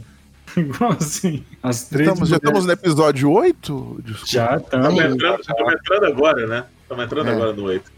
[0.57, 1.45] Igualzinho.
[1.63, 4.03] As três estamos, já estamos no episódio 8?
[4.05, 4.27] Desculpa.
[4.27, 4.89] Já estamos.
[4.89, 6.65] Estamos entrando, estamos entrando agora, né?
[6.83, 7.33] Estamos entrando é.
[7.33, 7.93] agora no 8.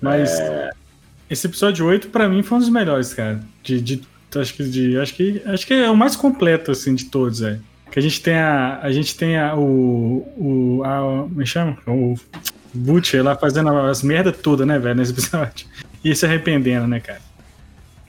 [0.00, 0.70] Mas é...
[1.30, 3.40] esse episódio 8, pra mim, foi um dos melhores, cara.
[3.62, 4.02] De, de
[4.36, 7.58] acho que de, acho que acho que é o mais completo assim de todos, é.
[7.90, 11.78] Que a gente tem a a gente tem a, o o a, me é chama
[11.86, 12.14] o
[12.74, 15.66] Butcher lá fazendo as merda toda, né, velho, nesse episódio.
[16.04, 17.20] E se arrependendo, né, cara?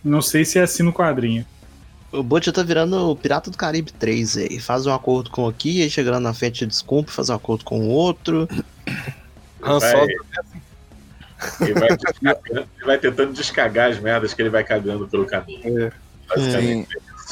[0.04, 1.46] Não sei se é assim no quadrinho.
[2.12, 4.60] O Butcher tá virando o Pirata do Caribe 3 aí.
[4.60, 7.90] Faz um acordo com aqui, aí chegando na frente desculpa, faz um acordo com o
[7.90, 8.48] outro.
[9.62, 10.08] Han Solo
[11.62, 15.86] ele vai, ele vai tentando descagar as merdas que ele vai cagando pelo caminho.
[15.86, 15.92] É.
[16.38, 16.86] Sim.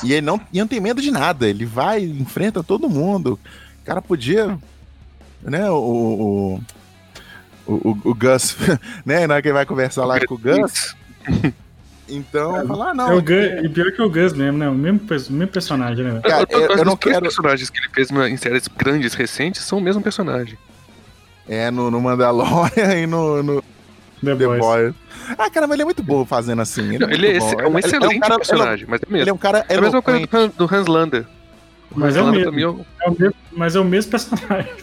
[0.03, 3.39] E ele não, e não tem medo de nada, ele vai, enfrenta todo mundo.
[3.81, 4.57] O cara podia.
[5.41, 6.59] Né, o.
[7.67, 8.55] O, o, o Gus,
[9.05, 9.27] né?
[9.27, 10.95] Na hora que ele vai conversar lá com o Gus.
[12.09, 13.11] Então, é, falar, ah, não.
[13.11, 14.69] É o Gus, e pior que o Gus mesmo, né?
[14.69, 16.21] O mesmo, o mesmo personagem, né?
[16.23, 17.17] Cara, eu, eu, eu não quero.
[17.17, 20.57] Os personagens que ele fez em séries grandes recentes são o mesmo personagem.
[21.47, 23.63] É, no, no Mandalorian e no, no
[24.23, 24.59] The, The Boys.
[24.59, 24.95] Boys.
[25.37, 26.95] Ah, cara, mas ele é muito bom fazendo assim.
[26.95, 29.23] Ele, é, ele é, é, um excelente é um cara, personagem, mas é mesmo.
[29.23, 31.25] Ele é um cara É a mesma coisa do, do Hans Lander.
[31.95, 34.73] Mas é, o mesmo, é o mesmo, mas é o mesmo personagem.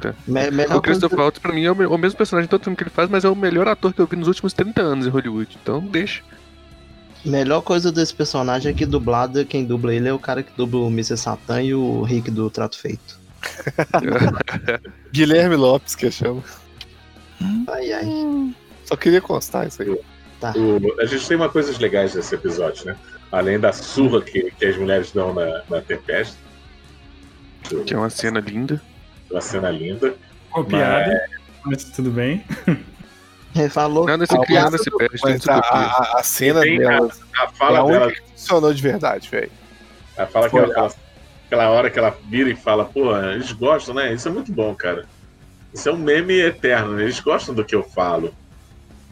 [0.00, 0.14] Tá.
[0.26, 3.08] Me, o Christopher Waltz, pra mim, é o, mesmo personagem todo filme que ele faz,
[3.08, 5.58] mas é o melhor ator que eu vi nos últimos 30 anos em Hollywood.
[5.60, 6.22] Então, deixa.
[7.24, 10.80] Melhor coisa desse personagem é que dublado, quem dubla ele é o cara que dubla
[10.80, 11.16] o Mr.
[11.16, 13.20] Satan e o Rick do Trato Feito.
[15.12, 16.44] Guilherme Lopes, que eu chamo.
[17.68, 18.54] Ai, ai.
[18.84, 20.00] Só queria constar isso aí.
[20.40, 20.54] Tá.
[20.56, 22.96] O, a gente tem uma coisas legais nesse episódio, né?
[23.30, 26.36] Além da surra que, que as mulheres dão na, na Tempesta.
[27.86, 28.80] Que é uma cena linda.
[29.30, 30.14] Uma cena linda.
[30.50, 31.28] Copiada,
[31.64, 31.84] mas...
[31.84, 32.44] mas tudo bem.
[33.54, 34.06] Ele falou.
[34.06, 35.18] Nada se cria, nada se perde.
[35.22, 37.10] Mas a, a, a, cena dela.
[37.36, 38.12] A, a fala é a dela.
[38.12, 39.50] Que funcionou de verdade, velho.
[40.16, 40.94] A fala que ela fala,
[41.46, 44.12] aquela hora que ela vira e fala, pô, eles gostam, né?
[44.12, 45.06] Isso é muito bom, cara.
[45.72, 47.04] Isso é um meme eterno, né?
[47.04, 48.32] Eles gostam do que eu falo.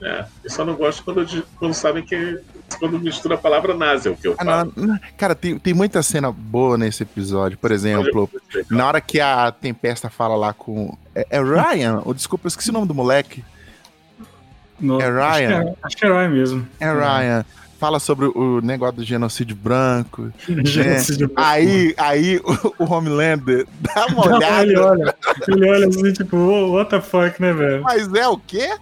[0.00, 0.26] Né?
[0.44, 2.40] Eu só não gosto quando, quando sabem que
[2.78, 4.72] quando mistura a palavra nazi, é o que eu ah, falo.
[4.76, 7.56] Não, cara, tem, tem muita cena boa nesse episódio.
[7.58, 8.30] Por exemplo,
[8.70, 10.96] na hora que a Tempesta fala lá com.
[11.14, 12.02] É, é Ryan?
[12.04, 13.42] Ou desculpa, eu esqueci o nome do moleque.
[14.80, 15.20] No, é Ryan?
[15.22, 16.68] Acho que é, acho que é Ryan mesmo.
[16.80, 17.44] É Ryan
[17.78, 20.32] fala sobre o negócio do genocídio branco.
[20.64, 21.34] genocídio né?
[21.34, 21.48] branco.
[21.48, 24.62] Aí, aí o, o Homelander dá uma olhada.
[24.64, 25.14] Ele olha,
[25.46, 26.36] ele olha assim, tipo,
[26.72, 27.82] what the fuck, né, velho?
[27.82, 28.76] Mas é o quê?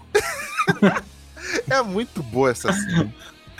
[1.68, 3.12] é muito boa essa cena.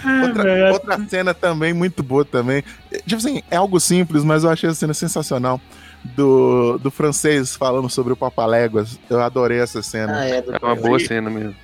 [0.04, 2.62] É, outra, outra cena também muito boa também.
[3.06, 5.60] Tipo assim, é algo simples, mas eu achei a cena sensacional.
[6.04, 8.98] Do, do francês falando sobre o Papaléguas.
[9.10, 10.20] Eu adorei essa cena.
[10.20, 11.56] Ah, é, é uma boa cena mesmo.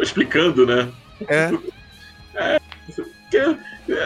[0.00, 0.88] Explicando, né?
[1.28, 1.50] É.
[2.34, 2.58] é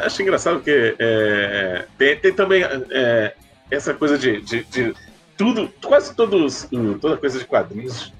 [0.04, 3.34] acho engraçado porque é, tem, tem, também é,
[3.70, 4.94] essa coisa de, de, de,
[5.36, 6.68] tudo, quase todos,
[7.00, 8.12] toda coisa de quadrinhos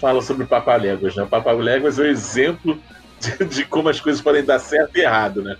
[0.00, 1.26] fala sobre Papaléguas, né?
[1.28, 2.78] Papaléguas é o exemplo
[3.20, 5.56] de, de, como as coisas podem dar certo e errado, né?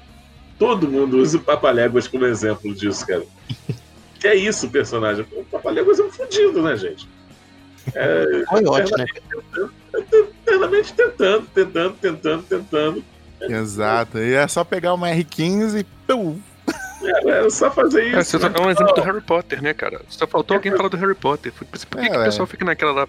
[0.58, 3.24] Todo mundo usa o Papaléguas como exemplo disso, cara.
[4.24, 5.26] Que é isso o personagem.
[5.32, 7.06] O Papaléguas é um fudido, né, gente?
[7.94, 9.04] É, Foi ótimo, né?
[9.92, 13.04] Eternamente tentando, tentando, tentando, tentando.
[13.42, 14.16] Exato.
[14.16, 15.84] E é só pegar uma R15 e.
[16.06, 16.40] Pum.
[17.02, 18.16] É, é só fazer isso.
[18.16, 18.54] É, você né?
[18.58, 20.00] é um exemplo do Harry Potter, né, cara?
[20.08, 21.52] Só faltou alguém falar do Harry Potter.
[21.52, 23.08] Por que, é, que o pessoal fica naquela lá?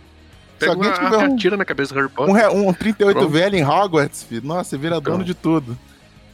[0.59, 2.51] Pega uma, tiver um, atira na cabeça do Harry Potter.
[2.53, 3.31] Um, um 38 Pronto.
[3.31, 4.45] velho em Hogwarts, filho.
[4.45, 5.77] Nossa, você vira dono de tudo.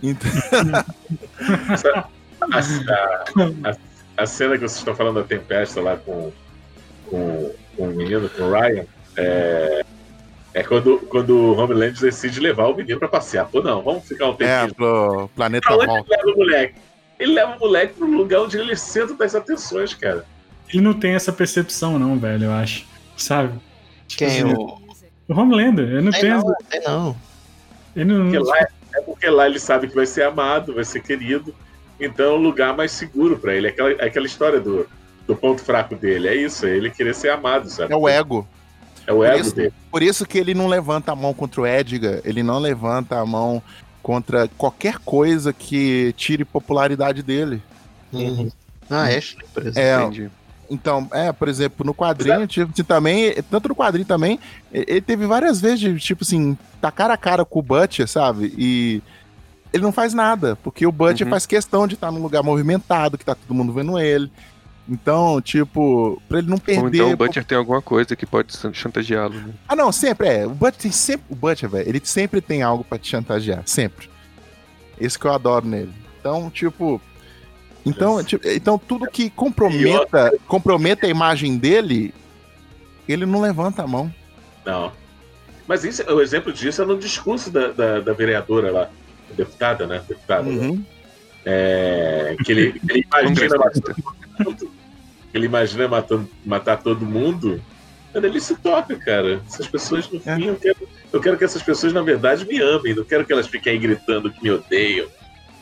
[0.01, 0.32] Então...
[2.41, 3.91] a, a, a,
[4.26, 6.32] cena que vocês estão falando da tempesta lá com,
[7.09, 8.86] com, com o menino, com o Ryan,
[9.17, 9.86] é,
[10.53, 13.47] é quando, quando o Homeland decide levar o menino pra passear.
[13.47, 14.49] Pô, não, vamos ficar um tempinho.
[14.49, 16.76] É, pro planeta pra onde leva o moleque?
[17.22, 20.26] ele leva o moleque pro lugar onde ele é centro das atenções, cara.
[20.69, 22.86] Ele não tem essa percepção, não, velho, eu acho.
[23.15, 23.59] Sabe?
[24.07, 24.28] Tipo Quem?
[24.28, 24.82] Assim, o...
[25.28, 25.88] o Homelander.
[25.88, 26.30] Ele não tem.
[26.32, 26.55] Não,
[26.88, 27.17] não.
[27.95, 28.24] Ele não...
[28.32, 31.53] Porque lá, é, é porque lá ele sabe que vai ser amado, vai ser querido.
[32.06, 33.68] Então é um lugar mais seguro para ele.
[33.68, 34.88] É aquela, é aquela história do,
[35.28, 36.28] do ponto fraco dele.
[36.28, 37.93] É isso, é ele querer ser amado, sabe?
[37.93, 38.47] É o ego.
[39.08, 39.74] É o ego por isso, dele.
[39.91, 43.26] Por isso que ele não levanta a mão contra o Edgar, ele não levanta a
[43.26, 43.62] mão
[44.02, 47.62] contra qualquer coisa que tire popularidade dele.
[48.12, 48.52] Uhum.
[48.89, 49.82] Ah, Ashley, por exemplo.
[49.82, 50.32] É, Entendi.
[50.70, 54.39] Então, é, por exemplo, no quadrinho, tipo, assim, também, tanto no quadrinho também,
[54.72, 58.54] ele teve várias vezes de, tipo assim, tá cara a cara com o Butcher, sabe?
[58.58, 59.02] E
[59.74, 61.32] ele não faz nada, porque o Butcher uhum.
[61.32, 64.32] faz questão de estar num lugar movimentado, que tá todo mundo vendo ele.
[64.89, 66.82] Então, tipo, pra ele não perder.
[66.82, 69.53] Ou então o Butcher tem alguma coisa que pode chantageá-lo, né?
[69.67, 70.45] Ah, não, sempre é.
[70.45, 71.26] O Butcher tem sempre.
[71.30, 73.63] O Butcher, velho, ele sempre tem algo para te chantagear.
[73.65, 74.09] Sempre.
[74.99, 75.93] Esse que eu adoro nele.
[76.19, 77.01] Então, tipo.
[77.86, 82.13] Então, tipo, então tudo que comprometa, comprometa a imagem dele,
[83.07, 84.13] ele não levanta a mão.
[84.65, 84.91] Não.
[85.67, 88.89] Mas isso, o exemplo disso é no discurso da, da, da vereadora lá,
[89.36, 90.03] deputada, né?
[90.07, 90.47] Deputada.
[90.47, 90.84] Uhum.
[91.45, 93.71] É, que ele, ele imagina
[95.34, 97.61] ele imagina matando, matar todo mundo,
[98.13, 99.41] ele se toca, cara.
[99.47, 102.93] Essas pessoas, no fim, eu quero, eu quero que essas pessoas, na verdade, me amem.
[102.93, 105.07] Não quero que elas fiquem aí gritando que me odeiam.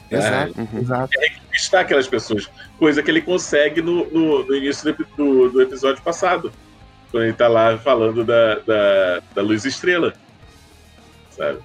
[0.10, 0.82] Exato, é, uhum.
[0.82, 1.14] exato.
[1.22, 2.50] É aquelas pessoas.
[2.80, 6.52] Coisa que ele consegue no, no, no início do, do, do, episódio passado.
[7.12, 10.14] Quando ele tá lá falando da, da, da Luz Estrela.
[11.30, 11.60] Sabe?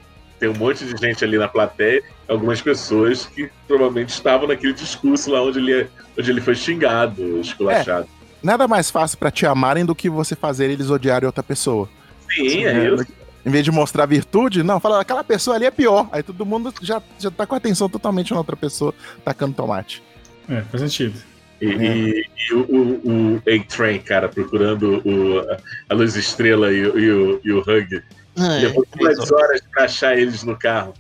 [0.44, 5.30] Tem um monte de gente ali na plateia, algumas pessoas que provavelmente estavam naquele discurso
[5.30, 5.86] lá onde ele,
[6.18, 8.04] onde ele foi xingado, esculachado.
[8.04, 11.88] É, nada mais fácil para te amarem do que você fazer eles odiarem outra pessoa.
[12.28, 13.06] Sim, é, isso.
[13.46, 16.10] Em vez de mostrar virtude, não, fala, aquela pessoa ali é pior.
[16.12, 18.92] Aí todo mundo já, já tá com a atenção totalmente na outra pessoa
[19.24, 20.02] tacando tomate.
[20.46, 21.18] É, faz sentido.
[21.58, 21.72] E, é.
[21.72, 25.40] e, e o, o, o A-Train, cara, procurando o,
[25.88, 28.02] a Luz Estrela e, e, o, e o Hug
[28.36, 30.94] ah, Levou é, duas horas para achar eles no carro.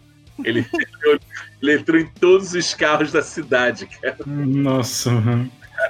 [0.44, 0.66] Ele,
[1.62, 4.16] ele entrou em todos os carros da cidade, cara.
[4.26, 5.10] Nossa.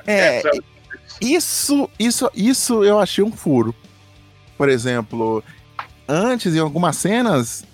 [0.06, 0.42] É,
[1.20, 3.74] isso, isso, isso eu achei um furo.
[4.56, 5.42] Por exemplo,
[6.08, 7.64] antes, em algumas cenas,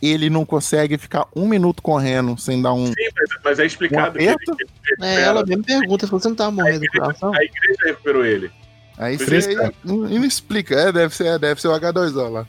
[0.00, 2.86] ele não consegue ficar um minuto correndo sem dar um.
[2.86, 4.18] Sim, mas, mas é explicado.
[4.18, 4.68] Um ele, ele,
[5.02, 7.34] é, ela mesmo pergunta, você não tá morrendo do coração?
[7.34, 8.50] A igreja recuperou ele.
[8.96, 9.54] Aí você
[9.84, 12.46] não, não explica, é, deve ser, deve ser o H2O lá.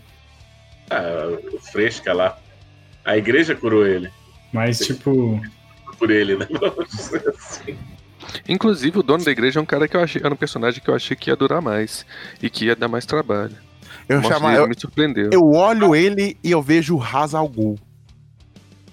[0.89, 1.37] Ah,
[1.71, 2.37] fresca lá.
[3.05, 4.09] A igreja curou ele.
[4.51, 5.41] Mas, tipo.
[5.97, 6.47] Por ele, né?
[7.35, 7.77] assim.
[8.47, 10.21] Inclusive, o dono da igreja é um cara que eu achei.
[10.23, 12.05] Era um personagem que eu achei que ia durar mais.
[12.41, 13.55] E que ia dar mais trabalho.
[14.07, 15.29] Eu, chamo, eu, me surpreendeu.
[15.31, 17.77] Eu olho ele e eu vejo o Hazal Ghul.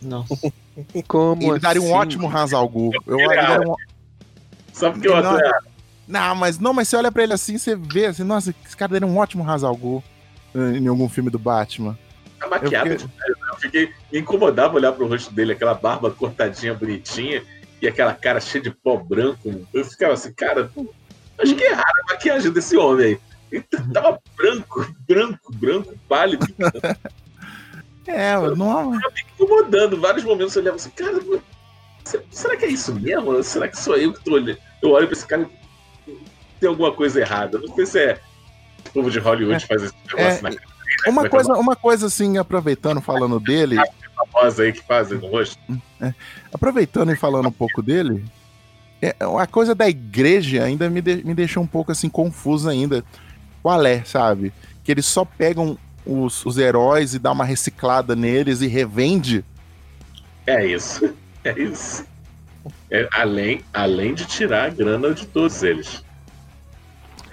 [0.02, 0.24] Não.
[1.08, 1.60] Como ele assim?
[1.60, 1.94] daria um assim?
[1.94, 2.70] ótimo Hazal.
[3.06, 3.74] Eu, eu um...
[4.72, 5.38] Só porque eu não,
[6.06, 8.92] não, mas não, mas você olha pra ele assim, você vê assim, nossa, esse cara
[8.92, 9.74] daria um ótimo Hazal
[10.56, 11.98] em algum filme do Batman.
[12.38, 13.08] Tá maquiado eu fiquei...
[13.08, 13.48] demais, né?
[13.50, 13.92] Eu fiquei.
[14.12, 17.42] Me incomodava olhar pro rosto dele, aquela barba cortadinha, bonitinha,
[17.80, 19.66] e aquela cara cheia de pó branco.
[19.72, 20.70] Eu ficava assim, cara,
[21.38, 23.20] acho que é rara a maquiagem desse homem aí.
[23.50, 26.46] Ele tava branco, branco, branco, pálido.
[28.06, 28.94] é, não.
[28.94, 30.00] Eu me incomodando.
[30.00, 31.20] Vários momentos eu olhava assim, cara,
[32.30, 33.42] será que é isso mesmo?
[33.42, 34.58] Será que sou eu que tô olhando?
[34.82, 35.48] Eu olho pra esse cara
[36.06, 36.18] e
[36.60, 37.58] tem alguma coisa errada.
[37.58, 38.20] Não sei se é
[38.90, 40.76] povo de Hollywood é, faz esse negócio é, na cara.
[41.06, 43.76] Uma coisa, uma coisa assim, aproveitando, falando dele.
[44.14, 45.58] famosa aí que fazem no rosto.
[46.00, 46.12] É,
[46.52, 48.24] aproveitando e falando um pouco dele,
[49.00, 53.04] é, a coisa da igreja ainda me, de, me deixou um pouco assim confuso ainda.
[53.62, 54.52] Qual é, sabe?
[54.82, 59.44] Que eles só pegam os, os heróis e dá uma reciclada neles e revende.
[60.46, 61.14] É isso.
[61.46, 62.04] É isso.
[62.90, 66.02] É, além, além de tirar a grana de todos eles.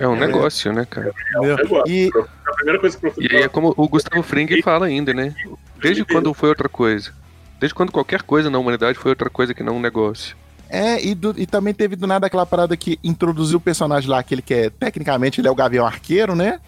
[0.03, 1.13] É um negócio, né, cara?
[1.33, 1.83] É um negócio.
[1.87, 2.11] E...
[2.45, 5.33] A primeira coisa que E é como o Gustavo Fring fala ainda, né?
[5.81, 7.13] Desde quando foi outra coisa?
[7.57, 10.35] Desde quando qualquer coisa na humanidade foi outra coisa que não um negócio.
[10.69, 14.19] É, e, do, e também teve do nada aquela parada que introduziu o personagem lá,
[14.19, 16.59] aquele que é, tecnicamente, ele é o Gavião Arqueiro, né?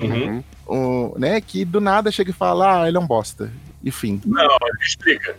[0.00, 0.42] Uhum.
[0.66, 3.50] O, né, que do nada chega e fala, ah, ele é um bosta.
[3.84, 4.22] Enfim.
[4.24, 4.48] Não,
[4.80, 5.36] explica.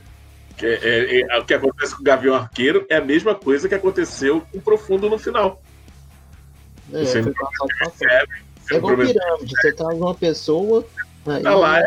[0.61, 3.73] É, é, é, o que acontece com o Gavião Arqueiro é a mesma coisa que
[3.73, 5.59] aconteceu com o Profundo no final.
[6.93, 7.33] É, você foi.
[8.71, 10.85] É igual pirâmide, você traz uma pessoa.
[11.25, 11.43] Aí...
[11.43, 11.81] Tá lá,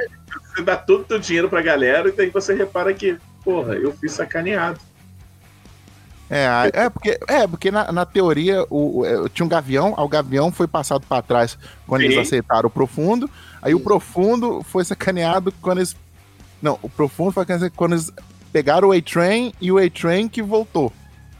[0.54, 3.92] você dá todo o teu dinheiro pra galera e daí você repara que, porra, eu
[3.92, 4.78] fui sacaneado.
[6.30, 10.50] É, é porque, é, porque na, na teoria o, o, tinha um gavião, o gavião
[10.50, 12.06] foi passado para trás quando Sim.
[12.08, 13.78] eles aceitaram o profundo, aí Sim.
[13.78, 15.94] o profundo foi sacaneado quando eles.
[16.62, 17.44] Não, o profundo foi
[17.76, 18.10] quando eles
[18.52, 20.92] pegaram o A-Train e o A-Train que voltou.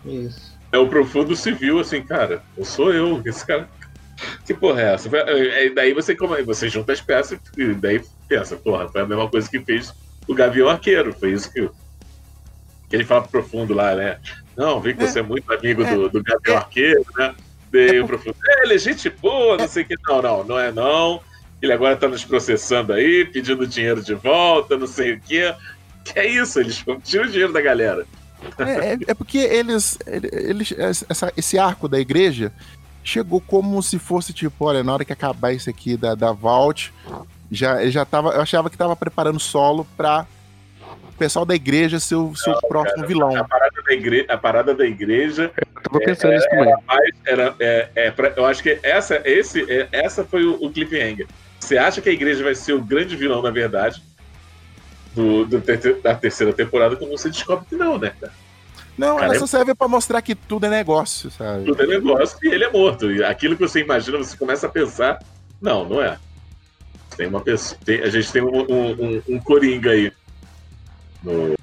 [0.05, 0.54] Isso.
[0.75, 3.69] É o profundo civil, assim, cara, eu sou eu, esse cara.
[4.45, 5.09] Que porra é essa?
[5.17, 9.29] É, daí você, como, você junta as peças e daí pensa, porra, foi a mesma
[9.29, 9.95] coisa que fez
[10.27, 11.13] o Gavião Arqueiro.
[11.13, 11.69] Foi isso que,
[12.91, 14.19] que ele fala profundo lá, né?
[14.57, 17.37] Não, vi que é, você é muito amigo é, do, do Gavião é, Arqueiro, né?
[17.73, 19.95] Daí o profundo, é, ele é gente boa, não sei o que.
[20.09, 21.21] Não, não, não é não.
[21.63, 25.55] Ele agora tá nos processando aí, pedindo dinheiro de volta, não sei o quê.
[26.05, 28.05] Que é isso, eles tiram o dinheiro da galera.
[28.59, 30.73] É, é, é porque eles, eles
[31.09, 32.53] essa, esse arco da igreja
[33.03, 36.93] chegou como se fosse tipo, olha, na hora que acabar isso aqui da, da Vault,
[37.51, 40.27] já, já tava, eu achava que tava preparando solo pra
[41.09, 43.37] o pessoal da igreja ser o seu Não, próximo cara, vilão.
[43.37, 46.69] A parada da igreja, a parada da igreja eu tava pensando é, nisso também.
[46.69, 50.55] Era mais, era, é, é pra, eu acho que essa, esse, é, essa foi o,
[50.65, 51.27] o cliffhanger.
[51.61, 54.03] Você acha que a igreja vai ser o grande vilão, na verdade,
[55.15, 55.63] do, do
[56.03, 58.33] da terceira temporada, quando você descobre que não, né, cara?
[58.97, 61.65] Não, cara, ela só serve para mostrar que tudo é negócio, sabe?
[61.65, 63.11] Tudo é negócio e ele é morto.
[63.11, 65.19] E aquilo que você imagina, você começa a pensar,
[65.61, 66.17] não, não é.
[67.17, 70.13] Tem uma pessoa, tem, a gente tem um, um, um, coringa aí
[71.23, 71.55] no,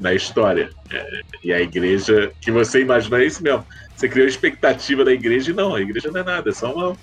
[0.00, 0.70] na história.
[0.90, 3.64] É, e a igreja, que você imagina, é isso mesmo.
[3.94, 6.72] Você criou a expectativa da igreja e não, a igreja não é nada, é só
[6.72, 6.96] uma,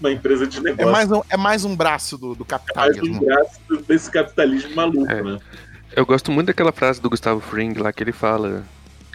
[0.00, 0.88] uma empresa de negócio.
[0.88, 3.06] É mais um, é mais um braço do, do capitalismo.
[3.06, 5.22] É mais um braço desse capitalismo maluco, é.
[5.22, 5.38] né?
[5.94, 8.64] Eu gosto muito daquela frase do Gustavo Fring lá que ele fala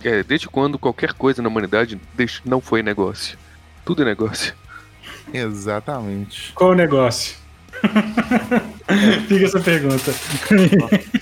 [0.03, 1.99] é, desde quando qualquer coisa na humanidade
[2.43, 3.37] não foi negócio?
[3.85, 4.55] Tudo é negócio.
[5.33, 6.53] Exatamente.
[6.53, 7.37] Qual o negócio?
[9.27, 10.11] Fica essa pergunta.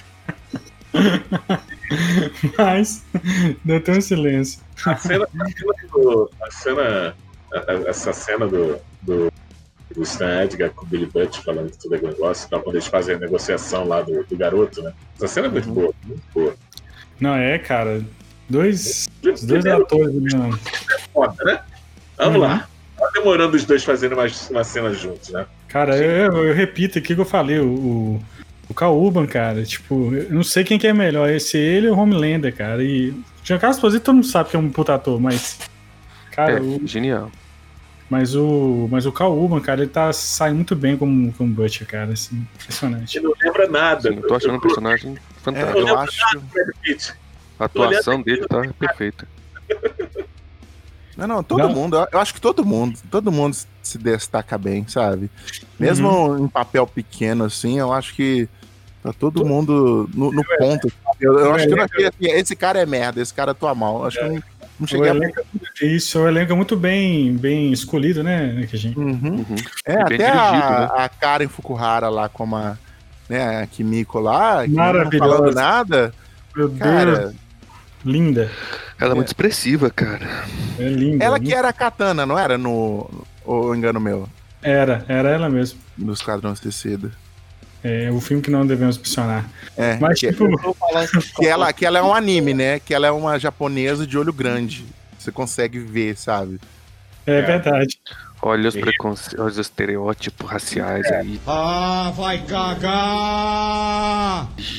[2.58, 3.04] Mas
[3.64, 4.62] deu até um silêncio.
[4.86, 7.16] A cena, a cena, do, a cena
[7.88, 9.32] essa cena do, do,
[9.94, 13.16] do Stan Edgar com o Billy Butch falando tudo é negócio, tá, quando eles fazem
[13.16, 14.94] a negociação lá do, do garoto, né?
[15.16, 15.76] Essa cena é muito uhum.
[15.76, 16.56] boa, muito boa.
[17.20, 18.02] Não, é, cara.
[18.48, 20.60] Dois, dois atores ali, né?
[20.96, 21.62] É foda, né?
[22.18, 22.42] Vamos uhum.
[22.42, 22.68] lá.
[22.98, 25.46] Tá demorando os dois fazendo uma, uma cena juntos, né?
[25.68, 28.20] Cara, eu, eu, repito aqui que eu falei, o,
[28.68, 32.00] o Kauban, cara, tipo, eu não sei quem que é melhor, esse ele ou o
[32.00, 32.84] Homelander, cara.
[32.84, 33.14] E
[33.44, 35.60] Giancarlo Esposito todo mundo sabe que é um puta ator, mas.
[36.32, 37.32] Cara, é, o, genial.
[38.10, 42.14] Mas o, mas o Kauban, cara, ele tá saindo muito bem como, como Butcher, cara,
[42.14, 43.18] assim, impressionante.
[43.18, 44.10] Ele não lembra nada.
[44.10, 45.78] Sim, eu tô achando um personagem fantástico.
[45.78, 46.18] É, eu, eu acho.
[46.36, 46.44] Nada,
[47.60, 49.28] a atuação dele tá perfeita.
[51.16, 51.74] Não, não, todo não.
[51.74, 55.30] mundo, eu acho que todo mundo, todo mundo se destaca bem, sabe?
[55.78, 56.46] Mesmo uhum.
[56.46, 58.48] em papel pequeno, assim, eu acho que
[59.04, 60.90] tá todo mundo no, no ponto.
[61.20, 64.06] Eu, eu acho que não assim, esse cara é merda, esse cara atua mal.
[64.06, 64.44] Acho que eu não,
[64.80, 65.86] não cheguei o elenco, a...
[65.86, 68.94] Isso, o elenco é muito bem, bem escolhido, né, Kijin?
[68.96, 69.46] Uhum.
[69.50, 69.56] Uhum.
[69.86, 70.90] É, até dirigido, a, né?
[70.96, 72.78] a Karen Fukuhara lá, como a,
[73.28, 76.14] né, a Kimiko lá, que não tá falando nada.
[76.56, 77.36] Meu cara, Deus
[78.06, 78.50] Linda.
[79.00, 80.46] Ela é muito expressiva, cara.
[80.78, 81.24] É linda.
[81.24, 82.58] Ela que era a Katana, não era?
[82.58, 83.10] No.
[83.46, 84.28] Ou engano meu?
[84.62, 85.80] Era, era ela mesmo.
[85.98, 87.12] No Esquadrão Suicida.
[87.84, 89.50] É o filme que não devemos mencionar.
[89.78, 90.76] É, Mas, que, tipo...
[91.38, 92.80] que, ela, que ela é um anime, né?
[92.80, 94.86] Que ela é uma japonesa de olho grande.
[95.18, 96.60] Você consegue ver, sabe?
[97.26, 97.42] É, é.
[97.42, 97.98] verdade.
[98.42, 101.42] Olha os preconceitos, olha os estereótipos raciais aí.
[101.46, 102.90] Ah, vai cagar!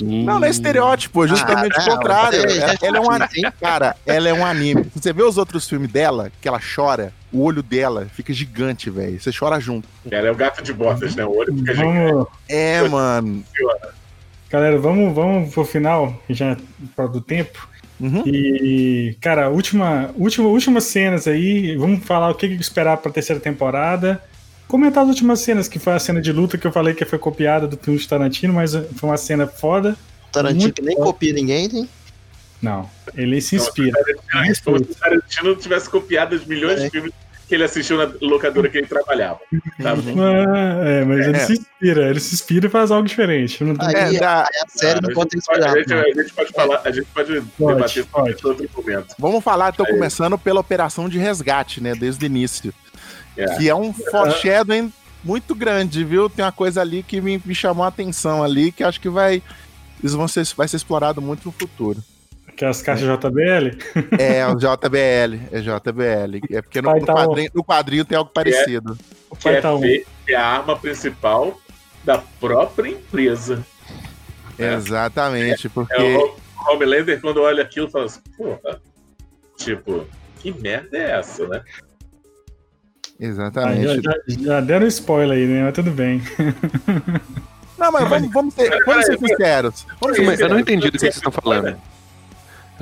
[0.01, 2.41] Não, não é estereótipo, é justamente ah, o contrário.
[2.41, 3.53] Ela, ela, é um anime.
[3.61, 4.91] Cara, ela é um anime.
[4.95, 9.21] Você vê os outros filmes dela, que ela chora, o olho dela fica gigante, velho.
[9.21, 9.89] Você chora junto.
[10.11, 11.25] Ela é o gato de botas, né?
[11.25, 12.09] O olho fica vamos...
[12.09, 12.31] gigante.
[12.49, 13.45] É, mano.
[14.51, 17.69] Galera, vamos, vamos pro final, que já é do tempo.
[18.01, 18.23] Uhum.
[18.27, 21.77] E, cara, última, última, últimas cenas aí.
[21.77, 24.21] Vamos falar o que esperar pra terceira temporada.
[24.67, 27.19] Comentar as últimas cenas, que foi a cena de luta que eu falei que foi
[27.19, 29.97] copiada do filme de Tarantino, mas foi uma cena foda.
[30.33, 31.07] Tarantino que nem foda.
[31.07, 31.89] copia ninguém, hein?
[32.63, 33.99] Não, ele se inspira.
[34.65, 36.85] Como se Tarantino tivesse copiado os milhões é.
[36.85, 37.13] de filmes
[37.51, 39.41] que ele assistiu na locadora que ele trabalhava.
[39.83, 41.41] Tá ah, é, mas ele é.
[41.41, 43.65] se inspira, ele se inspira e faz algo diferente.
[43.65, 43.97] Não tem...
[43.97, 45.73] aí, é, a, a série não, pode inspirar.
[45.73, 48.47] A gente, a gente pode falar, a gente pode, pode debater pode.
[48.47, 49.17] outro momento.
[49.19, 51.93] Vamos falar, estou começando pela operação de resgate, né?
[51.97, 52.73] Desde o início.
[53.37, 53.57] É.
[53.57, 54.93] Que é um foreshadowing
[55.25, 56.31] muito grande, viu?
[56.31, 59.43] Tem uma coisa ali que me, me chamou a atenção ali, que acho que vai.
[60.05, 62.01] Isso vão ser, vai ser explorado muito no futuro.
[62.57, 63.79] Que é as caixas JBL?
[64.19, 65.41] É, o JBL.
[65.53, 66.41] É JBL.
[66.51, 68.99] É porque no, no, quadrinho, no quadrinho, tem algo parecido.
[69.29, 69.85] o que é, tá um.
[69.85, 71.61] é a arma principal
[72.05, 73.65] da própria empresa.
[74.59, 75.95] Exatamente, é, porque.
[75.95, 76.37] É, o
[76.69, 78.81] Homelander, quando olha aquilo, fala assim: porra,
[79.57, 80.07] tipo,
[80.39, 81.63] que merda é essa, né?
[83.19, 83.87] Exatamente.
[83.87, 85.65] Ah, já, já, já, deram spoiler aí, né?
[85.65, 86.23] Mas tudo bem.
[87.77, 89.87] Não, mas vamos, vamos, ser, vamos ser sinceros.
[89.99, 90.41] Vamos ser sinceros.
[90.41, 91.79] Eu não entendi do que vocês estão falando.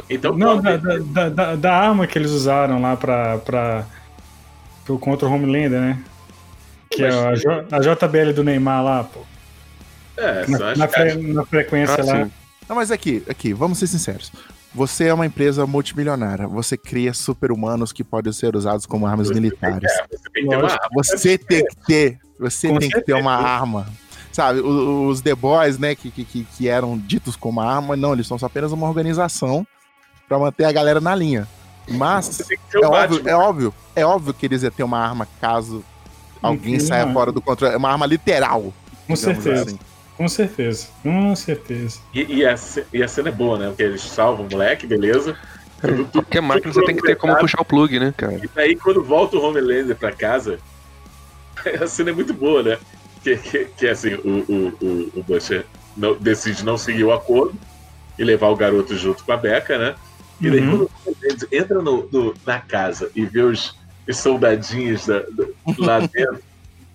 [0.08, 3.86] Então, não, da, da, da, da, arma que eles usaram lá pra, pra,
[4.84, 6.02] pro contra o Homelander, né?
[6.90, 9.20] Que Mas, é a, J, a JBL do Neymar lá, pô.
[10.16, 12.24] É, na, na, fre, na frequência ah, lá.
[12.24, 12.32] Sim.
[12.68, 14.32] Não, mas aqui, aqui, vamos ser sinceros.
[14.74, 16.46] Você é uma empresa multimilionária.
[16.46, 19.90] Você cria super-humanos que podem ser usados como armas você militares.
[20.32, 20.44] Tem,
[20.92, 22.18] você tem, que, ter, você tem que ter.
[22.38, 23.86] Você tem que ter uma arma.
[24.30, 28.38] Sabe, os The Boys, né, que, que, que eram ditos como arma, não, eles são
[28.38, 29.66] só apenas uma organização
[30.28, 31.48] para manter a galera na linha.
[31.88, 35.82] Mas é óbvio, é óbvio, é óbvio que eles iam ter uma arma caso
[36.42, 37.74] alguém saia fora do controle.
[37.74, 38.72] É uma arma literal.
[39.06, 39.62] Com certeza.
[39.62, 39.78] Assim.
[40.16, 42.00] Com certeza, com certeza.
[42.12, 42.54] E, e, a,
[42.92, 43.68] e a cena é boa, né?
[43.68, 45.36] Porque eles salvam o moleque, beleza.
[45.80, 48.34] Tudo, tudo, Porque máquina você tem que ter como puxar o plug, né, cara?
[48.34, 50.58] E aí, quando volta o Homelander pra casa,
[51.80, 52.78] a cena é muito boa, né?
[53.22, 55.64] Que, que, que é assim, o, o, o, o Butcher
[55.96, 57.54] não, decide não seguir o acordo
[58.18, 59.94] e levar o garoto junto com a Becca, né?
[60.40, 60.70] E daí, uhum.
[60.70, 63.76] quando o Homelander entra no, no, na casa e vê os,
[64.08, 66.42] os soldadinhos da, do, lá dentro.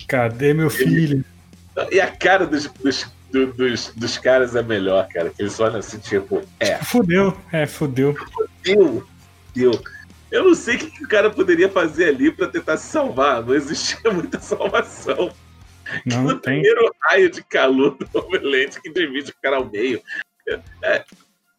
[0.08, 1.24] Cadê meu filho?
[1.92, 5.30] E a cara dos, dos, dos, dos, caras é melhor, cara.
[5.30, 6.76] Que eles olham assim, tipo, é.
[6.78, 8.16] Fudeu, é, fudeu.
[8.16, 9.08] Fudeu,
[9.48, 9.82] fudeu.
[10.32, 13.44] Eu não sei o que o cara poderia fazer ali para tentar se salvar.
[13.44, 15.32] Não existia muita salvação.
[16.06, 16.62] Não no tem.
[16.62, 20.02] primeiro raio de calor do Omelete que divide o cara ao meio.
[20.82, 21.04] É,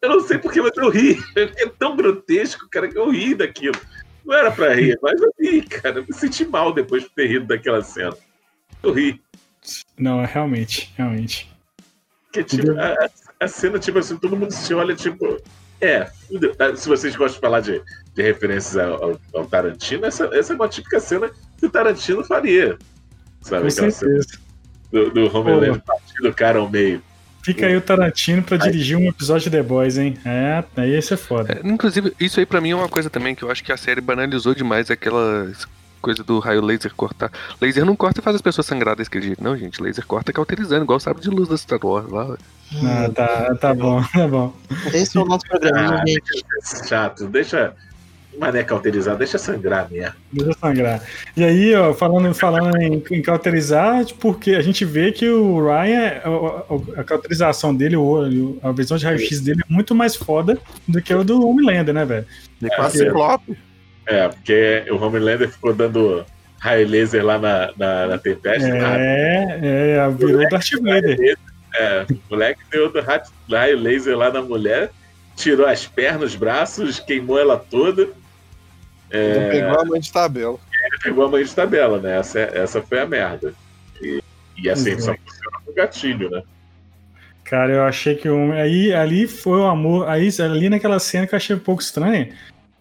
[0.05, 1.17] eu não sei porque, mas eu ri.
[1.35, 3.75] É tão grotesco, cara, que eu ri daquilo.
[4.25, 5.99] Não era pra rir, mas eu ri, cara.
[5.99, 8.15] Eu me senti mal depois de ter rido daquela cena.
[8.81, 9.21] Eu ri.
[9.97, 11.51] Não, é realmente, realmente.
[12.31, 13.09] Que, tipo, a,
[13.39, 15.41] a, cena, tipo assim, todo mundo se olha, tipo.
[15.81, 16.09] É,
[16.75, 17.81] se vocês gostam de falar de,
[18.13, 22.77] de referências ao, ao, Tarantino, essa, essa é uma típica cena que o Tarantino faria.
[23.41, 23.63] Sabe?
[23.63, 24.39] Com certeza.
[24.91, 27.01] Do, do Homelander partindo o cara ao meio.
[27.45, 30.17] Fica aí o Tarantino pra dirigir um episódio de The Boys, hein?
[30.25, 31.53] É, aí isso é foda.
[31.53, 33.77] É, inclusive, isso aí pra mim é uma coisa também que eu acho que a
[33.77, 35.51] série banalizou demais aquela
[36.01, 37.31] coisa do raio laser cortar.
[37.61, 39.43] Laser não corta e faz as pessoas sangrar desse jeito.
[39.43, 39.79] Não, gente.
[39.79, 42.35] Laser corta cauterizando, igual o sabre de luz da Star Wars lá.
[42.83, 44.51] Ah, tá, tá bom, tá bom.
[44.91, 46.43] Esse é o nosso programa, ah, gente.
[46.89, 47.75] Chato, deixa.
[48.37, 50.13] Mané cauterizar, deixa sangrar mesmo.
[50.31, 51.01] Deixa sangrar.
[51.35, 56.21] E aí, ó, falando, falando em, em cauterizar, porque a gente vê que o Ryan,
[56.23, 60.57] a, a, a cauterização dele, o, a visão de raio-x dele é muito mais foda
[60.87, 62.25] do que o do Homelander, né, velho?
[62.63, 63.57] É quase ciclope.
[64.05, 66.25] É, porque o Homelander ficou dando
[66.59, 68.69] raio laser lá na, na, na Tempeste.
[68.69, 71.37] É, é, virou Darth Vader.
[71.77, 74.91] É, o moleque deu do raio laser lá na mulher,
[75.35, 78.07] tirou as pernas, os braços, queimou ela toda.
[79.09, 80.59] É, pegou a mãe de tabela.
[80.83, 82.17] Ele pegou a mãe de tabela, né?
[82.17, 83.53] Essa, essa foi a merda.
[84.01, 84.21] E,
[84.57, 84.99] e assim, uhum.
[84.99, 86.43] só funciona com gatilho, né?
[87.43, 91.35] Cara, eu achei que o aí ali foi o amor, aí ali naquela cena que
[91.35, 92.33] eu achei um pouco estranho,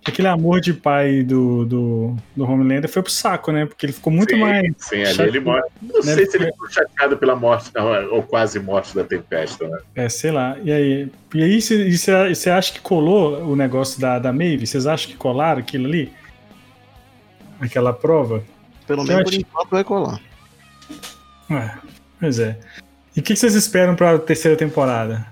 [0.05, 3.64] aquele amor de pai do, do, do Homelander foi pro saco, né?
[3.66, 4.72] Porque ele ficou muito sim, mais.
[4.78, 5.62] Sim, ali ele morre.
[5.81, 6.14] Não né?
[6.14, 7.70] sei se ele ficou chateado pela morte,
[8.10, 9.78] ou quase morte da Tempesta, né?
[9.94, 10.56] É, sei lá.
[10.62, 14.66] E aí, e aí você acha que colou o negócio da, da Maeve?
[14.66, 16.12] Vocês acham que colaram aquilo ali?
[17.60, 18.43] Aquela prova?
[18.86, 20.20] Pelo menos por enquanto vai colar.
[21.51, 21.70] É,
[22.20, 22.59] pois é.
[23.16, 25.26] E o que vocês esperam pra terceira temporada?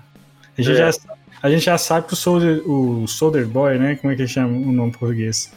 [0.57, 0.91] A gente é.
[0.91, 1.12] já
[1.43, 3.97] a gente já sabe que o Soldier, o Soldier Boy, né?
[3.97, 5.51] Como é que chama o nome português?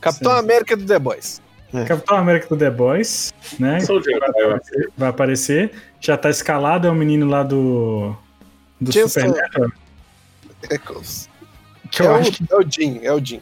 [0.00, 1.42] Capitão América do The Boys.
[1.74, 1.84] É.
[1.84, 3.80] Capitão América do The Boys, né?
[3.80, 5.72] Soldier vai, aparecer, vai aparecer.
[6.00, 8.16] Já tá escalado, é o um menino lá do.
[8.80, 9.70] Do Supernatural.
[10.70, 12.46] É, que eu é, acho o, que...
[12.50, 13.40] é o Jim, é o Jim.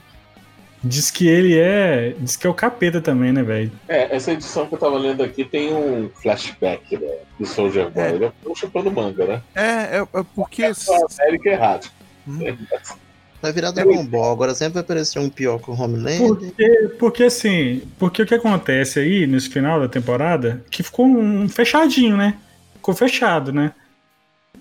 [0.85, 2.15] Diz que ele é.
[2.19, 3.73] Diz que é o capeta também, né, velho?
[3.89, 8.03] É, essa edição que eu tava lendo aqui tem um flashback né, do Soldier Boy.
[8.03, 8.11] É.
[8.11, 9.43] Ele é um chupando manga, né?
[9.55, 10.63] É, é, é porque.
[10.63, 11.91] É a América errado.
[12.29, 12.39] Hum.
[13.45, 16.29] Vai virar Dragon Ball, agora sempre vai aparecer um pior que o Homelander.
[16.29, 21.47] Porque, porque assim, porque o que acontece aí nesse final da temporada, que ficou um
[21.47, 22.39] fechadinho, né?
[22.77, 23.73] Ficou fechado, né?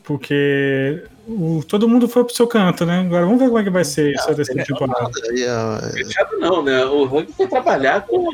[0.03, 3.01] Porque o, todo mundo foi pro seu canto, né?
[3.01, 5.11] Agora vamos ver como é que vai ser essa terceira temporada.
[5.93, 6.83] Fechado não, né?
[6.85, 8.31] O Hug foi trabalhar com.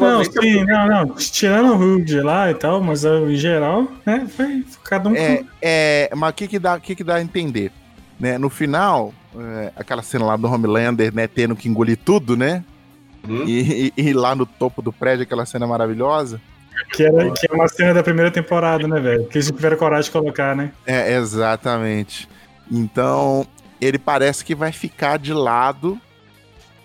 [0.00, 1.14] Não, sim, não, não.
[1.16, 4.26] Tirando o Hug lá e tal, mas em geral, né?
[4.34, 5.14] Foi cada um.
[5.14, 7.70] É, é, mas o que que dá, que que dá a entender?
[8.18, 8.38] Né?
[8.38, 12.64] No final, é, aquela cena lá do Homelander, né, tendo que engolir tudo, né?
[13.28, 13.44] Uhum.
[13.46, 16.40] E, e, e, lá no topo do prédio, aquela cena maravilhosa.
[16.92, 19.26] Que, era, que é uma cena da primeira temporada, né, velho?
[19.26, 20.72] Que eles tiveram coragem de colocar, né?
[20.86, 22.28] É, exatamente.
[22.70, 23.46] Então,
[23.80, 26.00] ele parece que vai ficar de lado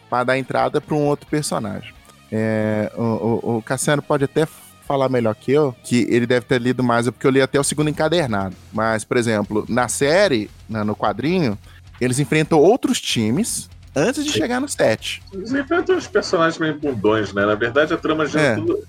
[0.09, 1.93] para dar entrada para um outro personagem.
[2.31, 4.47] É, o, o, o, Cassiano pode até
[4.87, 7.63] falar melhor que eu, que ele deve ter lido mais, porque eu li até o
[7.63, 8.55] segundo encadernado.
[8.73, 11.57] Mas, por exemplo, na série, no quadrinho,
[11.99, 15.21] eles enfrentam outros times antes de chegar no set.
[15.33, 17.45] Eles enfrentam os personagens meio bundões, né?
[17.45, 18.79] Na verdade, a trama já é, é tudo,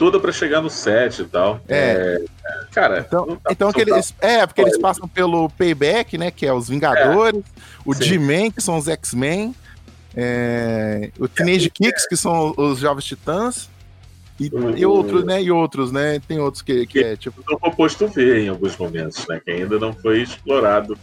[0.00, 1.60] toda para chegar no set e tal.
[1.68, 2.24] É.
[2.42, 6.30] é cara, então, então que eles, é, porque eles passam pelo Payback, né?
[6.30, 7.62] Que é os Vingadores, é.
[7.84, 9.54] o G-Man, que são os X-Men,
[10.16, 13.68] é, o Teenage é, Kicks, que são os Jovens Titãs.
[14.40, 15.42] E, e, outros, né?
[15.42, 16.18] E outros, né?
[16.26, 17.44] Tem outros que, que, que é tipo.
[17.46, 19.38] No oposto V em alguns momentos, né?
[19.44, 20.96] Que ainda não foi explorado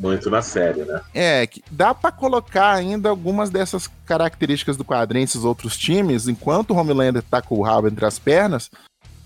[0.00, 1.00] muito na série, né?
[1.14, 6.76] É, dá para colocar ainda algumas dessas características do quadrinho, esses outros times, enquanto o
[6.76, 8.70] Homelander tá com o rabo entre as pernas,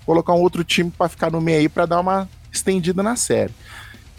[0.04, 3.54] colocar um outro time para ficar no meio aí para dar uma estendida na série.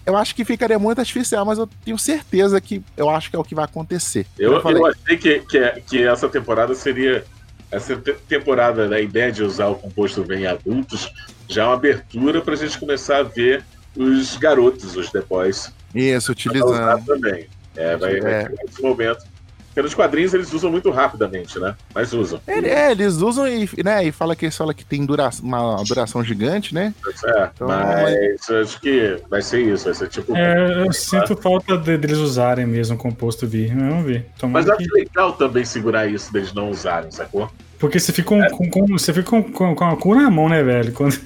[0.05, 3.39] Eu acho que ficaria muito artificial, mas eu tenho certeza que eu acho que é
[3.39, 4.25] o que vai acontecer.
[4.39, 7.25] Eu, eu, eu achei que, que, que essa temporada seria
[7.69, 11.11] essa temporada, né, a ideia de usar o composto bem em adultos,
[11.49, 13.65] já é uma abertura para a gente começar a ver
[13.97, 15.73] os garotos, os The Boys.
[15.93, 17.05] Isso, utilizando.
[17.05, 17.47] Também.
[17.75, 18.49] É, vai, é.
[18.65, 19.35] nesse momento.
[19.75, 21.75] Porque nos quadrinhos eles usam muito rapidamente, né?
[21.93, 22.39] Mas usam.
[22.47, 26.23] É, é eles usam e, né, e fala que fala que tem dura, uma duração
[26.23, 26.93] gigante, né?
[27.05, 30.33] É, então, mas eu acho que vai ser isso, vai ser tipo.
[30.33, 33.75] É, eu sinto falta de, deles usarem mesmo o composto vir.
[33.75, 34.25] Vamos ver.
[34.43, 34.71] Mas que...
[34.71, 37.51] acho legal também segurar isso deles não usarem, sacou?
[37.77, 38.49] Porque você fica, com, é.
[38.49, 40.93] com, com, você fica com, com, com a cura na mão, né, velho?
[40.93, 41.19] Quando,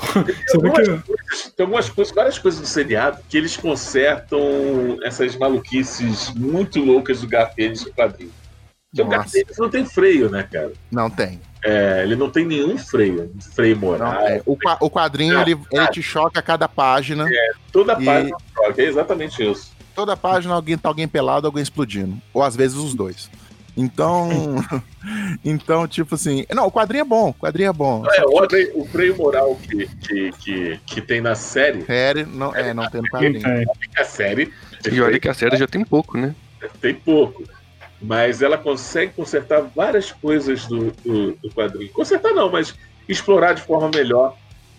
[0.24, 0.86] tem, algumas que...
[0.86, 4.40] coisas, tem algumas coisas, várias coisas do seriado que eles consertam
[5.02, 8.32] essas maluquices muito loucas do Garfênis do quadrinho.
[8.90, 10.72] Porque o Garfênis não tem freio, né, cara?
[10.90, 11.40] Não tem.
[11.62, 14.14] É, ele não tem nenhum freio, freio moral.
[14.14, 14.42] Não, é.
[14.46, 17.26] o, o, quadrinho, ele, ele, te choca a cada página.
[17.28, 18.04] É, toda e...
[18.04, 19.70] página choca, é exatamente isso.
[19.94, 22.16] Toda página alguém tá alguém pelado, alguém explodindo.
[22.32, 23.30] Ou às vezes os dois.
[23.76, 24.28] Então,
[25.44, 28.04] então, tipo assim, não, o quadrinho é bom, o quadrinho é bom.
[28.06, 31.82] É, o, freio, o freio moral que, que, que, que, tem na série.
[31.84, 33.46] Série, não, é, não tem no quadrinho.
[33.46, 33.64] É.
[33.96, 34.52] A série.
[34.90, 36.34] E olha que a série já tem pouco, né?
[36.80, 37.44] Tem pouco.
[38.00, 41.92] Mas ela consegue consertar várias coisas do, do, do quadrinho.
[41.92, 42.74] Consertar não, mas
[43.08, 44.36] explorar de forma melhor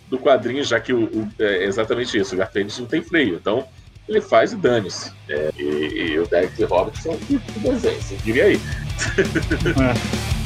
[0.10, 3.36] do quadrinho, já que o, o é exatamente isso, o Garfênis não tem freio.
[3.36, 3.68] Então,
[4.12, 5.12] ele faz e dane-se.
[5.30, 8.60] É, e, e, o Derek Robertson que desenho, você diria aí.
[9.66, 10.42] É.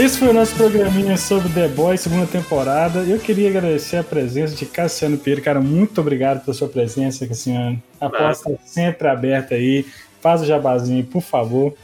[0.00, 3.00] Esse foi o nosso programinha sobre The Boys, segunda temporada.
[3.00, 5.42] Eu queria agradecer a presença de Cassiano Pinheiro.
[5.42, 7.82] Cara, muito obrigado pela sua presença, Cassiano.
[8.00, 9.84] A porta está sempre aberta aí.
[10.20, 11.74] Faz o jabazinho, por favor.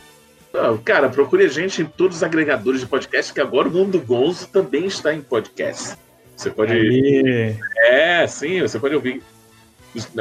[0.55, 3.99] Não, cara, procure a gente em todos os agregadores de podcast, que agora o Mundo
[3.99, 5.99] Gonzo também está em podcast.
[6.37, 6.73] Você pode.
[6.73, 7.57] Aí.
[7.79, 9.21] É, sim, você pode ouvir.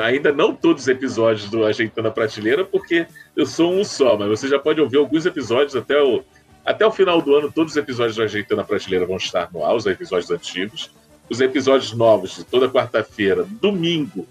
[0.02, 3.06] Ainda não todos os episódios do Ajeitando a Prateleira, porque
[3.36, 6.24] eu sou um só, mas você já pode ouvir alguns episódios até o,
[6.66, 7.52] até o final do ano.
[7.52, 10.92] Todos os episódios do Ajeitando a Prateleira vão estar no ar, os episódios antigos.
[11.30, 14.28] Os episódios novos de toda quarta-feira, domingo,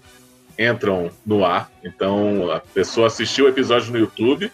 [0.59, 1.71] entram no ar.
[1.81, 4.51] Então a pessoa assistiu o episódio no YouTube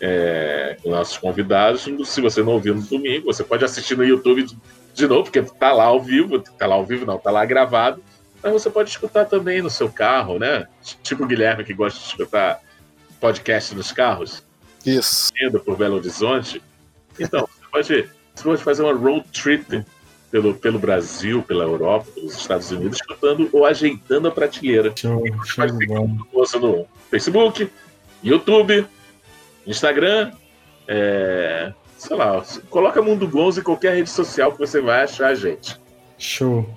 [0.00, 1.86] é, com nossos convidados.
[2.04, 4.46] Se você não ouviu no domingo, você pode assistir no YouTube
[4.94, 8.02] de novo, porque tá lá ao vivo, tá lá ao vivo não, tá lá gravado,
[8.42, 10.66] mas você pode escutar também no seu carro, né?
[11.02, 12.60] Tipo o Guilherme que gosta de escutar
[13.20, 14.42] podcast nos carros.
[14.84, 15.30] Isso.
[15.40, 16.62] Indo por Belo Horizonte.
[17.18, 19.84] Então, você pode, você pode fazer uma road trip
[20.30, 24.92] pelo, pelo Brasil, pela Europa, pelos Estados Unidos, escutando ou ajeitando a prateleira.
[24.96, 25.66] Show, show
[26.60, 27.70] no Facebook,
[28.22, 28.86] YouTube,
[29.70, 30.32] Instagram,
[30.88, 35.34] é, sei lá, coloca Mundo Gonzo em qualquer rede social que você vai achar a
[35.34, 35.78] gente.
[36.18, 36.68] Show.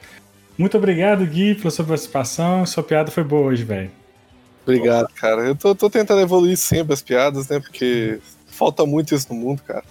[0.57, 2.65] Muito obrigado, Gui, pela sua participação.
[2.65, 3.91] Sua piada foi boa hoje, velho.
[4.61, 5.41] Obrigado, cara.
[5.41, 7.59] Eu tô, tô, tentando evoluir sempre as piadas, né?
[7.59, 9.83] Porque falta muito isso no mundo, cara.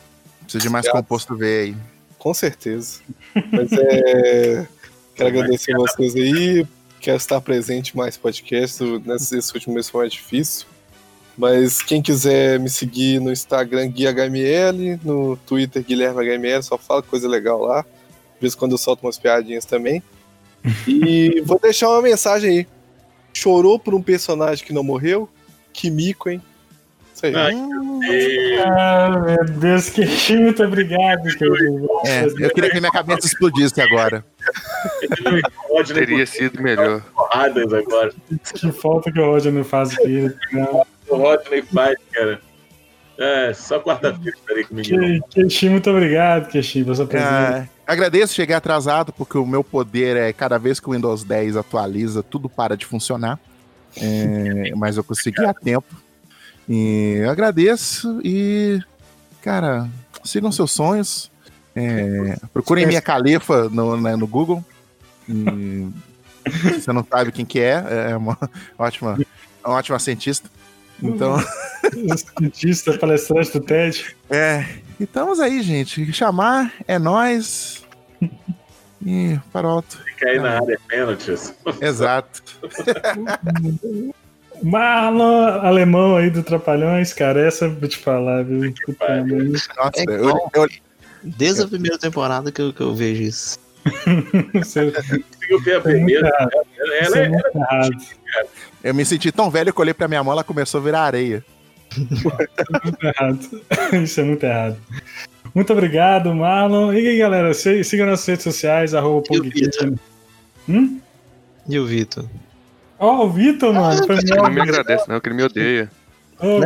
[0.42, 1.00] Precisa de mais piadas.
[1.02, 1.76] composto V aí.
[2.18, 3.00] Com certeza.
[3.50, 4.66] Mas é.
[5.14, 6.66] Quero agradecer vocês aí.
[7.00, 8.82] Quero estar presente mais podcast.
[9.04, 10.66] Nesse último mês foi mais difícil.
[11.36, 17.60] Mas quem quiser me seguir no Instagram, GuiaHML, no Twitter, GuilhermeHML, só fala coisa legal
[17.60, 17.82] lá.
[17.82, 20.02] De vez em quando eu solto umas piadinhas também.
[20.86, 22.66] E vou deixar uma mensagem aí.
[23.32, 25.28] Chorou por um personagem que não morreu?
[25.72, 26.40] Que mico, hein?
[27.12, 27.34] Isso aí.
[27.34, 27.54] Ai,
[28.64, 30.04] ah, meu Deus, que
[30.36, 31.28] muito obrigado.
[32.06, 34.24] É, eu queria que minha cabeça explodisse agora.
[35.92, 37.02] Teria sido melhor.
[37.32, 38.12] agora.
[38.54, 40.32] Que falta que o Roger não faz aqui.
[40.52, 42.40] Não o Rodney faz, cara.
[43.18, 45.28] É, só quarta-feira estarei comigo.
[45.30, 47.30] Queixinho, muito obrigado, Queixinho, pela sua presença.
[47.30, 51.56] É, agradeço, cheguei atrasado, porque o meu poder é cada vez que o Windows 10
[51.56, 53.38] atualiza, tudo para de funcionar.
[53.96, 55.94] É, mas eu consegui a tempo.
[56.68, 58.80] E eu agradeço e,
[59.42, 59.88] cara,
[60.24, 61.30] sigam seus sonhos.
[61.74, 64.64] É, procurem Minha Califa no, né, no Google.
[65.28, 65.88] E,
[66.80, 68.38] você não sabe quem que é, é uma
[68.78, 69.18] ótima,
[69.64, 70.48] uma ótima cientista.
[71.02, 71.36] Então.
[72.38, 74.16] cientista, palestrante do TED.
[74.30, 74.64] É.
[74.98, 76.12] E estamos aí, gente.
[76.12, 77.84] Chamar é nós.
[79.04, 79.98] E para alto.
[80.04, 81.52] Fica aí na área pênaltis.
[81.82, 82.40] Exato.
[84.62, 88.60] Marlon alemão aí do Trapalhões, cara, essa eu vou te falar, viu?
[88.60, 90.68] Nossa, é eu, eu,
[91.20, 93.58] desde a primeira temporada que eu, que eu vejo isso.
[94.54, 96.28] Você conseguiu ver a primeira.
[96.28, 98.46] Ela, ela é, é, é
[98.84, 101.02] Eu me senti tão velho que eu olhei pra minha mão, ela começou a virar
[101.02, 101.44] areia.
[102.84, 103.62] muito errado.
[104.02, 104.76] Isso é muito errado.
[105.54, 106.92] Muito obrigado, Marlon.
[106.92, 109.26] E aí, galera, siga nas redes sociais, arroba
[110.68, 111.00] hum?
[111.68, 112.24] E o Vitor?
[112.98, 114.00] Ó, oh, o Vitor, mano.
[114.08, 115.90] Ah, ele não me agradece, não, que ele me odeia.
[116.40, 116.60] Oh,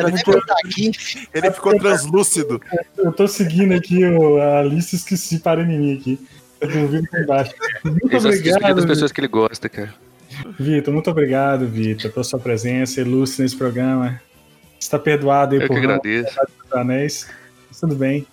[1.34, 2.62] ele ficou translúcido.
[2.96, 6.18] Eu tô seguindo aqui o, a lista e esqueci para mim aqui.
[6.60, 7.54] Eu tô ouvindo aqui embaixo.
[7.84, 8.74] Muito obrigado.
[8.74, 9.94] das pessoas que ele gosta, cara.
[10.58, 14.20] Vitor, muito obrigado, Vitor, pela sua presença ilustre nesse programa.
[14.78, 16.38] Está perdoado aí Eu por que agradeço.
[16.72, 17.28] Anéis.
[17.80, 18.26] Tudo bem.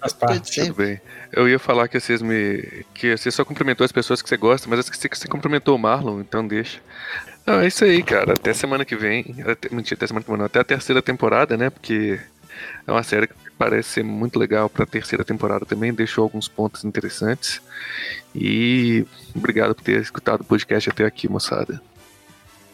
[0.00, 0.60] Faz parte.
[0.60, 1.00] Tudo bem.
[1.32, 2.84] Eu ia falar que vocês me.
[2.94, 5.76] que você só cumprimentou as pessoas que você gosta, mas eu esqueci que você cumprimentou
[5.76, 6.80] o Marlon, então deixa.
[7.46, 8.34] Não, é isso aí, cara.
[8.34, 9.36] Até semana que vem.
[9.46, 10.46] Até, mentira, até semana que vem, não.
[10.46, 11.70] Até a terceira temporada, né?
[11.70, 12.20] Porque
[12.86, 15.94] é uma série que parece ser muito legal pra terceira temporada também.
[15.94, 17.62] Deixou alguns pontos interessantes.
[18.34, 19.06] E
[19.36, 21.80] obrigado por ter escutado o podcast até aqui, moçada.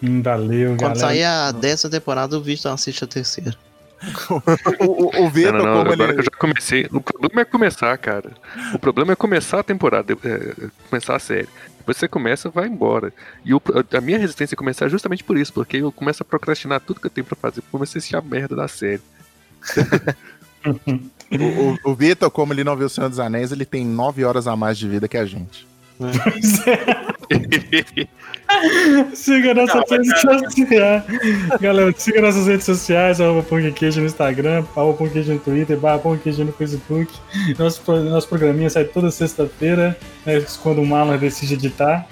[0.03, 0.99] Hum, valeu, Quando galera.
[0.99, 3.55] sair a décima temporada, o Vitor assiste a terceira.
[4.81, 6.15] o, o, o Vitor, não, não, não, agora ele...
[6.15, 6.89] que eu já comecei.
[6.91, 8.31] O problema é começar, cara.
[8.73, 11.49] O problema é começar a temporada, é, começar a série.
[11.77, 13.13] Depois você começa, vai embora.
[13.45, 13.61] E o,
[13.93, 17.07] a minha resistência é começar justamente por isso, porque eu começo a procrastinar tudo que
[17.07, 17.63] eu tenho pra fazer.
[17.71, 19.03] Comecei a assistir a merda da série.
[21.33, 24.25] o, o, o Vitor, como ele não viu o Senhor dos Anéis, ele tem nove
[24.25, 25.67] horas a mais de vida que a gente.
[29.15, 31.05] siga nossas redes sociais.
[31.61, 37.13] Galera, siga nossas redes sociais, arroba no Instagram, arroba no Twitter, barra no Facebook.
[37.59, 42.07] Nosso, nosso programinha sai toda sexta-feira, né, quando o Marlon decide editar.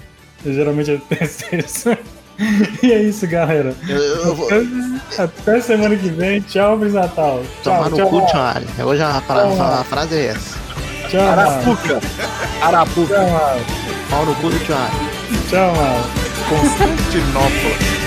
[0.45, 0.97] Geralmente é
[1.49, 1.97] terça.
[2.83, 3.73] E é isso, galera.
[3.87, 4.47] Eu, eu vou...
[5.17, 6.41] Até semana que vem.
[6.41, 7.41] Tchau, Feliz Natal.
[7.63, 8.85] Tomar no cu, tchau.
[8.85, 10.57] Hoje a, a, a frase é essa.
[11.09, 11.99] Tchau, Arapuca.
[12.61, 13.15] Arapuca.
[13.15, 13.65] Tchau, mano.
[14.09, 14.95] Pau no cu do Thiago.
[15.49, 16.03] Tchau, mano.
[16.49, 18.06] Constantinopla.